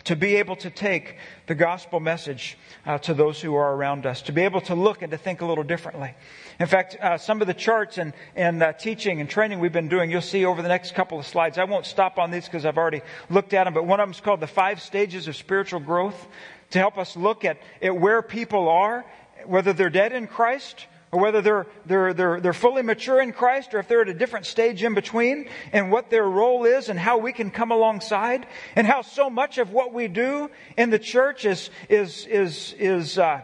to 0.05 0.15
be 0.15 0.37
able 0.37 0.55
to 0.55 0.69
take 0.69 1.17
the 1.47 1.55
gospel 1.55 1.99
message 1.99 2.57
uh, 2.85 2.97
to 2.99 3.13
those 3.13 3.41
who 3.41 3.53
are 3.55 3.75
around 3.75 4.05
us, 4.05 4.21
to 4.21 4.31
be 4.31 4.43
able 4.43 4.61
to 4.61 4.75
look 4.75 5.01
and 5.01 5.11
to 5.11 5.17
think 5.17 5.41
a 5.41 5.45
little 5.45 5.65
differently. 5.65 6.13
In 6.59 6.67
fact, 6.67 6.95
uh, 7.01 7.17
some 7.17 7.41
of 7.41 7.47
the 7.47 7.53
charts 7.53 7.97
and, 7.97 8.13
and 8.33 8.63
uh, 8.63 8.71
teaching 8.71 9.19
and 9.19 9.29
training 9.29 9.59
we've 9.59 9.73
been 9.73 9.89
doing, 9.89 10.09
you'll 10.09 10.21
see 10.21 10.45
over 10.45 10.61
the 10.61 10.69
next 10.69 10.95
couple 10.95 11.19
of 11.19 11.27
slides. 11.27 11.57
I 11.57 11.65
won't 11.65 11.85
stop 11.85 12.17
on 12.17 12.31
these 12.31 12.45
because 12.45 12.65
I've 12.65 12.77
already 12.77 13.01
looked 13.29 13.53
at 13.53 13.65
them, 13.65 13.73
but 13.73 13.85
one 13.85 13.99
of 13.99 14.05
them 14.05 14.13
is 14.13 14.21
called 14.21 14.39
the 14.39 14.47
five 14.47 14.81
stages 14.81 15.27
of 15.27 15.35
spiritual 15.35 15.81
growth 15.81 16.27
to 16.69 16.79
help 16.79 16.97
us 16.97 17.17
look 17.17 17.43
at, 17.43 17.57
at 17.81 17.97
where 17.97 18.21
people 18.21 18.69
are, 18.69 19.05
whether 19.45 19.73
they're 19.73 19.89
dead 19.89 20.13
in 20.13 20.27
Christ 20.27 20.87
or 21.11 21.21
whether 21.21 21.41
they're, 21.41 21.67
they're, 21.85 22.13
they're, 22.13 22.39
they're 22.41 22.53
fully 22.53 22.81
mature 22.81 23.21
in 23.21 23.31
Christ 23.31 23.73
or 23.73 23.79
if 23.79 23.87
they're 23.87 24.01
at 24.01 24.09
a 24.09 24.13
different 24.13 24.45
stage 24.45 24.83
in 24.83 24.93
between 24.93 25.47
and 25.71 25.91
what 25.91 26.09
their 26.09 26.25
role 26.25 26.65
is 26.65 26.89
and 26.89 26.99
how 26.99 27.17
we 27.17 27.31
can 27.31 27.49
come 27.49 27.71
alongside 27.71 28.45
and 28.75 28.85
how 28.85 29.01
so 29.01 29.29
much 29.29 29.57
of 29.57 29.71
what 29.71 29.93
we 29.93 30.07
do 30.07 30.49
in 30.75 30.89
the 30.89 30.99
church 30.99 31.45
is, 31.45 31.69
is, 31.89 32.25
is, 32.25 32.75
is, 32.77 33.17
uh, 33.17 33.41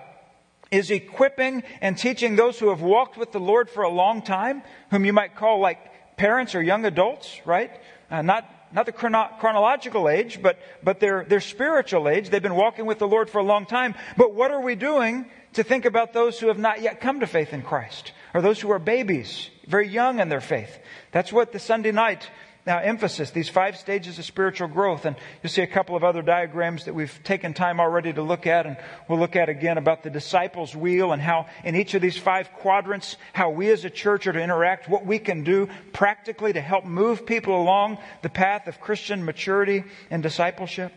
is 0.71 0.91
equipping 0.91 1.63
and 1.81 1.97
teaching 1.97 2.35
those 2.35 2.59
who 2.59 2.69
have 2.69 2.81
walked 2.81 3.17
with 3.17 3.31
the 3.31 3.39
Lord 3.39 3.69
for 3.69 3.83
a 3.83 3.89
long 3.89 4.21
time, 4.21 4.63
whom 4.89 5.05
you 5.05 5.13
might 5.13 5.35
call 5.35 5.59
like 5.59 6.17
parents 6.17 6.55
or 6.55 6.61
young 6.61 6.83
adults, 6.85 7.39
right? 7.45 7.71
Uh, 8.11 8.21
not, 8.21 8.49
not 8.73 8.85
the 8.85 8.91
chrono- 8.91 9.29
chronological 9.39 10.09
age, 10.09 10.41
but, 10.41 10.57
but 10.83 10.99
their, 10.99 11.23
their 11.23 11.39
spiritual 11.39 12.09
age. 12.09 12.29
They've 12.29 12.41
been 12.41 12.55
walking 12.55 12.85
with 12.85 12.99
the 12.99 13.07
Lord 13.07 13.29
for 13.29 13.37
a 13.39 13.43
long 13.43 13.65
time. 13.65 13.95
But 14.17 14.33
what 14.33 14.51
are 14.51 14.61
we 14.61 14.75
doing 14.75 15.25
to 15.53 15.63
think 15.63 15.85
about 15.85 16.13
those 16.13 16.39
who 16.39 16.47
have 16.47 16.57
not 16.57 16.81
yet 16.81 16.99
come 16.99 17.19
to 17.19 17.27
faith 17.27 17.53
in 17.53 17.61
Christ, 17.61 18.11
or 18.33 18.41
those 18.41 18.59
who 18.59 18.71
are 18.71 18.79
babies, 18.79 19.49
very 19.67 19.87
young 19.87 20.19
in 20.19 20.29
their 20.29 20.41
faith. 20.41 20.77
That's 21.11 21.31
what 21.31 21.51
the 21.51 21.59
Sunday 21.59 21.91
night 21.91 22.29
now 22.65 22.79
emphasis, 22.79 23.31
these 23.31 23.49
five 23.49 23.77
stages 23.77 24.17
of 24.19 24.25
spiritual 24.25 24.69
growth. 24.69 25.05
And 25.05 25.15
you'll 25.41 25.49
see 25.49 25.61
a 25.61 25.67
couple 25.67 25.95
of 25.95 26.03
other 26.03 26.21
diagrams 26.21 26.85
that 26.85 26.95
we've 26.95 27.19
taken 27.23 27.53
time 27.53 27.79
already 27.79 28.13
to 28.13 28.21
look 28.21 28.47
at, 28.47 28.65
and 28.65 28.77
we'll 29.07 29.19
look 29.19 29.35
at 29.35 29.49
again 29.49 29.77
about 29.77 30.03
the 30.03 30.09
disciples' 30.09 30.75
wheel 30.75 31.11
and 31.11 31.21
how 31.21 31.47
in 31.63 31.75
each 31.75 31.93
of 31.93 32.01
these 32.01 32.17
five 32.17 32.51
quadrants, 32.53 33.17
how 33.33 33.49
we 33.49 33.69
as 33.69 33.83
a 33.83 33.89
church 33.89 34.27
are 34.27 34.33
to 34.33 34.41
interact, 34.41 34.87
what 34.87 35.05
we 35.05 35.19
can 35.19 35.43
do 35.43 35.67
practically 35.91 36.53
to 36.53 36.61
help 36.61 36.85
move 36.85 37.25
people 37.25 37.61
along 37.61 37.97
the 38.21 38.29
path 38.29 38.67
of 38.67 38.79
Christian 38.79 39.25
maturity 39.25 39.83
and 40.09 40.23
discipleship. 40.23 40.93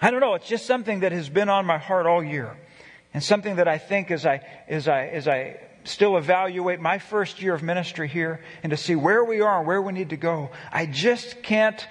I 0.00 0.12
don't 0.12 0.20
know, 0.20 0.34
it's 0.34 0.46
just 0.46 0.66
something 0.66 1.00
that 1.00 1.10
has 1.10 1.28
been 1.28 1.48
on 1.48 1.66
my 1.66 1.78
heart 1.78 2.06
all 2.06 2.22
year. 2.22 2.56
And 3.14 3.24
something 3.24 3.56
that 3.56 3.66
I 3.66 3.78
think 3.78 4.10
as 4.10 4.26
I, 4.26 4.42
as 4.68 4.86
I, 4.86 5.06
as 5.06 5.26
I 5.26 5.60
still 5.88 6.16
evaluate 6.16 6.80
my 6.80 6.98
first 6.98 7.40
year 7.40 7.54
of 7.54 7.62
ministry 7.62 8.08
here 8.08 8.40
and 8.62 8.70
to 8.70 8.76
see 8.76 8.94
where 8.94 9.24
we 9.24 9.40
are 9.40 9.58
and 9.58 9.66
where 9.66 9.80
we 9.80 9.92
need 9.92 10.10
to 10.10 10.16
go, 10.16 10.50
I 10.70 10.86
just 10.86 11.42
can't 11.42 11.86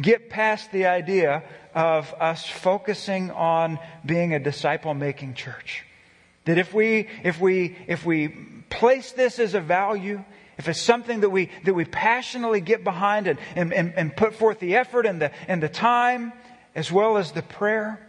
get 0.00 0.30
past 0.30 0.72
the 0.72 0.86
idea 0.86 1.42
of 1.74 2.12
us 2.14 2.46
focusing 2.46 3.30
on 3.30 3.78
being 4.04 4.34
a 4.34 4.38
disciple 4.38 4.94
making 4.94 5.34
church. 5.34 5.84
That 6.44 6.58
if 6.58 6.74
we, 6.74 7.08
if 7.22 7.40
we, 7.40 7.76
if 7.86 8.04
we 8.04 8.28
place 8.68 9.12
this 9.12 9.38
as 9.38 9.54
a 9.54 9.60
value, 9.60 10.24
if 10.58 10.68
it's 10.68 10.80
something 10.80 11.20
that 11.20 11.30
we, 11.30 11.50
that 11.64 11.74
we 11.74 11.84
passionately 11.84 12.60
get 12.60 12.84
behind 12.84 13.26
and, 13.26 13.38
and, 13.54 13.72
and 13.72 14.16
put 14.16 14.34
forth 14.34 14.58
the 14.58 14.76
effort 14.76 15.06
and 15.06 15.20
the, 15.20 15.30
and 15.46 15.62
the 15.62 15.68
time, 15.68 16.32
as 16.74 16.90
well 16.90 17.16
as 17.16 17.32
the 17.32 17.42
prayer, 17.42 18.00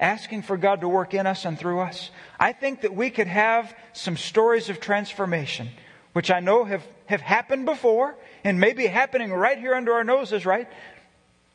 asking 0.00 0.42
for 0.42 0.56
God 0.56 0.80
to 0.82 0.88
work 0.88 1.14
in 1.14 1.26
us 1.26 1.44
and 1.44 1.58
through 1.58 1.80
us, 1.80 2.10
I 2.38 2.52
think 2.52 2.82
that 2.82 2.94
we 2.94 3.10
could 3.10 3.26
have 3.26 3.74
some 3.92 4.16
stories 4.16 4.68
of 4.68 4.80
transformation, 4.80 5.68
which 6.12 6.30
I 6.30 6.40
know 6.40 6.64
have, 6.64 6.86
have 7.06 7.20
happened 7.20 7.64
before 7.66 8.16
and 8.44 8.60
may 8.60 8.72
be 8.72 8.86
happening 8.86 9.32
right 9.32 9.58
here 9.58 9.74
under 9.74 9.92
our 9.94 10.04
noses, 10.04 10.44
right? 10.46 10.68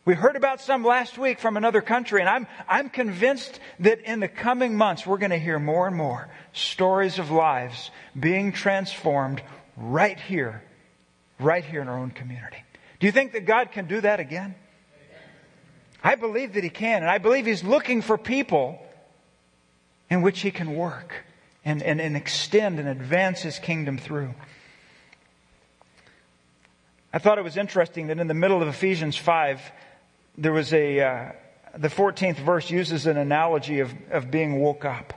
We 0.04 0.16
heard 0.16 0.36
about 0.36 0.62
some 0.62 0.84
last 0.84 1.20
week 1.20 1.40
from 1.40 1.58
another 1.58 1.82
country, 1.82 2.22
and 2.22 2.30
I'm, 2.30 2.48
I'm 2.68 2.90
convinced 2.90 3.60
that 3.82 4.02
in 4.02 4.20
the 4.20 4.28
coming 4.28 4.76
months 4.76 5.06
we're 5.06 5.20
going 5.20 5.32
to 5.32 5.38
hear 5.38 5.60
more 5.60 5.86
and 5.86 5.96
more 5.96 6.28
stories 6.54 7.20
of 7.20 7.30
lives 7.30 7.92
being 8.20 8.52
transformed 8.52 9.44
right 9.78 10.20
here, 10.20 10.64
right 11.40 11.64
here 11.64 11.82
in 11.82 11.88
our 11.88 12.00
own 12.00 12.10
community. 12.10 12.58
Do 13.00 13.06
you 13.06 13.12
think 13.12 13.34
that 13.34 13.46
God 13.46 13.72
can 13.72 13.86
do 13.88 14.02
that 14.02 14.20
again? 14.20 14.56
I 16.04 16.16
believe 16.16 16.54
that 16.54 16.64
He 16.64 16.70
can, 16.70 17.04
and 17.04 17.12
I 17.12 17.18
believe 17.18 17.46
He's 17.46 17.64
looking 17.64 18.02
for 18.02 18.18
people 18.18 18.80
in 20.10 20.22
which 20.22 20.42
He 20.42 20.52
can 20.52 20.76
work 20.76 21.14
and, 21.64 21.82
and, 21.84 22.02
and 22.02 22.18
extend 22.18 22.80
and 22.80 22.88
advance 22.88 23.42
His 23.42 23.60
kingdom 23.60 23.98
through. 23.98 24.34
I 27.14 27.20
thought 27.20 27.38
it 27.38 27.44
was 27.44 27.58
interesting 27.58 28.08
that 28.08 28.20
in 28.20 28.28
the 28.28 28.34
middle 28.34 28.62
of 28.62 28.68
Ephesians 28.68 29.18
5, 29.18 29.62
there 30.38 30.54
was 30.54 30.74
a, 30.74 31.00
uh, 31.02 31.32
the 31.78 31.90
14th 31.90 32.38
verse 32.38 32.70
uses 32.70 33.06
an 33.06 33.18
analogy 33.18 33.80
of, 33.82 33.94
of 34.10 34.32
being 34.32 34.60
woke 34.60 34.86
up. 34.86 35.14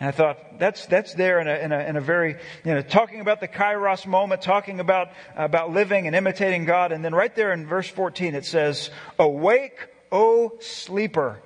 And 0.00 0.08
I 0.08 0.12
thought, 0.12 0.58
that's, 0.58 0.86
that's 0.86 1.12
there 1.12 1.40
in 1.40 1.46
a, 1.46 1.54
in 1.56 1.72
a, 1.72 1.78
in 1.80 1.96
a 1.96 2.00
very, 2.00 2.36
you 2.64 2.74
know, 2.74 2.80
talking 2.80 3.20
about 3.20 3.40
the 3.40 3.48
kairos 3.48 4.06
moment, 4.06 4.40
talking 4.40 4.80
about, 4.80 5.08
about 5.36 5.72
living 5.72 6.06
and 6.06 6.16
imitating 6.16 6.64
God. 6.64 6.90
And 6.92 7.04
then 7.04 7.14
right 7.14 7.34
there 7.36 7.52
in 7.52 7.66
verse 7.66 7.88
14, 7.88 8.34
it 8.34 8.46
says, 8.46 8.88
Awake, 9.18 9.78
O 10.12 10.58
sleeper, 10.60 11.40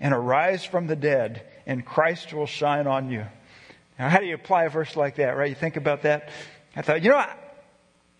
and 0.00 0.12
arise 0.12 0.64
from 0.64 0.86
the 0.86 0.96
dead, 0.96 1.42
and 1.66 1.84
Christ 1.84 2.32
will 2.32 2.46
shine 2.46 2.86
on 2.86 3.10
you. 3.10 3.24
Now, 3.98 4.08
how 4.08 4.18
do 4.18 4.26
you 4.26 4.34
apply 4.34 4.64
a 4.64 4.70
verse 4.70 4.96
like 4.96 5.16
that, 5.16 5.36
right? 5.36 5.48
You 5.48 5.54
think 5.54 5.76
about 5.76 6.02
that? 6.02 6.30
I 6.74 6.82
thought, 6.82 7.02
you 7.02 7.10
know, 7.10 7.18
I, 7.18 7.34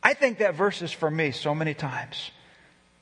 I 0.03 0.14
think 0.14 0.39
that 0.39 0.55
verse 0.55 0.83
is 0.83 0.93
for 0.93 1.11
me 1.11 1.31
so 1.33 1.55
many 1.55 1.75
times. 1.75 2.31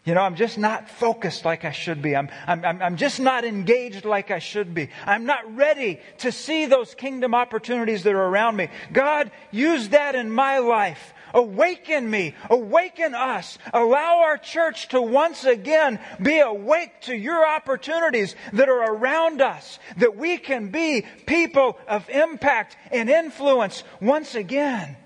You 0.04 0.14
know, 0.14 0.22
I'm 0.22 0.34
just 0.34 0.56
not 0.56 0.88
focused 0.88 1.44
like 1.44 1.66
I 1.66 1.72
should 1.72 2.00
be. 2.00 2.16
I'm, 2.16 2.30
I'm, 2.46 2.64
I'm 2.64 2.96
just 2.96 3.20
not 3.20 3.44
engaged 3.44 4.06
like 4.06 4.30
I 4.30 4.38
should 4.38 4.74
be. 4.74 4.88
I'm 5.04 5.26
not 5.26 5.56
ready 5.56 6.00
to 6.18 6.32
see 6.32 6.64
those 6.66 6.94
kingdom 6.94 7.34
opportunities 7.34 8.02
that 8.04 8.14
are 8.14 8.26
around 8.26 8.56
me. 8.56 8.68
God, 8.92 9.30
use 9.50 9.90
that 9.90 10.14
in 10.14 10.30
my 10.30 10.58
life. 10.58 11.12
Awaken 11.34 12.08
me. 12.08 12.34
Awaken 12.48 13.14
us. 13.14 13.58
Allow 13.72 14.20
our 14.20 14.38
church 14.38 14.88
to 14.88 15.00
once 15.00 15.44
again 15.44 16.00
be 16.20 16.38
awake 16.40 17.02
to 17.02 17.14
your 17.14 17.46
opportunities 17.46 18.34
that 18.52 18.68
are 18.68 18.94
around 18.94 19.40
us. 19.40 19.78
That 19.98 20.16
we 20.16 20.38
can 20.38 20.68
be 20.68 21.06
people 21.26 21.78
of 21.88 22.08
impact 22.08 22.76
and 22.90 23.08
influence 23.08 23.82
once 24.00 24.34
again. 24.34 24.96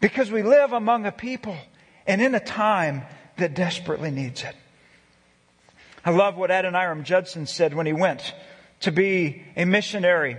Because 0.00 0.30
we 0.30 0.42
live 0.42 0.72
among 0.72 1.06
a 1.06 1.12
people 1.12 1.56
and 2.06 2.20
in 2.20 2.34
a 2.34 2.40
time 2.40 3.02
that 3.36 3.54
desperately 3.54 4.10
needs 4.10 4.42
it. 4.42 4.54
I 6.04 6.10
love 6.10 6.36
what 6.36 6.50
Adoniram 6.50 7.02
Judson 7.02 7.46
said 7.46 7.74
when 7.74 7.86
he 7.86 7.92
went 7.92 8.32
to 8.80 8.92
be 8.92 9.42
a 9.56 9.64
missionary 9.64 10.36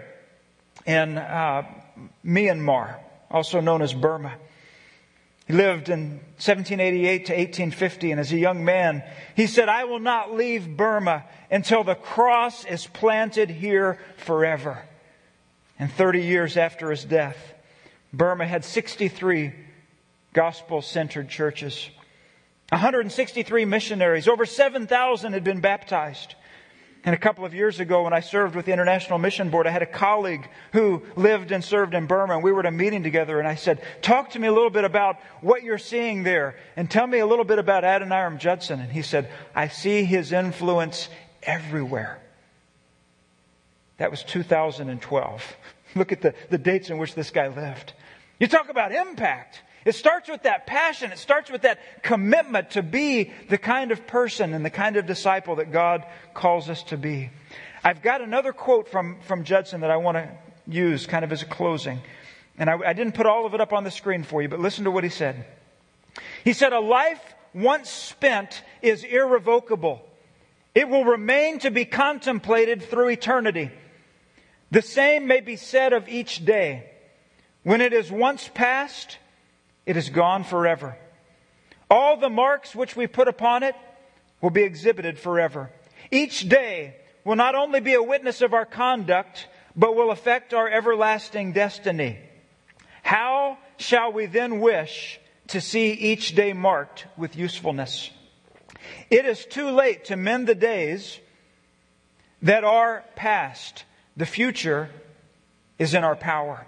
in 0.85 1.17
uh, 1.17 1.63
Myanmar, 2.25 2.95
also 3.29 3.59
known 3.59 3.81
as 3.81 3.93
Burma. 3.93 4.33
He 5.47 5.53
lived 5.53 5.87
in 5.87 6.19
1788 6.35 7.25
to 7.27 7.33
1850, 7.33 8.11
and 8.11 8.19
as 8.19 8.33
a 8.33 8.37
young 8.37 8.65
man, 8.65 9.01
he 9.33 9.47
said, 9.47 9.69
I 9.69 9.85
will 9.85 9.99
not 9.99 10.33
leave 10.33 10.75
Burma 10.75 11.23
until 11.49 11.85
the 11.85 11.95
cross 11.95 12.65
is 12.65 12.85
planted 12.85 13.49
here 13.49 13.97
forever. 14.17 14.83
And 15.79 15.89
30 15.89 16.23
years 16.23 16.57
after 16.57 16.91
his 16.91 17.05
death, 17.05 17.37
Burma 18.11 18.45
had 18.45 18.65
63 18.65 19.53
gospel 20.33 20.81
centered 20.81 21.29
churches. 21.29 21.89
163 22.69 23.63
missionaries, 23.63 24.27
over 24.27 24.45
7,000 24.45 25.31
had 25.31 25.45
been 25.45 25.61
baptized. 25.61 26.35
And 27.03 27.13
a 27.15 27.17
couple 27.17 27.45
of 27.45 27.53
years 27.53 27.79
ago, 27.79 28.03
when 28.03 28.13
I 28.13 28.19
served 28.19 28.55
with 28.55 28.65
the 28.65 28.73
International 28.73 29.17
Mission 29.17 29.49
Board, 29.49 29.67
I 29.67 29.69
had 29.69 29.81
a 29.81 29.87
colleague 29.87 30.47
who 30.73 31.03
lived 31.15 31.51
and 31.51 31.63
served 31.63 31.93
in 31.93 32.05
Burma, 32.05 32.33
and 32.33 32.43
we 32.43 32.51
were 32.51 32.61
at 32.61 32.65
a 32.65 32.71
meeting 32.71 33.03
together, 33.03 33.39
and 33.39 33.47
I 33.47 33.55
said, 33.55 33.81
Talk 34.01 34.31
to 34.31 34.39
me 34.39 34.47
a 34.47 34.51
little 34.51 34.69
bit 34.69 34.83
about 34.83 35.17
what 35.41 35.63
you're 35.63 35.77
seeing 35.77 36.23
there, 36.23 36.57
and 36.75 36.89
tell 36.89 37.07
me 37.07 37.19
a 37.19 37.25
little 37.25 37.45
bit 37.45 37.59
about 37.59 37.83
Adoniram 37.83 38.39
Judson. 38.39 38.79
And 38.79 38.91
he 38.91 39.03
said, 39.03 39.29
I 39.55 39.67
see 39.67 40.03
his 40.03 40.31
influence 40.31 41.07
everywhere. 41.43 42.19
That 43.97 44.11
was 44.11 44.23
2012. 44.23 45.57
Look 45.95 46.11
at 46.11 46.21
the, 46.21 46.33
the 46.49 46.57
dates 46.57 46.89
in 46.89 46.97
which 46.97 47.15
this 47.15 47.31
guy 47.31 47.47
lived. 47.47 47.93
You 48.39 48.47
talk 48.47 48.69
about 48.69 48.91
impact. 48.91 49.61
It 49.87 49.95
starts 49.95 50.27
with 50.27 50.43
that 50.43 50.67
passion. 50.67 51.13
It 51.13 51.17
starts 51.17 51.49
with 51.49 51.61
that 51.61 52.03
commitment 52.03 52.71
to 52.71 52.83
be 52.83 53.31
the 53.47 53.57
kind 53.57 53.93
of 53.93 54.05
person 54.05 54.53
and 54.53 54.65
the 54.65 54.69
kind 54.69 54.97
of 54.97 55.05
disciple 55.05 55.55
that 55.55 55.71
God 55.71 56.05
calls 56.33 56.69
us 56.69 56.83
to 56.83 56.97
be. 56.97 57.29
I've 57.85 58.01
got 58.01 58.19
another 58.19 58.51
quote 58.51 58.89
from, 58.89 59.21
from 59.21 59.45
Judson 59.45 59.79
that 59.81 59.89
I 59.89 59.95
want 59.95 60.17
to 60.17 60.29
use 60.67 61.05
kind 61.05 61.23
of 61.23 61.31
as 61.31 61.41
a 61.41 61.45
closing. 61.45 62.01
And 62.57 62.69
I, 62.69 62.77
I 62.87 62.91
didn't 62.91 63.13
put 63.13 63.27
all 63.27 63.45
of 63.45 63.53
it 63.53 63.61
up 63.61 63.71
on 63.71 63.85
the 63.85 63.91
screen 63.91 64.23
for 64.23 64.41
you, 64.41 64.49
but 64.49 64.59
listen 64.59 64.83
to 64.83 64.91
what 64.91 65.05
he 65.05 65.09
said. 65.09 65.45
He 66.43 66.51
said, 66.51 66.73
A 66.73 66.81
life 66.81 67.21
once 67.53 67.89
spent 67.89 68.63
is 68.81 69.05
irrevocable. 69.05 70.05
It 70.75 70.89
will 70.89 71.05
remain 71.05 71.59
to 71.59 71.71
be 71.71 71.85
contemplated 71.85 72.83
through 72.83 73.07
eternity. 73.07 73.71
The 74.69 74.81
same 74.81 75.27
may 75.27 75.39
be 75.39 75.55
said 75.55 75.93
of 75.93 76.09
each 76.09 76.43
day. 76.43 76.91
When 77.63 77.79
it 77.79 77.93
is 77.93 78.11
once 78.11 78.49
past, 78.53 79.17
it 79.87 79.95
is 79.97 80.09
gone 80.09 80.43
forever. 80.43 80.97
All 81.89 82.17
the 82.17 82.29
marks 82.29 82.75
which 82.75 82.95
we 82.95 83.07
put 83.07 83.29
upon 83.29 83.63
it 83.63 83.73
will 84.41 84.49
be 84.49 84.63
exhibited 84.63 85.17
forever. 85.17 85.71
Each 86.11 86.47
day 86.47 86.97
will 87.23 87.37
not 87.37 87.55
only 87.55 87.79
be 87.79 87.93
a 87.93 88.03
witness 88.03 88.41
of 88.41 88.53
our 88.53 88.65
conduct, 88.65 89.47
but 89.75 89.95
will 89.95 90.11
affect 90.11 90.53
our 90.53 90.69
everlasting 90.69 91.53
destiny. 91.53 92.19
How 93.01 93.57
shall 93.77 94.11
we 94.11 94.25
then 94.25 94.59
wish 94.59 95.19
to 95.47 95.61
see 95.61 95.93
each 95.93 96.35
day 96.35 96.51
marked 96.51 97.07
with 97.15 97.37
usefulness? 97.37 98.11
It 99.09 99.25
is 99.25 99.45
too 99.45 99.69
late 99.69 100.05
to 100.05 100.17
mend 100.17 100.47
the 100.47 100.55
days 100.55 101.17
that 102.41 102.65
are 102.65 103.05
past. 103.15 103.85
The 104.17 104.25
future 104.25 104.89
is 105.79 105.93
in 105.93 106.03
our 106.03 106.17
power. 106.17 106.67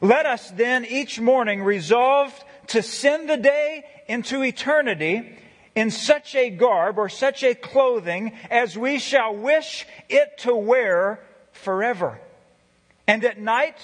Let 0.00 0.24
us 0.24 0.50
then 0.52 0.84
each 0.84 1.20
morning 1.20 1.62
resolve 1.62 2.32
to 2.70 2.82
send 2.82 3.28
the 3.28 3.36
day 3.36 3.84
into 4.08 4.42
eternity 4.42 5.36
in 5.74 5.90
such 5.90 6.34
a 6.34 6.50
garb 6.50 6.98
or 6.98 7.08
such 7.08 7.42
a 7.42 7.54
clothing 7.54 8.32
as 8.50 8.76
we 8.76 8.98
shall 8.98 9.34
wish 9.34 9.86
it 10.08 10.38
to 10.38 10.54
wear 10.54 11.20
forever. 11.52 12.20
And 13.06 13.24
at 13.24 13.38
night, 13.38 13.76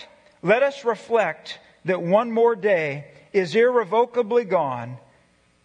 let 0.42 0.62
us 0.62 0.84
reflect 0.84 1.58
that 1.84 2.02
one 2.02 2.30
more 2.30 2.54
day 2.54 3.06
is 3.32 3.54
irrevocably 3.54 4.44
gone 4.44 4.98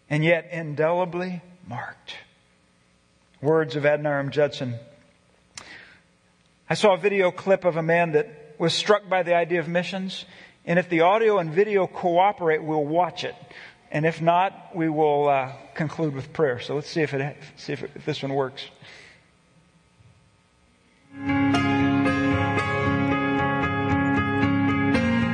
and 0.09 0.23
yet 0.23 0.49
indelibly 0.51 1.41
marked. 1.67 2.15
Words 3.41 3.75
of 3.75 3.83
Adoniram 3.83 4.31
Judson. 4.31 4.75
I 6.69 6.73
saw 6.73 6.95
a 6.95 6.97
video 6.97 7.31
clip 7.31 7.65
of 7.65 7.77
a 7.77 7.83
man 7.83 8.13
that 8.13 8.55
was 8.57 8.73
struck 8.73 9.07
by 9.09 9.23
the 9.23 9.35
idea 9.35 9.59
of 9.59 9.67
missions. 9.67 10.25
And 10.65 10.77
if 10.77 10.89
the 10.89 11.01
audio 11.01 11.39
and 11.39 11.51
video 11.51 11.87
cooperate, 11.87 12.63
we'll 12.63 12.85
watch 12.85 13.23
it. 13.23 13.35
And 13.91 14.05
if 14.05 14.21
not, 14.21 14.75
we 14.75 14.89
will 14.89 15.27
uh, 15.27 15.53
conclude 15.73 16.13
with 16.13 16.31
prayer. 16.33 16.59
So 16.59 16.75
let's 16.75 16.89
see 16.89 17.01
if, 17.01 17.13
it, 17.13 17.35
see 17.57 17.73
if, 17.73 17.83
it, 17.83 17.91
if 17.95 18.05
this 18.05 18.21
one 18.21 18.33
works. 18.33 18.63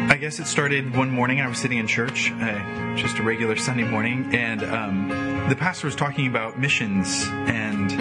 I 0.10 0.18
guess 0.20 0.40
it 0.40 0.48
started 0.48 0.96
one 0.96 1.12
morning. 1.12 1.42
I 1.42 1.48
was 1.48 1.60
sitting 1.60 1.78
in 1.78 1.88
church, 1.88 2.32
uh, 2.32 2.96
just 2.96 3.20
a 3.20 3.24
regular 3.24 3.56
Sunday 3.58 3.84
morning, 3.84 4.34
and 4.34 4.64
um, 4.64 5.46
the 5.50 5.56
pastor 5.56 5.88
was 5.88 5.96
talking 5.96 6.28
about 6.28 6.60
missions 6.60 7.28
and 7.28 7.92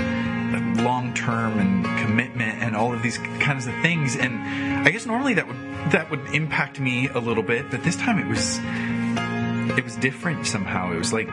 long 0.83 1.13
term 1.15 1.59
and 1.59 1.85
commitment 2.07 2.63
and 2.63 2.77
all 2.77 2.95
of 2.95 3.03
these 3.03 3.19
kinds 3.41 3.67
of 3.67 3.75
things. 3.83 4.17
And 4.17 4.87
I 4.87 4.91
guess 4.91 5.07
normally 5.07 5.35
that 5.35 5.47
would 5.47 5.57
that 5.91 6.11
would 6.11 6.25
impact 6.35 6.81
me 6.81 7.09
a 7.09 7.19
little 7.19 7.43
bit, 7.43 7.71
but 7.71 7.83
this 7.83 7.97
time 7.97 8.19
it 8.19 8.27
was 8.27 8.59
it 9.77 9.85
was 9.85 9.97
different 9.97 10.47
somehow. 10.47 10.93
It 10.93 10.99
was 10.99 11.13
like 11.13 11.29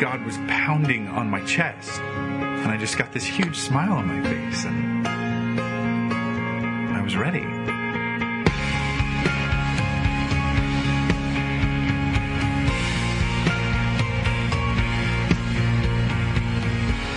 God 0.00 0.24
was 0.24 0.36
pounding 0.46 1.08
on 1.08 1.30
my 1.30 1.42
chest, 1.44 2.00
and 2.00 2.70
I 2.70 2.76
just 2.76 2.98
got 2.98 3.12
this 3.12 3.24
huge 3.24 3.56
smile 3.56 3.92
on 3.92 4.06
my 4.06 4.22
face, 4.22 4.64
and 4.64 5.08
I 6.96 7.02
was 7.02 7.16
ready. 7.16 7.44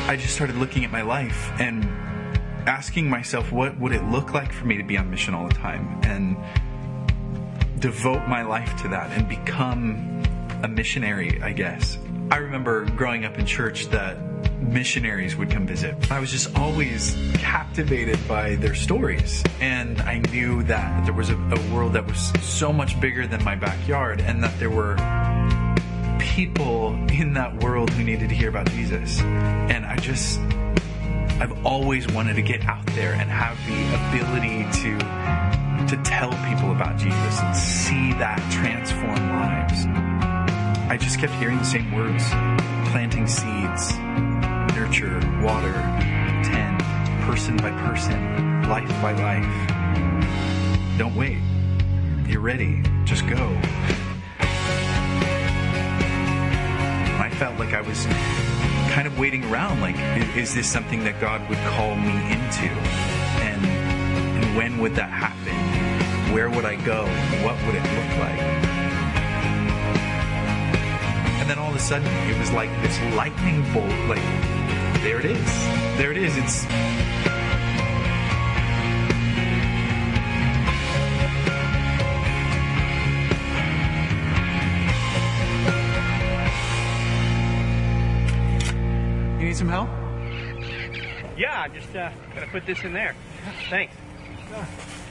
I 0.08 0.16
just 0.16 0.34
started 0.34 0.56
looking 0.56 0.84
at 0.84 0.92
my 0.92 1.04
life 1.04 1.52
and 1.60 2.09
asking 2.70 3.10
myself 3.10 3.52
what 3.52 3.78
would 3.80 3.92
it 3.92 4.04
look 4.06 4.34
like 4.34 4.54
for 4.54 4.66
me 4.66 4.78
to 4.78 4.84
be 4.84 4.96
on 4.96 5.10
mission 5.10 5.34
all 5.34 5.48
the 5.48 5.54
time 5.56 6.00
and 6.04 6.38
devote 7.82 8.28
my 8.28 8.44
life 8.44 8.80
to 8.84 8.88
that 8.90 9.12
and 9.18 9.28
become 9.28 10.22
a 10.64 10.68
missionary, 10.68 11.42
I 11.42 11.52
guess. 11.52 11.98
I 12.30 12.38
remember 12.38 12.86
growing 12.92 13.26
up 13.26 13.40
in 13.40 13.46
church 13.48 13.88
that 13.88 14.20
missionaries 14.62 15.36
would 15.36 15.50
come 15.50 15.66
visit. 15.66 16.12
I 16.12 16.20
was 16.20 16.30
just 16.30 16.56
always 16.60 17.18
captivated 17.34 18.20
by 18.28 18.56
their 18.56 18.76
stories. 18.76 19.44
And 19.60 20.00
I 20.02 20.20
knew 20.32 20.62
that 20.64 21.06
there 21.06 21.14
was 21.14 21.32
a, 21.32 21.36
a, 21.36 21.74
world 21.74 21.94
that 21.94 22.06
was 22.06 22.32
so 22.44 22.72
much 22.72 23.00
bigger 23.02 23.26
than 23.26 23.44
my 23.44 23.56
backyard 23.56 24.22
and 24.22 24.44
that 24.44 24.58
there 24.60 24.70
were 24.70 24.96
people 26.20 26.94
in 27.10 27.34
that 27.34 27.64
world 27.64 27.90
who 27.92 28.04
needed 28.04 28.30
to 28.30 28.36
hear 28.36 28.50
about 28.50 28.70
Jesus. 28.70 29.22
And 29.22 29.86
I 29.86 29.96
just, 29.96 30.40
I've 31.40 31.66
always 31.66 32.06
wanted 32.12 32.36
to 32.36 32.42
get 32.42 32.66
out 32.66 32.86
there 32.88 33.14
and 33.14 33.30
have 33.30 33.58
the 33.66 33.80
ability 33.96 34.66
to, 34.82 34.98
to 35.88 36.04
tell 36.04 36.32
people 36.50 36.74
about 36.74 36.98
Jesus 36.98 37.40
and 37.40 37.56
see 37.56 38.12
that 38.20 38.40
transform 38.52 39.16
lives. 39.16 39.86
I 40.92 40.98
just 40.98 41.18
kept 41.18 41.32
hearing 41.34 41.58
the 41.60 41.64
same 41.64 41.94
words 41.94 42.28
planting 42.92 43.26
seeds, 43.26 43.98
nurture, 44.76 45.20
water, 45.42 45.72
tend, 46.44 46.80
person 47.24 47.56
by 47.56 47.72
person, 47.88 48.64
life 48.68 48.90
by 49.02 49.14
life. 49.14 50.98
Don't 50.98 51.16
wait. 51.16 51.38
You're 52.28 52.42
ready. 52.42 52.84
Just 53.06 53.26
go. 53.28 53.58
I 57.18 57.30
felt 57.40 57.58
like 57.58 57.74
I 57.74 57.80
was 57.80 58.06
kind 59.00 59.08
of 59.08 59.18
waiting 59.18 59.46
around 59.46 59.80
like 59.80 59.96
is, 60.36 60.54
this 60.54 60.70
something 60.70 61.06
that 61.06 61.22
God 61.22 61.40
would 61.48 61.58
call 61.60 61.96
me 61.96 62.12
into? 62.36 62.68
And 63.48 63.66
and 64.36 64.58
when 64.58 64.78
would 64.80 64.94
that 64.96 65.10
happen? 65.10 65.56
Where 66.34 66.50
would 66.50 66.66
I 66.66 66.76
go? 66.76 67.06
What 67.46 67.56
would 67.64 67.76
it 67.76 67.88
look 67.96 68.12
like? 68.20 68.42
And 71.40 71.50
then 71.50 71.58
all 71.58 71.70
of 71.70 71.78
a 71.78 71.80
sudden 71.80 72.10
it 72.30 72.38
was 72.38 72.52
like 72.52 72.70
this 72.82 73.00
lightning 73.16 73.62
bolt 73.72 73.88
like 74.10 74.20
there 75.02 75.22
it 75.22 75.28
is. 75.28 75.52
There 75.96 76.12
it 76.12 76.18
is. 76.18 76.36
It's 76.36 76.66
some 89.60 89.68
help? 89.68 89.90
Yeah, 91.38 91.62
I 91.62 91.68
just 91.68 91.94
uh, 91.94 92.10
gotta 92.34 92.48
put 92.48 92.66
this 92.66 92.82
in 92.86 92.94
there. 92.94 93.14
Thanks. 93.70 93.94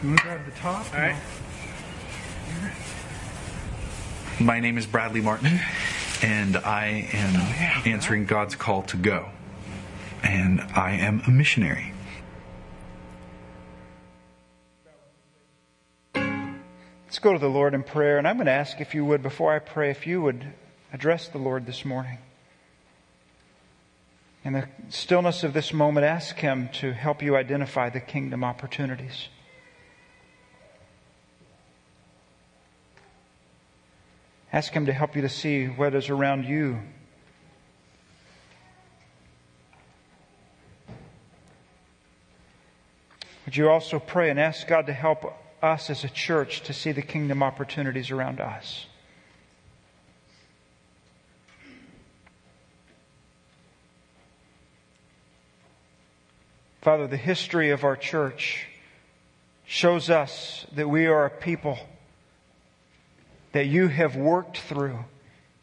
You 0.03 0.09
want 0.09 0.20
to 0.20 0.24
grab 0.24 0.46
the 0.46 0.53
top? 0.53 0.86
All 0.94 1.01
right. 1.01 1.16
My 4.40 4.59
name 4.59 4.78
is 4.78 4.86
Bradley 4.86 5.20
Martin, 5.20 5.61
and 6.22 6.57
I 6.57 7.11
am 7.12 7.34
oh, 7.36 7.55
yeah. 7.61 7.82
answering 7.92 8.24
God's 8.24 8.55
call 8.55 8.84
to 8.84 8.96
go. 8.96 9.28
And 10.22 10.62
I 10.62 10.92
am 10.92 11.20
a 11.26 11.30
missionary. 11.30 11.92
Let's 16.14 17.18
go 17.20 17.34
to 17.34 17.38
the 17.38 17.51
Lord 17.51 17.74
in 17.74 17.82
prayer, 17.82 18.16
and 18.16 18.26
I'm 18.26 18.36
going 18.36 18.46
to 18.46 18.53
ask 18.53 18.80
if 18.80 18.94
you 18.94 19.05
would, 19.05 19.22
before 19.22 19.53
I 19.53 19.59
pray, 19.59 19.90
if 19.90 20.07
you 20.07 20.22
would 20.22 20.46
address 20.90 21.28
the 21.28 21.38
Lord 21.38 21.66
this 21.66 21.84
morning. 21.84 22.18
In 24.49 24.55
the 24.55 24.66
stillness 24.88 25.44
of 25.44 25.53
this 25.53 25.74
moment, 25.74 26.07
ask 26.07 26.34
Him 26.36 26.70
to 26.80 26.94
help 26.94 27.20
you 27.20 27.36
identify 27.36 27.90
the 27.90 28.01
kingdom 28.01 28.42
opportunities. 28.42 29.28
Ask 34.51 34.72
Him 34.72 34.86
to 34.86 34.92
help 34.94 35.14
you 35.16 35.20
to 35.20 35.28
see 35.28 35.66
what 35.66 35.94
is 35.94 36.09
around 36.09 36.46
you. 36.46 36.78
Would 43.44 43.55
you 43.55 43.68
also 43.68 43.99
pray 43.99 44.30
and 44.30 44.40
ask 44.40 44.66
God 44.66 44.86
to 44.86 44.94
help 44.94 45.30
us 45.62 45.90
as 45.90 46.05
a 46.05 46.09
church 46.09 46.62
to 46.62 46.72
see 46.72 46.92
the 46.92 47.03
kingdom 47.03 47.42
opportunities 47.42 48.11
around 48.11 48.40
us? 48.40 48.86
Father, 56.81 57.09
the 57.09 57.16
history 57.16 57.70
of 57.70 57.83
our 57.83 57.97
church 57.97 58.66
shows 59.66 60.11
us 60.11 60.64
that 60.74 60.89
we 60.89 61.07
are 61.07 61.26
a 61.26 61.31
people 61.31 61.79
that 63.53 63.66
you 63.66 63.89
have 63.89 64.14
worked 64.14 64.59
through. 64.59 65.05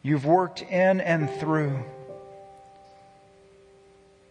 You've 0.02 0.26
worked 0.26 0.60
in 0.60 1.00
and 1.00 1.30
through. 1.40 1.82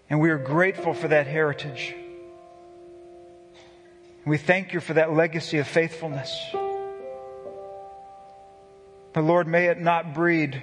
And 0.09 0.21
we 0.21 0.29
are 0.29 0.37
grateful 0.37 0.93
for 0.93 1.07
that 1.07 1.25
heritage. 1.25 1.95
We 4.23 4.37
thank 4.37 4.71
you 4.73 4.79
for 4.79 4.93
that 4.93 5.11
legacy 5.11 5.57
of 5.57 5.67
faithfulness. 5.67 6.37
But 9.13 9.23
Lord, 9.23 9.47
may 9.47 9.67
it 9.67 9.79
not 9.79 10.13
breed 10.13 10.61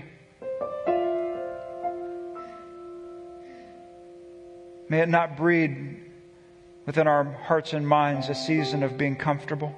May 4.93 5.01
it 5.01 5.09
not 5.09 5.39
breed 5.39 6.12
within 6.87 7.07
our 7.07 7.25
hearts 7.25 7.73
and 7.73 7.87
minds 7.87 8.29
a 8.29 8.35
season 8.35 8.83
of 8.83 8.99
being 8.99 9.17
comfortable. 9.17 9.75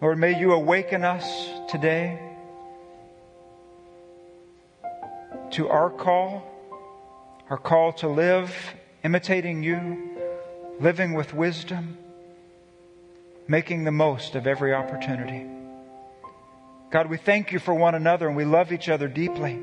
Lord, 0.00 0.18
may 0.18 0.38
you 0.38 0.52
awaken 0.52 1.04
us 1.04 1.48
today 1.70 2.18
to 5.52 5.68
our 5.68 5.90
call, 5.90 6.42
our 7.50 7.58
call 7.58 7.92
to 7.94 8.08
live 8.08 8.54
imitating 9.04 9.62
you, 9.62 10.18
living 10.80 11.14
with 11.14 11.34
wisdom, 11.34 11.98
making 13.46 13.84
the 13.84 13.92
most 13.92 14.34
of 14.34 14.46
every 14.46 14.72
opportunity. 14.72 15.46
God, 16.90 17.08
we 17.08 17.16
thank 17.16 17.52
you 17.52 17.58
for 17.58 17.74
one 17.74 17.94
another 17.94 18.28
and 18.28 18.36
we 18.36 18.44
love 18.44 18.72
each 18.72 18.88
other 18.88 19.08
deeply. 19.08 19.58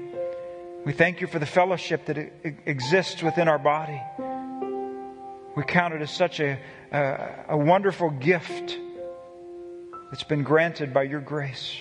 We 0.86 0.94
thank 0.94 1.22
you 1.22 1.28
for 1.28 1.40
the 1.40 1.46
fellowship 1.46 2.06
that 2.06 2.18
exists 2.66 3.22
within 3.22 3.48
our 3.48 3.60
body. 3.60 4.02
We 5.60 5.66
count 5.66 5.94
it 5.94 6.02
as 6.02 6.10
such 6.10 6.40
a, 6.40 6.58
a, 6.90 7.46
a 7.50 7.58
wonderful 7.58 8.12
gift 8.12 8.80
that's 10.10 10.24
been 10.24 10.44
granted 10.44 10.94
by 10.94 11.04
your 11.04 11.20
grace. 11.20 11.76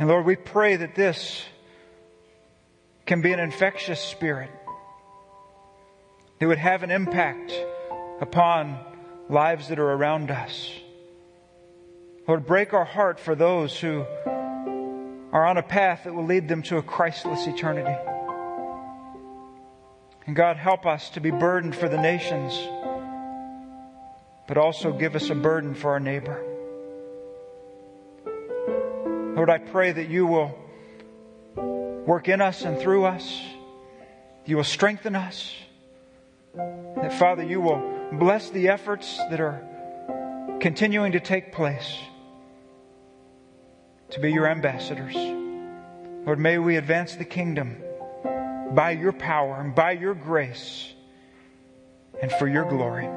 And 0.00 0.08
Lord, 0.08 0.26
we 0.26 0.34
pray 0.34 0.74
that 0.74 0.96
this 0.96 1.44
can 3.06 3.22
be 3.22 3.32
an 3.32 3.38
infectious 3.38 4.00
spirit 4.00 4.50
that 6.40 6.48
would 6.48 6.58
have 6.58 6.82
an 6.82 6.90
impact 6.90 7.54
upon 8.20 8.80
lives 9.28 9.68
that 9.68 9.78
are 9.78 9.92
around 9.92 10.32
us. 10.32 10.68
Lord, 12.26 12.44
break 12.44 12.72
our 12.72 12.84
heart 12.84 13.20
for 13.20 13.36
those 13.36 13.78
who 13.78 14.04
are 14.26 15.46
on 15.46 15.58
a 15.58 15.62
path 15.62 16.00
that 16.06 16.12
will 16.12 16.26
lead 16.26 16.48
them 16.48 16.62
to 16.62 16.78
a 16.78 16.82
Christless 16.82 17.46
eternity. 17.46 17.94
And 20.26 20.36
God, 20.36 20.56
help 20.56 20.86
us 20.86 21.10
to 21.10 21.20
be 21.20 21.30
burdened 21.30 21.74
for 21.74 21.88
the 21.88 22.00
nations, 22.00 22.56
but 24.46 24.56
also 24.56 24.92
give 24.92 25.16
us 25.16 25.30
a 25.30 25.34
burden 25.34 25.74
for 25.74 25.90
our 25.92 26.00
neighbor. 26.00 26.44
Lord, 29.34 29.50
I 29.50 29.58
pray 29.58 29.90
that 29.90 30.08
you 30.08 30.26
will 30.26 30.56
work 32.06 32.28
in 32.28 32.40
us 32.40 32.62
and 32.62 32.78
through 32.78 33.06
us. 33.06 33.40
You 34.44 34.56
will 34.56 34.64
strengthen 34.64 35.16
us. 35.16 35.54
That, 36.54 37.12
Father, 37.14 37.42
you 37.42 37.60
will 37.60 38.08
bless 38.12 38.50
the 38.50 38.68
efforts 38.68 39.16
that 39.30 39.40
are 39.40 39.66
continuing 40.60 41.12
to 41.12 41.20
take 41.20 41.50
place 41.50 41.98
to 44.10 44.20
be 44.20 44.30
your 44.30 44.46
ambassadors. 44.46 45.16
Lord, 46.26 46.38
may 46.38 46.58
we 46.58 46.76
advance 46.76 47.16
the 47.16 47.24
kingdom 47.24 47.82
by 48.74 48.92
your 48.92 49.12
power 49.12 49.60
and 49.60 49.74
by 49.74 49.92
your 49.92 50.14
grace 50.14 50.92
and 52.20 52.30
for 52.32 52.48
your 52.48 52.64
glory. 52.64 53.08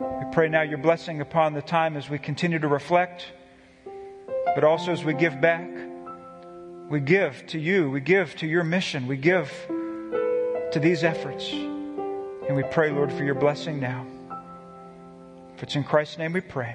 We 0.00 0.32
pray 0.32 0.48
now 0.48 0.62
your 0.62 0.78
blessing 0.78 1.20
upon 1.20 1.54
the 1.54 1.62
time 1.62 1.96
as 1.96 2.08
we 2.08 2.18
continue 2.18 2.58
to 2.58 2.68
reflect, 2.68 3.26
but 4.54 4.64
also 4.64 4.92
as 4.92 5.04
we 5.04 5.14
give 5.14 5.40
back. 5.40 5.68
We 6.88 7.00
give 7.00 7.46
to 7.48 7.58
you, 7.58 7.90
we 7.90 8.00
give 8.00 8.34
to 8.36 8.46
your 8.46 8.64
mission, 8.64 9.06
we 9.06 9.16
give 9.16 9.50
to 9.68 10.80
these 10.80 11.04
efforts. 11.04 11.52
And 11.52 12.56
we 12.56 12.64
pray, 12.64 12.90
Lord, 12.90 13.12
for 13.12 13.22
your 13.22 13.36
blessing 13.36 13.78
now. 13.78 14.06
If 15.56 15.62
it's 15.62 15.76
in 15.76 15.84
Christ's 15.84 16.18
name 16.18 16.32
we 16.32 16.40
pray. 16.40 16.74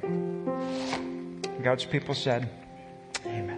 God's 1.63 1.85
people 1.85 2.13
said, 2.13 2.47
Amen. 3.25 3.54